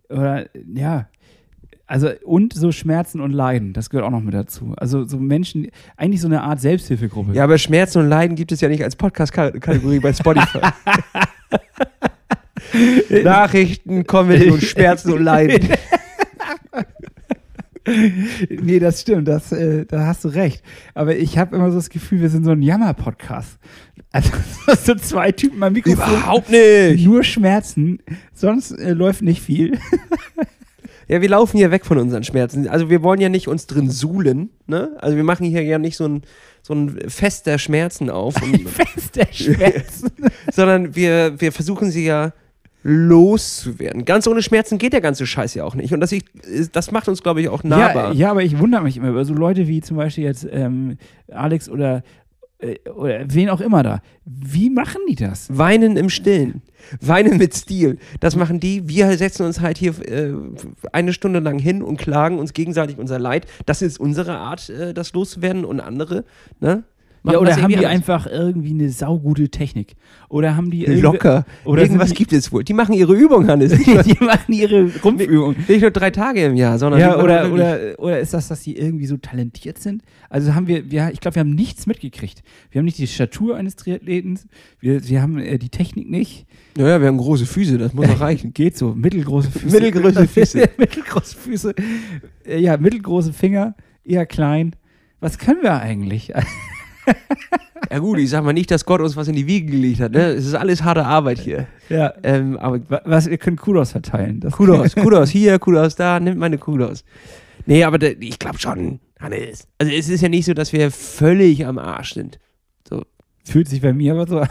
Oder, 0.08 0.46
ja. 0.74 1.08
Also, 1.88 2.10
und 2.24 2.52
so 2.52 2.70
Schmerzen 2.70 3.18
und 3.22 3.32
Leiden, 3.32 3.72
das 3.72 3.88
gehört 3.88 4.06
auch 4.06 4.10
noch 4.10 4.20
mit 4.20 4.34
dazu. 4.34 4.74
Also, 4.76 5.06
so 5.06 5.16
Menschen, 5.16 5.68
eigentlich 5.96 6.20
so 6.20 6.28
eine 6.28 6.42
Art 6.42 6.60
Selbsthilfegruppe. 6.60 7.32
Ja, 7.32 7.44
aber 7.44 7.56
Schmerzen 7.56 8.00
und 8.00 8.08
Leiden 8.10 8.36
gibt 8.36 8.52
es 8.52 8.60
ja 8.60 8.68
nicht 8.68 8.84
als 8.84 8.94
Podcast-Kategorie 8.94 9.98
bei 9.98 10.12
Spotify. 10.12 10.60
Nachrichten, 13.24 14.06
Comedy 14.06 14.50
und 14.50 14.62
Schmerzen 14.62 15.14
und 15.14 15.22
Leiden. 15.22 15.70
nee, 18.50 18.78
das 18.78 19.00
stimmt, 19.00 19.26
das, 19.26 19.50
äh, 19.52 19.86
da 19.86 20.06
hast 20.06 20.26
du 20.26 20.28
recht. 20.28 20.62
Aber 20.92 21.16
ich 21.16 21.38
habe 21.38 21.56
immer 21.56 21.70
so 21.70 21.78
das 21.78 21.88
Gefühl, 21.88 22.20
wir 22.20 22.28
sind 22.28 22.44
so 22.44 22.50
ein 22.50 22.60
Jammer-Podcast. 22.60 23.58
Also, 24.12 24.30
so 24.84 24.94
zwei 24.94 25.32
Typen 25.32 25.62
am 25.62 25.72
Mikrofon. 25.72 26.14
Überhaupt 26.14 26.50
nicht. 26.50 27.02
Nur 27.02 27.24
Schmerzen, 27.24 28.00
sonst 28.34 28.72
äh, 28.72 28.92
läuft 28.92 29.22
nicht 29.22 29.40
viel. 29.40 29.78
Ja, 31.08 31.22
wir 31.22 31.28
laufen 31.30 31.56
hier 31.56 31.70
weg 31.70 31.86
von 31.86 31.98
unseren 31.98 32.22
Schmerzen. 32.22 32.68
Also 32.68 32.90
wir 32.90 33.02
wollen 33.02 33.20
ja 33.20 33.30
nicht 33.30 33.48
uns 33.48 33.66
drin 33.66 33.90
suhlen, 33.90 34.50
ne? 34.66 34.90
Also 34.98 35.16
wir 35.16 35.24
machen 35.24 35.46
hier 35.46 35.62
ja 35.62 35.78
nicht 35.78 35.96
so 35.96 36.06
ein, 36.06 36.22
so 36.62 36.74
ein 36.74 36.98
Fest 37.08 37.46
der 37.46 37.56
Schmerzen 37.56 38.10
auf, 38.10 38.34
und, 38.42 38.68
Fest 38.68 39.16
der 39.16 39.28
Schmerzen. 39.32 40.12
sondern 40.52 40.94
wir, 40.94 41.40
wir 41.40 41.50
versuchen 41.50 41.90
sie 41.90 42.04
ja 42.04 42.32
loszuwerden. 42.82 44.04
Ganz 44.04 44.26
ohne 44.26 44.42
Schmerzen 44.42 44.78
geht 44.78 44.92
der 44.92 45.00
ganze 45.00 45.26
Scheiß 45.26 45.54
ja 45.54 45.64
auch 45.64 45.74
nicht. 45.74 45.92
Und 45.92 46.00
das, 46.00 46.12
ich, 46.12 46.24
das 46.72 46.90
macht 46.90 47.08
uns, 47.08 47.22
glaube 47.22 47.40
ich, 47.40 47.48
auch 47.48 47.64
nahbar. 47.64 48.12
Ja, 48.12 48.18
ja, 48.18 48.30
aber 48.30 48.42
ich 48.42 48.58
wundere 48.58 48.82
mich 48.82 48.98
immer 48.98 49.08
über 49.08 49.24
so 49.24 49.34
Leute 49.34 49.66
wie 49.66 49.80
zum 49.80 49.96
Beispiel 49.96 50.24
jetzt 50.24 50.46
ähm, 50.50 50.98
Alex 51.32 51.68
oder, 51.68 52.02
äh, 52.58 52.78
oder 52.90 53.24
wen 53.28 53.48
auch 53.48 53.60
immer 53.60 53.82
da. 53.82 54.02
Wie 54.24 54.70
machen 54.70 55.00
die 55.08 55.16
das? 55.16 55.48
Weinen 55.56 55.96
im 55.96 56.10
Stillen. 56.10 56.62
Weinen 57.00 57.38
mit 57.38 57.54
Stil. 57.54 57.98
Das 58.20 58.36
machen 58.36 58.60
die. 58.60 58.88
Wir 58.88 59.16
setzen 59.16 59.44
uns 59.44 59.60
halt 59.60 59.78
hier 59.78 59.94
äh, 60.08 60.32
eine 60.92 61.12
Stunde 61.12 61.40
lang 61.40 61.58
hin 61.58 61.82
und 61.82 61.96
klagen 61.96 62.38
uns 62.38 62.52
gegenseitig 62.52 62.98
unser 62.98 63.18
Leid. 63.18 63.46
Das 63.66 63.82
ist 63.82 63.98
unsere 63.98 64.38
Art, 64.38 64.68
äh, 64.70 64.94
das 64.94 65.12
loszuwerden. 65.12 65.64
Und 65.64 65.80
andere, 65.80 66.24
ne? 66.60 66.84
Ja, 67.24 67.38
oder 67.38 67.56
haben 67.56 67.68
die 67.68 67.76
anders. 67.76 67.90
einfach 67.90 68.26
irgendwie 68.26 68.70
eine 68.70 68.88
saugute 68.90 69.48
Technik? 69.50 69.96
Oder 70.28 70.56
haben 70.56 70.70
die 70.70 70.84
Locker. 70.86 71.44
Oder 71.64 71.82
Irgendwas 71.82 72.10
die- 72.10 72.14
gibt 72.14 72.32
es 72.32 72.52
wohl. 72.52 72.64
Die 72.64 72.72
machen 72.74 72.92
ihre 72.94 73.14
Übung, 73.14 73.46
Hannes. 73.48 73.72
die 73.82 74.16
machen 74.24 74.52
ihre 74.52 74.90
Rumpfübung. 75.02 75.56
Nicht 75.66 75.80
nur 75.82 75.90
drei 75.90 76.10
Tage 76.10 76.44
im 76.44 76.54
Jahr, 76.56 76.78
sondern 76.78 77.00
Ja, 77.00 77.18
oder, 77.22 77.52
oder, 77.52 77.78
oder 77.98 78.20
ist 78.20 78.32
das, 78.34 78.48
dass 78.48 78.62
die 78.62 78.76
irgendwie 78.78 79.06
so 79.06 79.16
talentiert 79.16 79.78
sind? 79.78 80.02
Also 80.30 80.54
haben 80.54 80.66
wir, 80.68 80.90
wir 80.90 81.10
ich 81.12 81.20
glaube, 81.20 81.34
wir 81.36 81.40
haben 81.40 81.54
nichts 81.54 81.86
mitgekriegt. 81.86 82.42
Wir 82.70 82.78
haben 82.78 82.84
nicht 82.86 82.98
die 82.98 83.06
Statur 83.06 83.56
eines 83.56 83.76
Triathleten, 83.76 84.38
wir, 84.80 85.06
wir 85.08 85.20
haben 85.22 85.38
äh, 85.38 85.58
die 85.58 85.70
Technik 85.70 86.08
nicht. 86.10 86.46
Naja, 86.76 87.00
wir 87.00 87.08
haben 87.08 87.18
große 87.18 87.46
Füße, 87.46 87.78
das 87.78 87.92
muss 87.94 88.06
noch 88.06 88.20
reichen. 88.20 88.52
Geht 88.54 88.76
so, 88.78 88.94
mittelgroße 88.94 89.50
Füße. 89.50 89.74
Mittelgroße 89.80 90.28
Füße. 90.28 90.68
mittelgroße 90.78 91.36
Füße. 91.36 91.74
Äh, 92.46 92.60
Ja, 92.60 92.76
mittelgroße 92.76 93.32
Finger, 93.32 93.74
eher 94.04 94.24
klein. 94.26 94.76
Was 95.20 95.38
können 95.38 95.62
wir 95.62 95.80
eigentlich? 95.80 96.32
Ja 97.90 97.98
gut, 98.00 98.18
ich 98.18 98.28
sag 98.30 98.44
mal 98.44 98.52
nicht, 98.52 98.70
dass 98.70 98.84
Gott 98.84 99.00
uns 99.00 99.16
was 99.16 99.28
in 99.28 99.34
die 99.34 99.46
Wiege 99.46 99.70
gelegt 99.72 100.00
hat. 100.00 100.12
Ne? 100.12 100.32
Es 100.32 100.44
ist 100.46 100.54
alles 100.54 100.82
harte 100.84 101.04
Arbeit 101.06 101.38
hier. 101.38 101.66
ja. 101.88 102.12
Ähm, 102.22 102.58
aber 102.58 102.80
Wa- 102.90 103.02
Was, 103.04 103.30
wir 103.30 103.38
können 103.38 103.56
Kudos 103.56 103.92
verteilen. 103.92 104.40
Das 104.40 104.52
Kudos, 104.54 104.94
Kudos 104.96 105.30
hier, 105.30 105.58
Kudos 105.58 105.96
da, 105.96 106.20
nimmt 106.20 106.38
meine 106.38 106.58
Kudos. 106.58 107.04
Nee, 107.66 107.84
aber 107.84 107.98
da, 107.98 108.08
ich 108.08 108.38
glaube 108.38 108.58
schon, 108.58 109.00
Hannes. 109.20 109.66
Also 109.78 109.92
es 109.92 110.08
ist 110.08 110.20
ja 110.20 110.28
nicht 110.28 110.44
so, 110.44 110.54
dass 110.54 110.72
wir 110.72 110.90
völlig 110.90 111.66
am 111.66 111.78
Arsch 111.78 112.14
sind. 112.14 112.38
fühlt 113.44 113.68
sich 113.68 113.80
bei 113.80 113.92
mir 113.94 114.12
aber 114.12 114.26
so 114.26 114.38
an. 114.40 114.48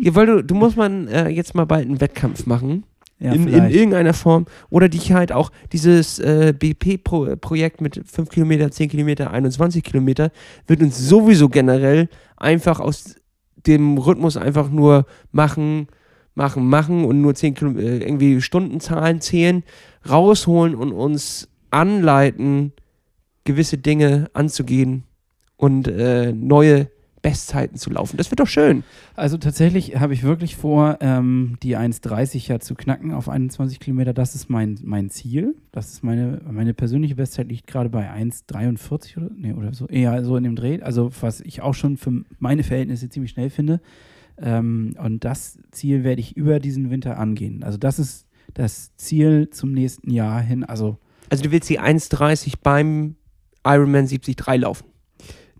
Ja, 0.00 0.14
weil 0.14 0.26
du, 0.26 0.42
du 0.42 0.54
musst 0.54 0.76
mal 0.76 1.08
äh, 1.08 1.28
jetzt 1.28 1.54
mal 1.54 1.64
bald 1.66 1.86
einen 1.86 2.00
Wettkampf 2.00 2.46
machen. 2.46 2.84
Ja, 3.18 3.32
in, 3.32 3.48
in 3.48 3.70
irgendeiner 3.70 4.12
Form. 4.12 4.44
Oder 4.68 4.90
dich 4.90 5.12
halt 5.12 5.32
auch 5.32 5.50
dieses 5.72 6.18
äh, 6.18 6.52
BP-Projekt 6.52 7.80
mit 7.80 8.02
5 8.04 8.28
Kilometer, 8.28 8.70
10 8.70 8.90
Kilometer, 8.90 9.30
21 9.30 9.82
Kilometer 9.82 10.30
wird 10.66 10.82
uns 10.82 10.98
sowieso 10.98 11.48
generell 11.48 12.08
einfach 12.36 12.78
aus 12.78 13.16
dem 13.66 13.96
Rhythmus 13.96 14.36
einfach 14.36 14.70
nur 14.70 15.06
machen, 15.32 15.88
machen, 16.34 16.68
machen 16.68 17.04
und 17.06 17.22
nur 17.22 17.34
10 17.34 17.54
Kilo, 17.54 17.78
äh, 17.78 17.98
irgendwie 17.98 18.42
Stundenzahlen 18.42 19.22
zählen, 19.22 19.64
rausholen 20.08 20.74
und 20.74 20.92
uns 20.92 21.48
anleiten, 21.70 22.72
gewisse 23.44 23.78
Dinge 23.78 24.28
anzugehen 24.34 25.04
und 25.56 25.88
äh, 25.88 26.32
neue 26.32 26.90
Bestzeiten 27.26 27.76
zu 27.76 27.90
laufen. 27.90 28.16
Das 28.18 28.30
wird 28.30 28.38
doch 28.38 28.46
schön. 28.46 28.84
Also 29.16 29.36
tatsächlich 29.36 29.98
habe 29.98 30.14
ich 30.14 30.22
wirklich 30.22 30.54
vor, 30.54 30.98
ähm, 31.00 31.56
die 31.60 31.76
1,30 31.76 32.46
ja 32.46 32.60
zu 32.60 32.76
knacken 32.76 33.10
auf 33.10 33.28
21 33.28 33.80
Kilometer. 33.80 34.14
Das 34.14 34.36
ist 34.36 34.48
mein, 34.48 34.78
mein 34.84 35.10
Ziel. 35.10 35.56
Das 35.72 35.90
ist 35.90 36.04
meine, 36.04 36.40
meine 36.48 36.72
persönliche 36.72 37.16
Bestzeit 37.16 37.48
liegt 37.48 37.66
gerade 37.66 37.88
bei 37.88 38.08
1,43 38.12 39.16
oder, 39.16 39.30
nee, 39.34 39.52
oder 39.52 39.74
so. 39.74 39.88
Eher 39.88 40.24
so 40.24 40.36
in 40.36 40.44
dem 40.44 40.54
Dreh. 40.54 40.80
Also 40.82 41.10
was 41.20 41.40
ich 41.40 41.62
auch 41.62 41.74
schon 41.74 41.96
für 41.96 42.22
meine 42.38 42.62
Verhältnisse 42.62 43.08
ziemlich 43.08 43.32
schnell 43.32 43.50
finde. 43.50 43.80
Ähm, 44.38 44.94
und 45.02 45.24
das 45.24 45.58
Ziel 45.72 46.04
werde 46.04 46.20
ich 46.20 46.36
über 46.36 46.60
diesen 46.60 46.90
Winter 46.90 47.18
angehen. 47.18 47.64
Also 47.64 47.76
das 47.76 47.98
ist 47.98 48.28
das 48.54 48.94
Ziel 48.94 49.50
zum 49.50 49.72
nächsten 49.72 50.12
Jahr 50.12 50.40
hin. 50.40 50.62
Also 50.62 50.98
Also 51.28 51.42
du 51.42 51.50
willst 51.50 51.68
die 51.70 51.80
1,30 51.80 52.58
beim 52.62 53.16
Ironman 53.64 54.06
73 54.06 54.36
laufen. 54.58 54.84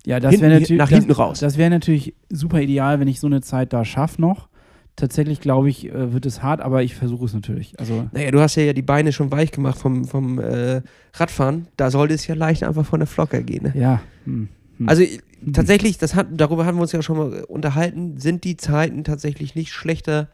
Ja, 0.07 0.21
das 0.21 0.39
wäre 0.39 0.53
natürlich 0.53 0.79
nach 0.79 0.89
das, 0.89 0.99
hinten 0.99 1.11
raus. 1.11 1.39
Das 1.41 1.57
wäre 1.57 1.69
natürlich 1.69 2.13
super 2.29 2.61
ideal, 2.61 3.01
wenn 3.01 3.09
ich 3.09 3.19
so 3.19 3.27
eine 3.27 3.41
Zeit 3.41 3.73
da 3.73 3.83
schaffe 3.83 4.21
noch. 4.21 4.47
Tatsächlich 4.95 5.41
glaube 5.41 5.69
ich, 5.69 5.89
äh, 5.89 6.13
wird 6.13 6.25
es 6.25 6.41
hart, 6.41 6.61
aber 6.61 6.81
ich 6.81 6.95
versuche 6.95 7.25
es 7.25 7.33
natürlich. 7.33 7.77
Also 7.77 8.07
Naja, 8.13 8.31
du 8.31 8.39
hast 8.39 8.55
ja 8.55 8.71
die 8.71 8.81
Beine 8.81 9.11
schon 9.11 9.31
weich 9.31 9.51
gemacht 9.51 9.77
vom, 9.77 10.05
vom 10.05 10.39
äh, 10.39 10.81
Radfahren. 11.13 11.67
Da 11.75 11.91
sollte 11.91 12.13
es 12.13 12.25
ja 12.25 12.35
leicht 12.35 12.63
einfach 12.63 12.85
von 12.85 13.01
der 13.01 13.07
Flocke 13.07 13.43
gehen. 13.43 13.63
Ne? 13.63 13.73
ja. 13.75 14.01
Hm, 14.23 14.47
hm. 14.77 14.87
Also 14.87 15.03
äh, 15.03 15.19
tatsächlich, 15.51 15.97
das 15.97 16.15
hat, 16.15 16.27
darüber 16.31 16.65
haben 16.65 16.77
wir 16.77 16.83
uns 16.83 16.93
ja 16.93 17.01
schon 17.01 17.17
mal 17.17 17.43
unterhalten, 17.43 18.17
sind 18.17 18.45
die 18.45 18.55
Zeiten 18.55 19.03
tatsächlich 19.03 19.55
nicht 19.55 19.73
schlechter, 19.73 20.29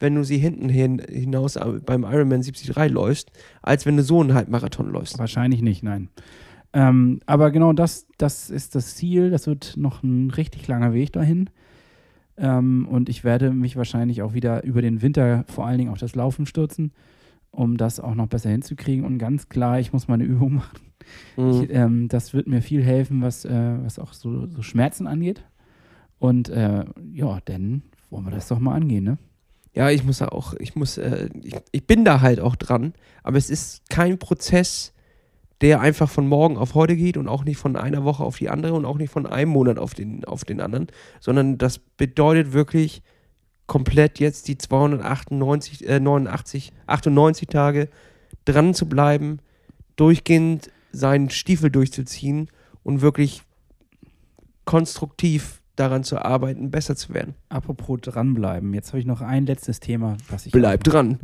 wenn 0.00 0.14
du 0.14 0.22
sie 0.22 0.36
hinten 0.36 0.68
hin, 0.68 1.00
hinaus 1.08 1.56
äh, 1.56 1.64
beim 1.64 2.02
Ironman 2.02 2.42
73 2.42 2.76
läufst, 2.90 3.32
als 3.62 3.86
wenn 3.86 3.96
du 3.96 4.02
so 4.02 4.20
einen 4.20 4.34
Halbmarathon 4.34 4.90
läufst. 4.90 5.18
Wahrscheinlich 5.18 5.62
nicht, 5.62 5.82
nein. 5.82 6.10
Ähm, 6.74 7.20
aber 7.24 7.52
genau 7.52 7.72
das, 7.72 8.06
das 8.18 8.50
ist 8.50 8.74
das 8.74 8.96
Ziel. 8.96 9.30
Das 9.30 9.46
wird 9.46 9.76
noch 9.76 10.02
ein 10.02 10.30
richtig 10.30 10.66
langer 10.66 10.92
Weg 10.92 11.12
dahin. 11.12 11.48
Ähm, 12.36 12.88
und 12.90 13.08
ich 13.08 13.22
werde 13.22 13.52
mich 13.52 13.76
wahrscheinlich 13.76 14.22
auch 14.22 14.34
wieder 14.34 14.64
über 14.64 14.82
den 14.82 15.00
Winter 15.00 15.44
vor 15.46 15.66
allen 15.66 15.78
Dingen 15.78 15.90
auf 15.90 15.98
das 15.98 16.16
Laufen 16.16 16.46
stürzen, 16.46 16.92
um 17.52 17.76
das 17.76 18.00
auch 18.00 18.16
noch 18.16 18.26
besser 18.26 18.50
hinzukriegen. 18.50 19.04
Und 19.04 19.18
ganz 19.18 19.48
klar, 19.48 19.78
ich 19.78 19.92
muss 19.92 20.08
meine 20.08 20.24
Übung 20.24 20.54
machen. 20.56 20.80
Mhm. 21.36 21.50
Ich, 21.50 21.70
ähm, 21.70 22.08
das 22.08 22.34
wird 22.34 22.48
mir 22.48 22.60
viel 22.60 22.82
helfen, 22.82 23.22
was, 23.22 23.44
äh, 23.44 23.76
was 23.82 24.00
auch 24.00 24.12
so, 24.12 24.46
so 24.46 24.62
Schmerzen 24.62 25.06
angeht. 25.06 25.44
Und 26.18 26.48
äh, 26.48 26.84
ja, 27.12 27.38
dann 27.44 27.82
wollen 28.10 28.24
wir 28.24 28.32
das 28.32 28.48
doch 28.48 28.58
mal 28.58 28.74
angehen, 28.74 29.04
ne? 29.04 29.18
Ja, 29.74 29.90
ich 29.90 30.04
muss 30.04 30.18
da 30.18 30.28
auch, 30.28 30.54
ich 30.54 30.76
muss, 30.76 30.98
äh, 30.98 31.28
ich, 31.42 31.56
ich 31.72 31.86
bin 31.86 32.04
da 32.04 32.20
halt 32.20 32.38
auch 32.38 32.54
dran, 32.54 32.94
aber 33.24 33.38
es 33.38 33.50
ist 33.50 33.90
kein 33.90 34.18
Prozess, 34.18 34.93
der 35.60 35.80
einfach 35.80 36.10
von 36.10 36.26
morgen 36.26 36.56
auf 36.56 36.74
heute 36.74 36.96
geht 36.96 37.16
und 37.16 37.28
auch 37.28 37.44
nicht 37.44 37.58
von 37.58 37.76
einer 37.76 38.04
Woche 38.04 38.24
auf 38.24 38.38
die 38.38 38.50
andere 38.50 38.74
und 38.74 38.84
auch 38.84 38.98
nicht 38.98 39.10
von 39.10 39.26
einem 39.26 39.50
Monat 39.50 39.78
auf 39.78 39.94
den, 39.94 40.24
auf 40.24 40.44
den 40.44 40.60
anderen, 40.60 40.88
sondern 41.20 41.58
das 41.58 41.78
bedeutet 41.78 42.52
wirklich 42.52 43.02
komplett 43.66 44.18
jetzt 44.18 44.48
die 44.48 44.58
298, 44.58 45.88
äh, 45.88 46.00
89, 46.00 46.72
98 46.86 47.48
Tage 47.48 47.88
dran 48.44 48.74
zu 48.74 48.88
bleiben, 48.88 49.38
durchgehend 49.96 50.70
seinen 50.92 51.30
Stiefel 51.30 51.70
durchzuziehen 51.70 52.48
und 52.82 53.00
wirklich 53.00 53.42
konstruktiv 54.64 55.62
daran 55.76 56.04
zu 56.04 56.24
arbeiten, 56.24 56.70
besser 56.70 56.96
zu 56.96 57.14
werden. 57.14 57.34
Apropos 57.48 58.00
dranbleiben, 58.00 58.74
jetzt 58.74 58.88
habe 58.88 59.00
ich 59.00 59.06
noch 59.06 59.20
ein 59.20 59.46
letztes 59.46 59.80
Thema, 59.80 60.16
was 60.28 60.46
ich. 60.46 60.52
Bleib 60.52 60.84
dran. 60.84 61.18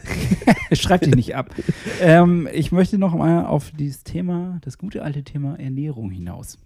Schreib 0.72 1.02
dich 1.02 1.14
nicht 1.14 1.36
ab. 1.36 1.54
ähm, 2.00 2.48
ich 2.52 2.72
möchte 2.72 2.98
noch 2.98 3.14
mal 3.14 3.46
auf 3.46 3.70
dieses 3.72 4.04
Thema, 4.04 4.58
das 4.62 4.78
gute 4.78 5.02
alte 5.02 5.22
Thema 5.24 5.58
Ernährung 5.58 6.10
hinaus. 6.10 6.58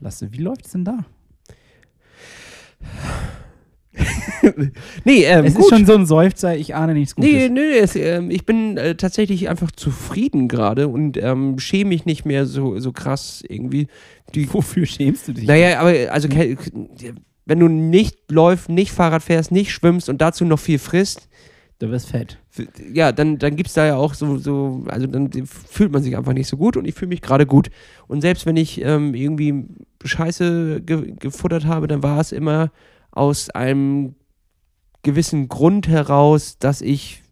Lasse, 0.00 0.32
wie 0.32 0.38
läuft 0.38 0.66
es 0.66 0.72
denn 0.72 0.84
da? 0.84 1.04
nee, 5.04 5.24
ähm, 5.24 5.44
es 5.44 5.54
gut. 5.54 5.64
ist 5.64 5.70
schon 5.70 5.86
so 5.86 5.94
ein 5.94 6.06
Seufzer, 6.06 6.56
ich 6.56 6.74
ahne 6.74 6.94
nichts 6.94 7.14
Gutes. 7.14 7.30
Nee, 7.30 7.48
nee, 7.48 7.78
es, 7.78 7.96
ähm, 7.96 8.30
ich 8.30 8.44
bin 8.44 8.76
äh, 8.76 8.94
tatsächlich 8.94 9.48
einfach 9.48 9.70
zufrieden 9.70 10.48
gerade 10.48 10.88
und 10.88 11.16
ähm, 11.16 11.58
schäme 11.58 11.88
mich 11.88 12.04
nicht 12.04 12.24
mehr 12.24 12.46
so, 12.46 12.78
so 12.78 12.92
krass 12.92 13.42
irgendwie. 13.48 13.88
Die, 14.34 14.48
Wofür 14.52 14.86
schämst 14.86 15.28
du 15.28 15.32
dich? 15.32 15.46
naja, 15.46 15.80
aber 15.80 15.92
also 16.10 16.28
wenn 16.28 17.60
du 17.60 17.68
nicht 17.68 18.30
läufst, 18.30 18.68
nicht 18.68 18.92
Fahrrad 18.92 19.22
fährst, 19.22 19.52
nicht 19.52 19.72
schwimmst 19.72 20.08
und 20.08 20.20
dazu 20.20 20.44
noch 20.44 20.58
viel 20.58 20.78
frisst, 20.78 21.28
Du 21.78 21.90
wirst 21.90 22.08
fett. 22.08 22.38
ja, 22.94 23.12
dann, 23.12 23.36
dann 23.36 23.54
gibt 23.54 23.68
es 23.68 23.74
da 23.74 23.84
ja 23.84 23.96
auch 23.96 24.14
so, 24.14 24.38
so, 24.38 24.84
also 24.88 25.06
dann 25.06 25.30
fühlt 25.44 25.92
man 25.92 26.02
sich 26.02 26.16
einfach 26.16 26.32
nicht 26.32 26.48
so 26.48 26.56
gut 26.56 26.78
und 26.78 26.86
ich 26.86 26.94
fühle 26.94 27.10
mich 27.10 27.20
gerade 27.20 27.44
gut. 27.44 27.68
Und 28.08 28.22
selbst 28.22 28.46
wenn 28.46 28.56
ich 28.56 28.80
ähm, 28.82 29.14
irgendwie 29.14 29.66
Scheiße 30.02 30.80
ge 30.80 31.12
gefuttert 31.18 31.66
habe, 31.66 31.86
dann 31.86 32.02
war 32.02 32.18
es 32.18 32.32
immer 32.32 32.70
aus 33.16 33.50
einem 33.50 34.14
gewissen 35.02 35.48
Grund 35.48 35.88
heraus, 35.88 36.58
dass 36.58 36.82
ich 36.82 37.22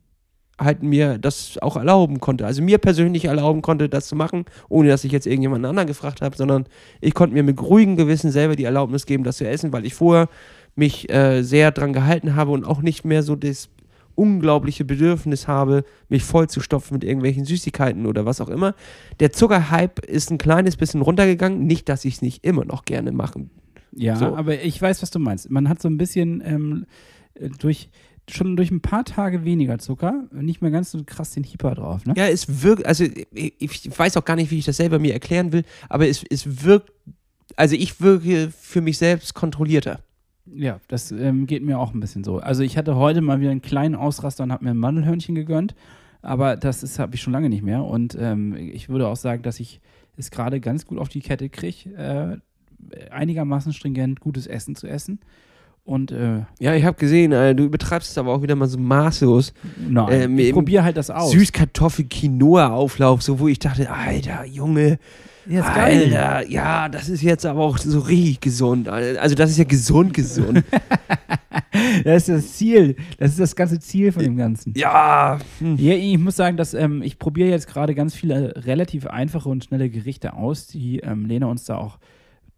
halt 0.58 0.82
mir 0.82 1.18
das 1.18 1.58
auch 1.60 1.76
erlauben 1.76 2.20
konnte. 2.20 2.46
Also 2.46 2.62
mir 2.62 2.78
persönlich 2.78 3.24
erlauben 3.26 3.60
konnte, 3.60 3.88
das 3.88 4.06
zu 4.06 4.16
machen, 4.16 4.44
ohne 4.68 4.88
dass 4.88 5.04
ich 5.04 5.12
jetzt 5.12 5.26
irgendjemanden 5.26 5.68
anderen 5.68 5.88
gefragt 5.88 6.22
habe, 6.22 6.36
sondern 6.36 6.66
ich 7.00 7.12
konnte 7.12 7.34
mir 7.34 7.42
mit 7.42 7.60
ruhigem 7.60 7.96
Gewissen 7.96 8.30
selber 8.30 8.56
die 8.56 8.64
Erlaubnis 8.64 9.04
geben, 9.04 9.24
das 9.24 9.38
zu 9.38 9.48
essen, 9.48 9.72
weil 9.72 9.84
ich 9.84 9.94
vorher 9.94 10.28
mich 10.76 11.10
äh, 11.10 11.42
sehr 11.42 11.72
dran 11.72 11.92
gehalten 11.92 12.34
habe 12.36 12.52
und 12.52 12.64
auch 12.64 12.80
nicht 12.80 13.04
mehr 13.04 13.22
so 13.22 13.36
das 13.36 13.68
unglaubliche 14.14 14.84
Bedürfnis 14.84 15.48
habe, 15.48 15.84
mich 16.08 16.22
voll 16.22 16.48
zu 16.48 16.60
stopfen 16.60 16.94
mit 16.94 17.04
irgendwelchen 17.04 17.44
Süßigkeiten 17.44 18.06
oder 18.06 18.24
was 18.24 18.40
auch 18.40 18.48
immer. 18.48 18.74
Der 19.18 19.32
Zuckerhype 19.32 20.00
ist 20.02 20.30
ein 20.30 20.38
kleines 20.38 20.76
bisschen 20.76 21.02
runtergegangen. 21.02 21.66
Nicht, 21.66 21.88
dass 21.88 22.04
ich 22.04 22.14
es 22.14 22.22
nicht 22.22 22.44
immer 22.44 22.64
noch 22.64 22.84
gerne 22.84 23.10
mache. 23.10 23.46
Ja, 23.96 24.16
So. 24.16 24.36
aber 24.36 24.62
ich 24.62 24.80
weiß, 24.80 25.02
was 25.02 25.10
du 25.10 25.18
meinst. 25.18 25.50
Man 25.50 25.68
hat 25.68 25.80
so 25.80 25.88
ein 25.88 25.96
bisschen 25.98 26.42
ähm, 26.44 26.86
äh, 27.34 27.48
durch 27.58 27.88
schon 28.28 28.56
durch 28.56 28.70
ein 28.70 28.80
paar 28.80 29.04
Tage 29.04 29.44
weniger 29.44 29.78
Zucker 29.78 30.24
nicht 30.32 30.62
mehr 30.62 30.70
ganz 30.70 30.90
so 30.90 31.02
krass 31.04 31.32
den 31.32 31.44
Hieper 31.44 31.74
drauf, 31.74 32.06
ne? 32.06 32.14
Ja, 32.16 32.26
es 32.26 32.62
wirkt, 32.62 32.86
also 32.86 33.04
ich, 33.04 33.54
ich 33.60 33.98
weiß 33.98 34.16
auch 34.16 34.24
gar 34.24 34.36
nicht, 34.36 34.50
wie 34.50 34.58
ich 34.58 34.64
das 34.64 34.78
selber 34.78 34.98
mir 34.98 35.12
erklären 35.12 35.52
will, 35.52 35.62
aber 35.90 36.08
es, 36.08 36.24
es 36.30 36.64
wirkt, 36.64 36.90
also 37.56 37.76
ich 37.76 38.00
wirke 38.00 38.50
für 38.50 38.80
mich 38.80 38.96
selbst 38.96 39.34
kontrollierter. 39.34 40.00
Ja, 40.46 40.80
das 40.88 41.12
ähm, 41.12 41.46
geht 41.46 41.62
mir 41.62 41.78
auch 41.78 41.92
ein 41.92 42.00
bisschen 42.00 42.24
so. 42.24 42.38
Also 42.38 42.62
ich 42.62 42.78
hatte 42.78 42.96
heute 42.96 43.20
mal 43.20 43.40
wieder 43.40 43.50
einen 43.50 43.60
kleinen 43.62 43.94
Ausraster 43.94 44.44
und 44.44 44.52
habe 44.52 44.64
mir 44.64 44.70
ein 44.70 44.78
Mandelhörnchen 44.78 45.34
gegönnt, 45.34 45.74
aber 46.22 46.56
das 46.56 46.98
habe 46.98 47.14
ich 47.16 47.20
schon 47.22 47.32
lange 47.34 47.50
nicht 47.50 47.62
mehr. 47.62 47.84
Und 47.84 48.16
ähm, 48.18 48.54
ich 48.56 48.88
würde 48.88 49.06
auch 49.06 49.16
sagen, 49.16 49.42
dass 49.42 49.60
ich 49.60 49.80
es 50.16 50.30
gerade 50.30 50.60
ganz 50.60 50.86
gut 50.86 50.98
auf 50.98 51.10
die 51.10 51.20
Kette 51.20 51.50
kriege, 51.50 51.90
äh, 51.94 52.36
einigermaßen 53.10 53.72
stringent 53.72 54.20
gutes 54.20 54.46
Essen 54.46 54.74
zu 54.76 54.86
essen. 54.86 55.18
Und 55.84 56.12
äh, 56.12 56.40
Ja, 56.60 56.74
ich 56.74 56.84
habe 56.84 56.96
gesehen, 56.96 57.32
äh, 57.32 57.54
du 57.54 57.64
übertreibst 57.64 58.10
es 58.10 58.16
aber 58.18 58.32
auch 58.32 58.40
wieder 58.42 58.54
mal 58.56 58.66
so 58.68 58.78
maßlos. 58.78 59.52
nein, 59.88 60.22
Ähm, 60.22 60.38
ich 60.38 60.52
probiere 60.52 60.82
halt 60.82 60.96
das 60.96 61.10
aus. 61.10 61.30
Süßkartoffel-Quinoa-Auflauf, 61.32 63.22
so 63.22 63.38
wo 63.38 63.48
ich 63.48 63.58
dachte, 63.58 63.90
Alter, 63.90 64.46
Junge, 64.46 64.98
Ja, 65.46 65.60
ist 65.60 65.74
geil. 65.74 66.16
Alter, 66.16 66.48
ja, 66.50 66.88
das 66.88 67.10
ist 67.10 67.20
jetzt 67.22 67.44
aber 67.44 67.60
auch 67.60 67.76
so 67.76 67.98
richtig 68.00 68.40
gesund. 68.40 68.88
Also 68.88 69.34
das 69.34 69.50
ist 69.50 69.58
ja 69.58 69.64
gesund, 69.64 70.14
gesund. 70.14 70.64
Das 72.04 72.28
ist 72.28 72.28
das 72.28 72.52
Ziel. 72.56 72.94
Das 73.18 73.30
ist 73.30 73.40
das 73.40 73.56
ganze 73.56 73.80
Ziel 73.80 74.12
von 74.12 74.22
dem 74.22 74.36
Ganzen. 74.36 74.74
ja, 74.76 75.38
hm. 75.58 75.76
Ja, 75.76 75.94
ich 75.94 76.18
muss 76.18 76.36
sagen, 76.36 76.56
dass 76.56 76.72
ähm, 76.72 77.02
ich 77.02 77.18
probiere 77.18 77.48
jetzt 77.50 77.66
gerade 77.66 77.94
ganz 77.96 78.14
viele 78.14 78.54
relativ 78.64 79.06
einfache 79.06 79.48
und 79.48 79.64
schnelle 79.64 79.90
Gerichte 79.90 80.34
aus, 80.34 80.68
die 80.68 81.00
ähm, 81.00 81.26
Lena 81.26 81.46
uns 81.46 81.64
da 81.64 81.76
auch 81.78 81.98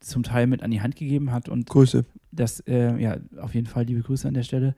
zum 0.01 0.23
Teil 0.23 0.47
mit 0.47 0.63
an 0.63 0.71
die 0.71 0.81
Hand 0.81 0.97
gegeben 0.97 1.33
hat. 1.33 1.49
Und 1.49 1.69
Grüße. 1.69 2.05
das, 2.33 2.61
äh, 2.61 2.97
ja, 3.01 3.17
auf 3.41 3.55
jeden 3.55 3.67
Fall 3.67 3.85
liebe 3.85 4.03
Grüße 4.03 4.27
an 4.27 4.35
der 4.35 4.43
Stelle. 4.43 4.75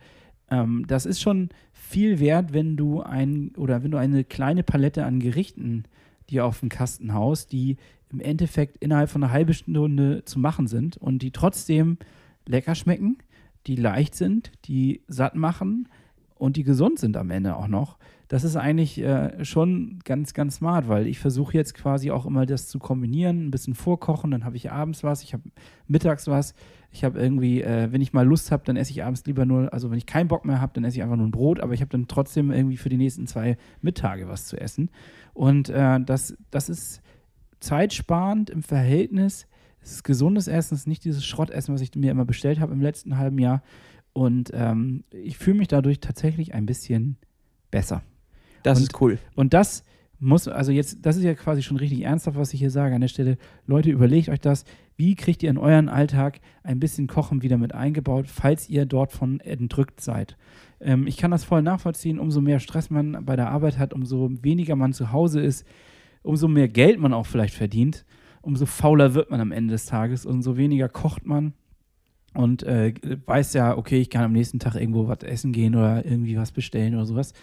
Ähm, 0.51 0.85
das 0.87 1.07
ist 1.07 1.21
schon 1.21 1.51
viel 1.73 2.21
wert, 2.21 2.53
wenn 2.53 2.77
du 2.77 3.03
ein 3.03 3.53
oder 3.57 3.83
wenn 3.83 3.91
du 3.91 3.99
eine 3.99 4.25
kleine 4.25 4.63
Palette 4.63 5.05
an 5.05 5.21
Gerichten 5.21 5.85
dir 6.31 6.45
auf 6.45 6.61
den 6.61 6.69
Kasten 6.69 7.15
haust, 7.15 7.53
die 7.53 7.77
im 8.11 8.21
Endeffekt 8.21 8.77
innerhalb 8.79 9.11
von 9.11 9.23
einer 9.23 9.33
halben 9.33 9.55
Stunde 9.55 10.25
zu 10.25 10.39
machen 10.39 10.67
sind 10.67 10.97
und 10.97 11.21
die 11.23 11.31
trotzdem 11.31 11.99
lecker 12.47 12.75
schmecken, 12.75 13.19
die 13.67 13.77
leicht 13.77 14.15
sind, 14.15 14.53
die 14.65 15.03
satt 15.09 15.35
machen 15.35 15.89
und 16.35 16.57
die 16.57 16.65
gesund 16.65 16.99
sind 16.99 17.17
am 17.17 17.31
Ende 17.31 17.57
auch 17.57 17.69
noch. 17.69 17.99
Das 18.29 18.45
ist 18.45 18.57
eigentlich 18.57 18.99
äh, 18.99 19.43
schon 19.43 20.01
ganz, 20.05 20.35
ganz 20.35 20.57
smart, 20.57 20.87
weil 20.87 21.07
ich 21.07 21.19
versuche 21.19 21.55
jetzt 21.55 21.73
quasi 21.73 22.11
auch 22.11 22.27
immer 22.27 22.45
das 22.45 22.69
zu 22.69 22.79
kombinieren, 22.79 23.47
ein 23.47 23.51
bisschen 23.51 23.75
vorkochen, 23.75 24.31
dann 24.31 24.45
habe 24.45 24.57
ich 24.57 24.71
abends 24.71 25.03
was, 25.03 25.23
ich 25.23 25.33
habe 25.33 25.45
mittags 25.87 26.27
was, 26.27 26.55
ich 26.91 27.05
habe 27.05 27.19
irgendwie, 27.19 27.63
äh, 27.63 27.91
wenn 27.91 28.03
ich 28.03 28.13
mal 28.13 28.27
Lust 28.27 28.51
habe, 28.51 28.65
dann 28.67 28.77
esse 28.77 28.91
ich 28.91 29.03
abends 29.03 29.25
lieber 29.25 29.47
nur, 29.47 29.73
also 29.73 29.91
wenn 29.91 29.97
ich 29.97 30.05
keinen 30.05 30.29
Bock 30.29 30.45
mehr 30.45 30.61
habe, 30.61 30.73
dann 30.75 30.85
esse 30.85 30.99
ich 30.99 31.03
einfach 31.03 31.17
nur 31.17 31.27
ein 31.27 31.31
Brot, 31.31 31.61
aber 31.61 31.73
ich 31.73 31.81
habe 31.81 31.91
dann 31.91 32.07
trotzdem 32.07 32.51
irgendwie 32.51 32.77
für 32.77 32.91
die 32.91 32.99
nächsten 32.99 33.27
zwei 33.27 33.57
Mittage 33.81 34.29
was 34.29 34.47
zu 34.47 34.61
essen. 34.61 34.91
Und 35.33 35.71
äh, 35.71 35.99
das, 36.01 36.37
das 36.51 36.69
ist 36.69 37.01
zeitsparend 37.61 38.51
im 38.51 38.63
Verhältnis. 38.63 39.47
Es 39.81 39.93
ist 39.93 40.05
gesundes 40.05 40.49
Essen, 40.49 40.75
es 40.75 40.81
ist 40.81 40.87
nicht 40.87 41.05
dieses 41.05 41.25
Schrottessen, 41.25 41.75
was 41.75 41.81
ich 41.81 41.95
mir 41.95 42.11
immer 42.11 42.27
bestellt 42.27 42.61
habe 42.61 42.75
im 42.75 42.83
letzten 42.83 43.17
halben 43.17 43.39
Jahr. 43.39 43.63
Und 44.13 44.51
ähm, 44.53 45.05
ich 45.13 45.39
fühle 45.39 45.59
mich 45.59 45.69
dadurch 45.69 46.01
tatsächlich 46.01 46.53
ein 46.53 46.67
bisschen 46.67 47.17
besser. 47.71 48.03
Das 48.63 48.79
Und- 48.79 48.85
ist 48.85 49.01
cool. 49.01 49.19
Und 49.35 49.55
das 49.55 49.85
muss, 50.21 50.49
also 50.49 50.73
jetzt, 50.73 50.99
das 51.07 51.17
ist 51.17 51.23
ja 51.23 51.35
quasi 51.35 51.63
schon 51.63 51.77
richtig 51.77 52.03
ernsthaft, 52.03 52.37
was 52.37 52.53
ich 52.53 52.59
hier 52.59 52.71
sage 52.73 52.95
an 52.95 53.01
der 53.01 53.09
Stelle. 53.09 53.39
Leute, 53.67 53.91
überlegt 53.91 54.29
euch 54.29 54.41
das. 54.41 54.65
Wie 54.97 55.15
kriegt 55.15 55.45
ihr 55.45 55.51
in 55.51 55.59
euren 55.59 55.89
Alltag 55.89 56.41
ein 56.65 56.81
bisschen 56.81 57.07
Kochen 57.07 57.43
wieder 57.43 57.57
mit 57.57 57.73
eingebaut, 57.73 58.27
falls 58.27 58.69
ihr 58.69 58.85
dort 58.85 59.13
von 59.13 59.39
entrückt 59.39 60.01
seid? 60.01 60.37
Ähm, 60.81 61.07
ich 61.07 61.17
kann 61.19 61.31
das 61.31 61.45
voll 61.45 61.63
nachvollziehen. 61.63 62.19
Umso 62.19 62.41
mehr 62.41 62.59
Stress 62.59 62.91
man 62.91 63.25
bei 63.25 63.37
der 63.37 63.51
Arbeit 63.51 63.79
hat, 63.79 63.95
umso 63.95 64.29
weniger 64.43 64.75
man 64.75 64.93
zu 64.93 65.13
Hause 65.13 65.41
ist, 65.41 65.65
umso 66.23 66.49
mehr 66.49 66.69
Geld 66.69 66.99
man 66.99 67.13
auch 67.13 67.27
vielleicht 67.27 67.55
verdient, 67.55 68.05
umso 68.43 68.67
fauler 68.67 69.15
wird 69.15 69.31
man 69.31 69.41
am 69.41 69.53
Ende 69.53 69.73
des 69.73 69.87
Tages, 69.87 70.27
umso 70.27 70.57
weniger 70.57 70.89
kocht 70.89 71.27
man 71.27 71.53
und 72.35 72.65
äh, 72.65 72.93
weiß 73.25 73.55
ja, 73.55 73.77
okay, 73.77 74.01
ich 74.01 74.11
kann 74.11 74.25
am 74.25 74.33
nächsten 74.33 74.59
Tag 74.59 74.75
irgendwo 74.75 75.07
was 75.07 75.23
essen 75.23 75.53
gehen 75.53 75.77
oder 75.77 76.05
irgendwie 76.05 76.37
was 76.37 76.51
bestellen 76.51 76.97
oder 76.97 77.07
sowas. 77.07 77.35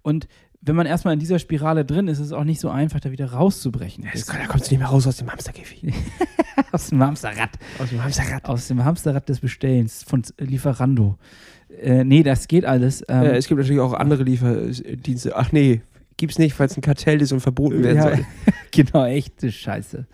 Und 0.00 0.28
wenn 0.64 0.76
man 0.76 0.86
erstmal 0.86 1.14
in 1.14 1.20
dieser 1.20 1.40
Spirale 1.40 1.84
drin 1.84 2.06
ist, 2.06 2.20
ist 2.20 2.26
es 2.26 2.32
auch 2.32 2.44
nicht 2.44 2.60
so 2.60 2.70
einfach, 2.70 3.00
da 3.00 3.10
wieder 3.10 3.32
rauszubrechen. 3.32 4.06
Das, 4.12 4.26
da 4.26 4.46
kommst 4.46 4.70
du 4.70 4.74
nicht 4.74 4.80
mehr 4.80 4.88
raus 4.88 5.06
aus 5.08 5.16
dem 5.16 5.30
Hamsterkäfig. 5.30 5.92
aus 6.72 6.88
dem 6.88 7.02
Hamsterrad. 7.02 7.50
Aus 7.80 7.88
dem 7.88 8.02
Hamsterrad. 8.02 8.44
Aus 8.44 8.68
dem 8.68 8.84
Hamsterrad 8.84 9.28
des 9.28 9.40
Bestellens 9.40 10.04
von 10.04 10.22
Lieferando. 10.38 11.18
Äh, 11.80 12.04
nee, 12.04 12.22
das 12.22 12.46
geht 12.46 12.64
alles. 12.64 13.04
Ähm, 13.08 13.24
Äh, 13.24 13.36
es 13.36 13.48
gibt 13.48 13.58
natürlich 13.58 13.80
auch 13.80 13.92
andere 13.92 14.22
Lieferdienste. 14.22 15.36
Ach 15.36 15.50
nee, 15.50 15.80
gibt's 16.16 16.38
nicht, 16.38 16.56
weil 16.60 16.68
es 16.68 16.76
ein 16.76 16.82
Kartell 16.82 17.20
ist 17.20 17.32
und 17.32 17.40
verboten 17.40 17.82
werden 17.82 17.96
Ja, 17.96 18.02
soll. 18.16 18.24
genau, 18.70 19.04
echte 19.06 19.50
Scheiße. 19.50 20.06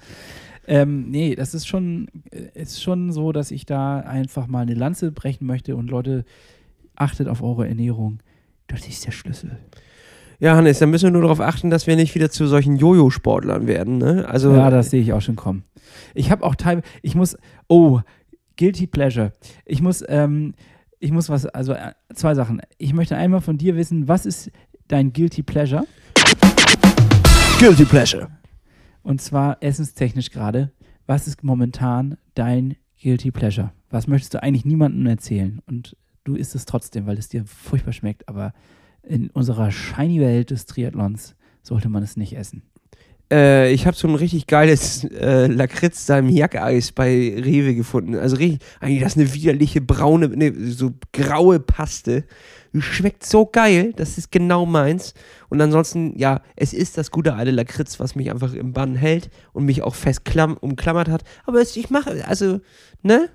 Ähm, 0.66 1.10
nee, 1.10 1.34
das 1.34 1.52
ist 1.52 1.66
schon, 1.66 2.08
äh, 2.30 2.62
ist 2.62 2.82
schon 2.82 3.12
so, 3.12 3.32
dass 3.32 3.50
ich 3.50 3.66
da 3.66 4.00
einfach 4.00 4.46
mal 4.46 4.60
eine 4.62 4.74
Lanze 4.74 5.12
brechen 5.12 5.46
möchte 5.46 5.76
und 5.76 5.90
Leute, 5.90 6.24
achtet 6.96 7.28
auf 7.28 7.42
eure 7.42 7.68
Ernährung. 7.68 8.20
Das 8.66 8.88
ist 8.88 9.04
der 9.04 9.12
Schlüssel. 9.12 9.58
Ja, 10.40 10.54
Hannes, 10.54 10.78
dann 10.78 10.90
müssen 10.90 11.06
wir 11.06 11.10
nur 11.10 11.22
darauf 11.22 11.40
achten, 11.40 11.68
dass 11.68 11.88
wir 11.88 11.96
nicht 11.96 12.14
wieder 12.14 12.30
zu 12.30 12.46
solchen 12.46 12.76
Jojo-Sportlern 12.76 13.66
werden. 13.66 13.98
Ne? 13.98 14.24
Also, 14.28 14.54
Ja, 14.54 14.70
das 14.70 14.90
sehe 14.90 15.02
ich 15.02 15.12
auch 15.12 15.20
schon 15.20 15.34
kommen. 15.34 15.64
Ich 16.14 16.30
habe 16.30 16.44
auch 16.44 16.54
teilweise, 16.54 16.86
ich 17.02 17.16
muss, 17.16 17.36
oh, 17.66 18.00
Guilty 18.56 18.86
Pleasure. 18.86 19.32
Ich 19.64 19.82
muss, 19.82 20.04
ähm, 20.06 20.54
ich 21.00 21.10
muss 21.10 21.28
was, 21.28 21.46
also 21.46 21.72
äh, 21.72 21.92
zwei 22.14 22.34
Sachen. 22.34 22.60
Ich 22.78 22.94
möchte 22.94 23.16
einmal 23.16 23.40
von 23.40 23.58
dir 23.58 23.74
wissen, 23.74 24.06
was 24.06 24.26
ist 24.26 24.50
dein 24.86 25.12
Guilty 25.12 25.42
Pleasure? 25.42 25.84
Guilty 27.58 27.84
Pleasure. 27.84 28.28
Und 29.02 29.20
zwar 29.20 29.56
essenstechnisch 29.60 30.30
gerade. 30.30 30.70
Was 31.06 31.26
ist 31.26 31.42
momentan 31.42 32.16
dein 32.34 32.76
Guilty 33.02 33.32
Pleasure? 33.32 33.72
Was 33.90 34.06
möchtest 34.06 34.34
du 34.34 34.42
eigentlich 34.42 34.64
niemandem 34.64 35.06
erzählen? 35.06 35.60
Und 35.66 35.96
du 36.22 36.36
isst 36.36 36.54
es 36.54 36.64
trotzdem, 36.64 37.06
weil 37.06 37.18
es 37.18 37.28
dir 37.28 37.44
furchtbar 37.44 37.92
schmeckt. 37.92 38.28
Aber 38.28 38.52
in 39.08 39.30
unserer 39.30 39.70
shiny 39.70 40.20
Welt 40.20 40.50
des 40.50 40.66
Triathlons 40.66 41.34
sollte 41.62 41.88
man 41.88 42.02
es 42.02 42.16
nicht 42.16 42.36
essen. 42.36 42.62
Äh, 43.30 43.72
ich 43.72 43.86
habe 43.86 43.96
so 43.96 44.08
ein 44.08 44.14
richtig 44.14 44.46
geiles 44.46 45.04
äh, 45.04 45.46
Lakritz 45.46 46.06
Salmiak-Eis 46.06 46.92
bei 46.92 47.34
Rewe 47.36 47.74
gefunden. 47.74 48.14
Also 48.14 48.36
richtig, 48.36 48.66
eigentlich 48.80 49.02
das 49.02 49.16
ist 49.16 49.18
eine 49.18 49.34
widerliche 49.34 49.80
braune, 49.80 50.28
ne, 50.28 50.52
so 50.70 50.92
graue 51.12 51.60
Paste. 51.60 52.24
Schmeckt 52.78 53.24
so 53.24 53.46
geil, 53.46 53.92
das 53.96 54.18
ist 54.18 54.30
genau 54.30 54.66
meins. 54.66 55.14
Und 55.48 55.60
ansonsten, 55.60 56.16
ja, 56.18 56.42
es 56.54 56.72
ist 56.72 56.98
das 56.98 57.10
gute 57.10 57.34
alte 57.34 57.50
Lakritz, 57.50 57.98
was 57.98 58.14
mich 58.14 58.30
einfach 58.30 58.52
im 58.52 58.72
Bann 58.72 58.94
hält 58.94 59.30
und 59.52 59.64
mich 59.64 59.82
auch 59.82 59.94
fest 59.94 60.24
klamm, 60.24 60.56
umklammert 60.56 61.08
hat. 61.08 61.24
Aber 61.44 61.60
es, 61.60 61.76
ich 61.76 61.90
mache, 61.90 62.26
also, 62.26 62.60
ne? 63.02 63.30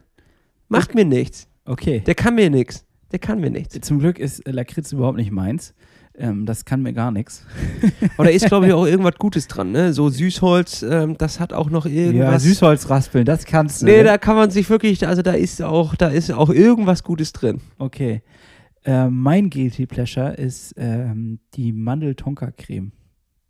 Macht 0.69 0.95
mir 0.95 1.05
nichts. 1.05 1.47
Okay. 1.65 2.01
Der 2.01 2.15
kann 2.15 2.35
mir 2.35 2.49
nichts. 2.49 2.85
Der 3.13 3.19
kann 3.19 3.39
mir 3.39 3.51
nichts. 3.51 3.79
Zum 3.81 3.99
Glück 3.99 4.17
ist 4.17 4.39
äh, 4.39 4.51
Lakritz 4.51 4.91
überhaupt 4.91 5.17
nicht 5.17 5.31
meins. 5.31 5.75
Ähm, 6.15 6.47
das 6.47 6.65
kann 6.65 6.81
mir 6.81 6.93
gar 6.93 7.11
nichts. 7.11 7.45
Aber 8.17 8.25
da 8.25 8.31
ist, 8.31 8.47
glaube 8.47 8.65
ich, 8.67 8.73
auch 8.73 8.87
irgendwas 8.87 9.15
Gutes 9.15 9.47
dran, 9.47 9.71
ne? 9.71 9.93
So 9.93 10.09
Süßholz, 10.09 10.81
ähm, 10.81 11.15
das 11.19 11.39
hat 11.39 11.53
auch 11.53 11.69
noch 11.69 11.85
Ja, 11.85 11.91
irgendwas. 11.91 12.41
Süßholzraspeln, 12.41 13.25
das 13.25 13.45
kannst 13.45 13.83
du. 13.83 13.85
Nee, 13.85 13.97
ne? 13.97 14.03
da 14.05 14.17
kann 14.17 14.35
man 14.35 14.49
sich 14.49 14.67
wirklich, 14.67 15.07
also 15.07 15.21
da 15.21 15.33
ist 15.33 15.61
auch, 15.61 15.95
da 15.95 16.07
ist 16.07 16.31
auch 16.31 16.49
irgendwas 16.49 17.03
Gutes 17.03 17.33
drin. 17.33 17.61
Okay. 17.77 18.23
Ähm, 18.83 19.19
mein 19.19 19.51
Guilty 19.51 19.85
Pleasure 19.85 20.33
ist 20.33 20.73
ähm, 20.77 21.39
die 21.53 21.71
Mandel-Tonka-Creme 21.71 22.91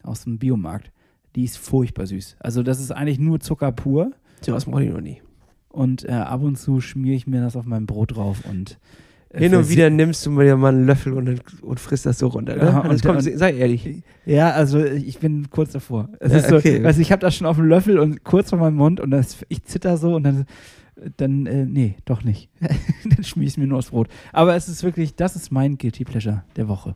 aus 0.03 0.25
dem 0.25 0.39
Biomarkt. 0.39 0.91
Die 1.35 1.45
ist 1.45 1.57
furchtbar 1.57 2.05
süß. 2.05 2.35
Also 2.39 2.63
das 2.63 2.81
ist 2.81 2.91
eigentlich 2.91 3.17
nur 3.17 3.39
Zucker 3.39 3.71
pur. 3.71 4.11
So 4.41 4.51
was 4.51 4.67
mache 4.67 4.83
ich 4.83 4.91
noch 4.91 5.01
nie. 5.01 5.21
Und 5.69 6.03
äh, 6.03 6.11
ab 6.11 6.43
und 6.43 6.57
zu 6.57 6.81
schmiere 6.81 7.15
ich 7.15 7.27
mir 7.27 7.41
das 7.41 7.55
auf 7.55 7.65
mein 7.65 7.87
Brot 7.87 8.15
drauf 8.15 8.43
und 8.47 8.71
äh, 8.71 8.75
Hin 9.35 9.55
und 9.55 9.67
wieder 9.69 9.89
nimmst 9.89 10.25
du 10.25 10.31
mir 10.31 10.55
mal 10.57 10.73
einen 10.73 10.85
Löffel 10.85 11.13
und, 11.13 11.41
und 11.63 11.79
frisst 11.79 12.05
das 12.05 12.19
so 12.19 12.27
runter. 12.27 12.55
Ne? 12.55 12.63
Ja, 12.65 12.79
und- 12.81 13.03
komm, 13.03 13.17
und- 13.17 13.21
sei 13.23 13.53
ehrlich. 13.53 14.03
Ja, 14.25 14.51
also 14.51 14.83
ich 14.83 15.17
bin 15.19 15.49
kurz 15.49 15.71
davor. 15.71 16.09
Es 16.19 16.31
Ja, 16.31 16.37
ist 16.37 16.49
so, 16.49 16.57
okay. 16.57 16.85
also 16.85 17.01
ich 17.01 17.11
habe 17.11 17.19
das 17.21 17.35
schon 17.35 17.47
auf 17.47 17.55
dem 17.57 17.65
Löffel 17.65 17.97
und 17.97 18.23
kurz 18.23 18.49
vor 18.51 18.59
meinem 18.59 18.75
Mund 18.75 18.99
und 18.99 19.09
das, 19.11 19.37
ich 19.49 19.63
zitter 19.63 19.97
so 19.97 20.15
und 20.15 20.23
dann, 20.23 20.45
dann 21.17 21.45
äh, 21.47 21.65
nee, 21.65 21.95
doch 22.05 22.23
nicht. 22.23 22.49
dann 23.09 23.23
schmier 23.23 23.47
ich 23.47 23.57
mir 23.57 23.65
nur 23.65 23.79
aufs 23.79 23.89
Brot. 23.89 24.07
Aber 24.31 24.55
es 24.55 24.67
ist 24.69 24.83
wirklich, 24.83 25.15
das 25.15 25.35
ist 25.35 25.51
mein 25.51 25.77
Guilty 25.79 26.03
Pleasure 26.05 26.43
der 26.55 26.67
Woche. 26.67 26.93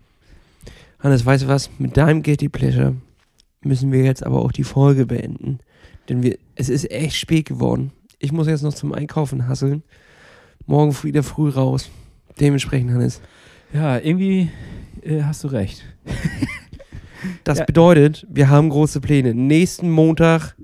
Hannes, 1.00 1.26
weißt 1.26 1.44
du 1.44 1.48
was? 1.48 1.70
Mit 1.80 1.98
deinem 1.98 2.22
Guilty 2.24 2.50
Pleasure 2.50 2.96
müssen 3.64 3.92
wir 3.92 4.04
jetzt 4.04 4.24
aber 4.24 4.42
auch 4.42 4.52
die 4.52 4.64
Folge 4.64 5.06
beenden. 5.08 5.60
Denn 6.08 6.22
wir, 6.24 6.38
es 6.56 6.70
ist 6.70 6.90
echt 6.92 7.16
spät 7.18 7.46
geworden. 7.46 7.92
Ich 8.20 8.32
muss 8.32 8.48
jetzt 8.48 8.62
noch 8.64 8.74
zum 8.74 8.94
Einkaufen 8.94 9.48
hasseln. 9.48 9.84
Morgen 10.66 10.96
wieder 11.04 11.24
früh 11.24 11.50
raus. 11.50 11.90
Dementsprechend, 12.40 12.92
Hannes. 12.92 13.22
Ja, 13.74 13.98
irgendwie 13.98 14.50
äh, 15.02 15.24
hast 15.24 15.44
du 15.44 15.48
recht. 15.50 15.84
Das 17.44 17.60
Ja. 17.60 17.66
bedeutet, 17.66 18.26
wir 18.30 18.50
haben 18.50 18.70
große 18.70 19.02
Pläne. 19.02 19.34
Nächsten 19.34 19.90
Montag 19.90 20.56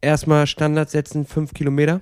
erstmal 0.00 0.46
Standard 0.46 0.90
setzen, 0.90 1.24
fünf 1.24 1.54
Kilometer. 1.54 2.00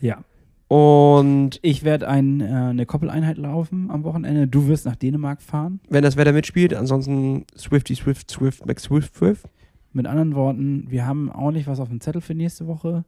Ja. 0.00 0.22
Und 0.68 1.58
Ich 1.62 1.84
werde 1.84 2.08
ein, 2.08 2.40
äh, 2.40 2.44
eine 2.44 2.86
Koppeleinheit 2.86 3.36
laufen 3.36 3.90
am 3.90 4.02
Wochenende. 4.04 4.46
Du 4.48 4.66
wirst 4.68 4.86
nach 4.86 4.96
Dänemark 4.96 5.42
fahren. 5.42 5.80
wenn 5.90 6.02
das 6.02 6.16
Wetter 6.16 6.32
mitspielt, 6.32 6.74
ansonsten 6.74 7.44
Swifty, 7.56 7.94
Swift, 7.94 8.30
Swift, 8.30 8.64
Max 8.66 8.84
Swift, 8.84 9.14
Swift. 9.16 9.44
Mit 9.92 10.06
anderen 10.06 10.34
Worten, 10.34 10.86
wir 10.88 11.06
haben 11.06 11.30
ordentlich 11.30 11.66
was 11.66 11.78
auf 11.80 11.88
dem 11.88 12.00
Zettel 12.00 12.20
für 12.20 12.34
nächste 12.34 12.66
Woche 12.66 13.04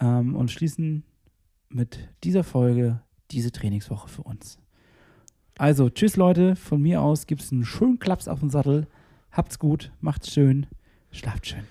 ähm, 0.00 0.34
und 0.34 0.50
schließen 0.50 1.04
mit 1.68 1.98
dieser 2.24 2.42
Folge 2.44 3.00
diese 3.30 3.52
Trainingswoche 3.52 4.08
für 4.08 4.22
uns. 4.22 4.58
Also, 5.58 5.90
tschüss 5.90 6.16
Leute, 6.16 6.56
von 6.56 6.80
mir 6.80 7.02
aus 7.02 7.26
gibt 7.26 7.42
es 7.42 7.52
einen 7.52 7.64
schönen 7.64 7.98
Klaps 7.98 8.28
auf 8.28 8.40
den 8.40 8.50
Sattel. 8.50 8.86
Habt's 9.30 9.58
gut, 9.58 9.92
macht's 10.00 10.32
schön, 10.32 10.66
schlaft 11.10 11.46
schön. 11.46 11.64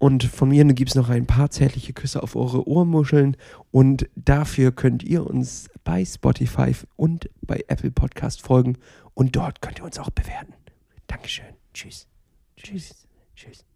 Und 0.00 0.24
von 0.24 0.48
mir 0.48 0.64
gibt 0.64 0.90
es 0.90 0.94
noch 0.94 1.10
ein 1.10 1.26
paar 1.26 1.50
zärtliche 1.50 1.92
Küsse 1.92 2.22
auf 2.22 2.34
eure 2.34 2.66
Ohrmuscheln. 2.66 3.36
Und 3.70 4.08
dafür 4.16 4.72
könnt 4.72 5.02
ihr 5.02 5.26
uns 5.26 5.68
bei 5.84 6.04
Spotify 6.04 6.74
und 6.96 7.28
bei 7.42 7.62
Apple 7.68 7.90
Podcast 7.90 8.40
folgen. 8.40 8.78
Und 9.12 9.36
dort 9.36 9.60
könnt 9.60 9.78
ihr 9.78 9.84
uns 9.84 9.98
auch 9.98 10.10
bewerten. 10.10 10.54
Dankeschön. 11.06 11.54
Tschüss. 11.74 12.08
Tschüss. 12.56 12.88
Tschüss. 12.88 13.06
Tschüss. 13.36 13.69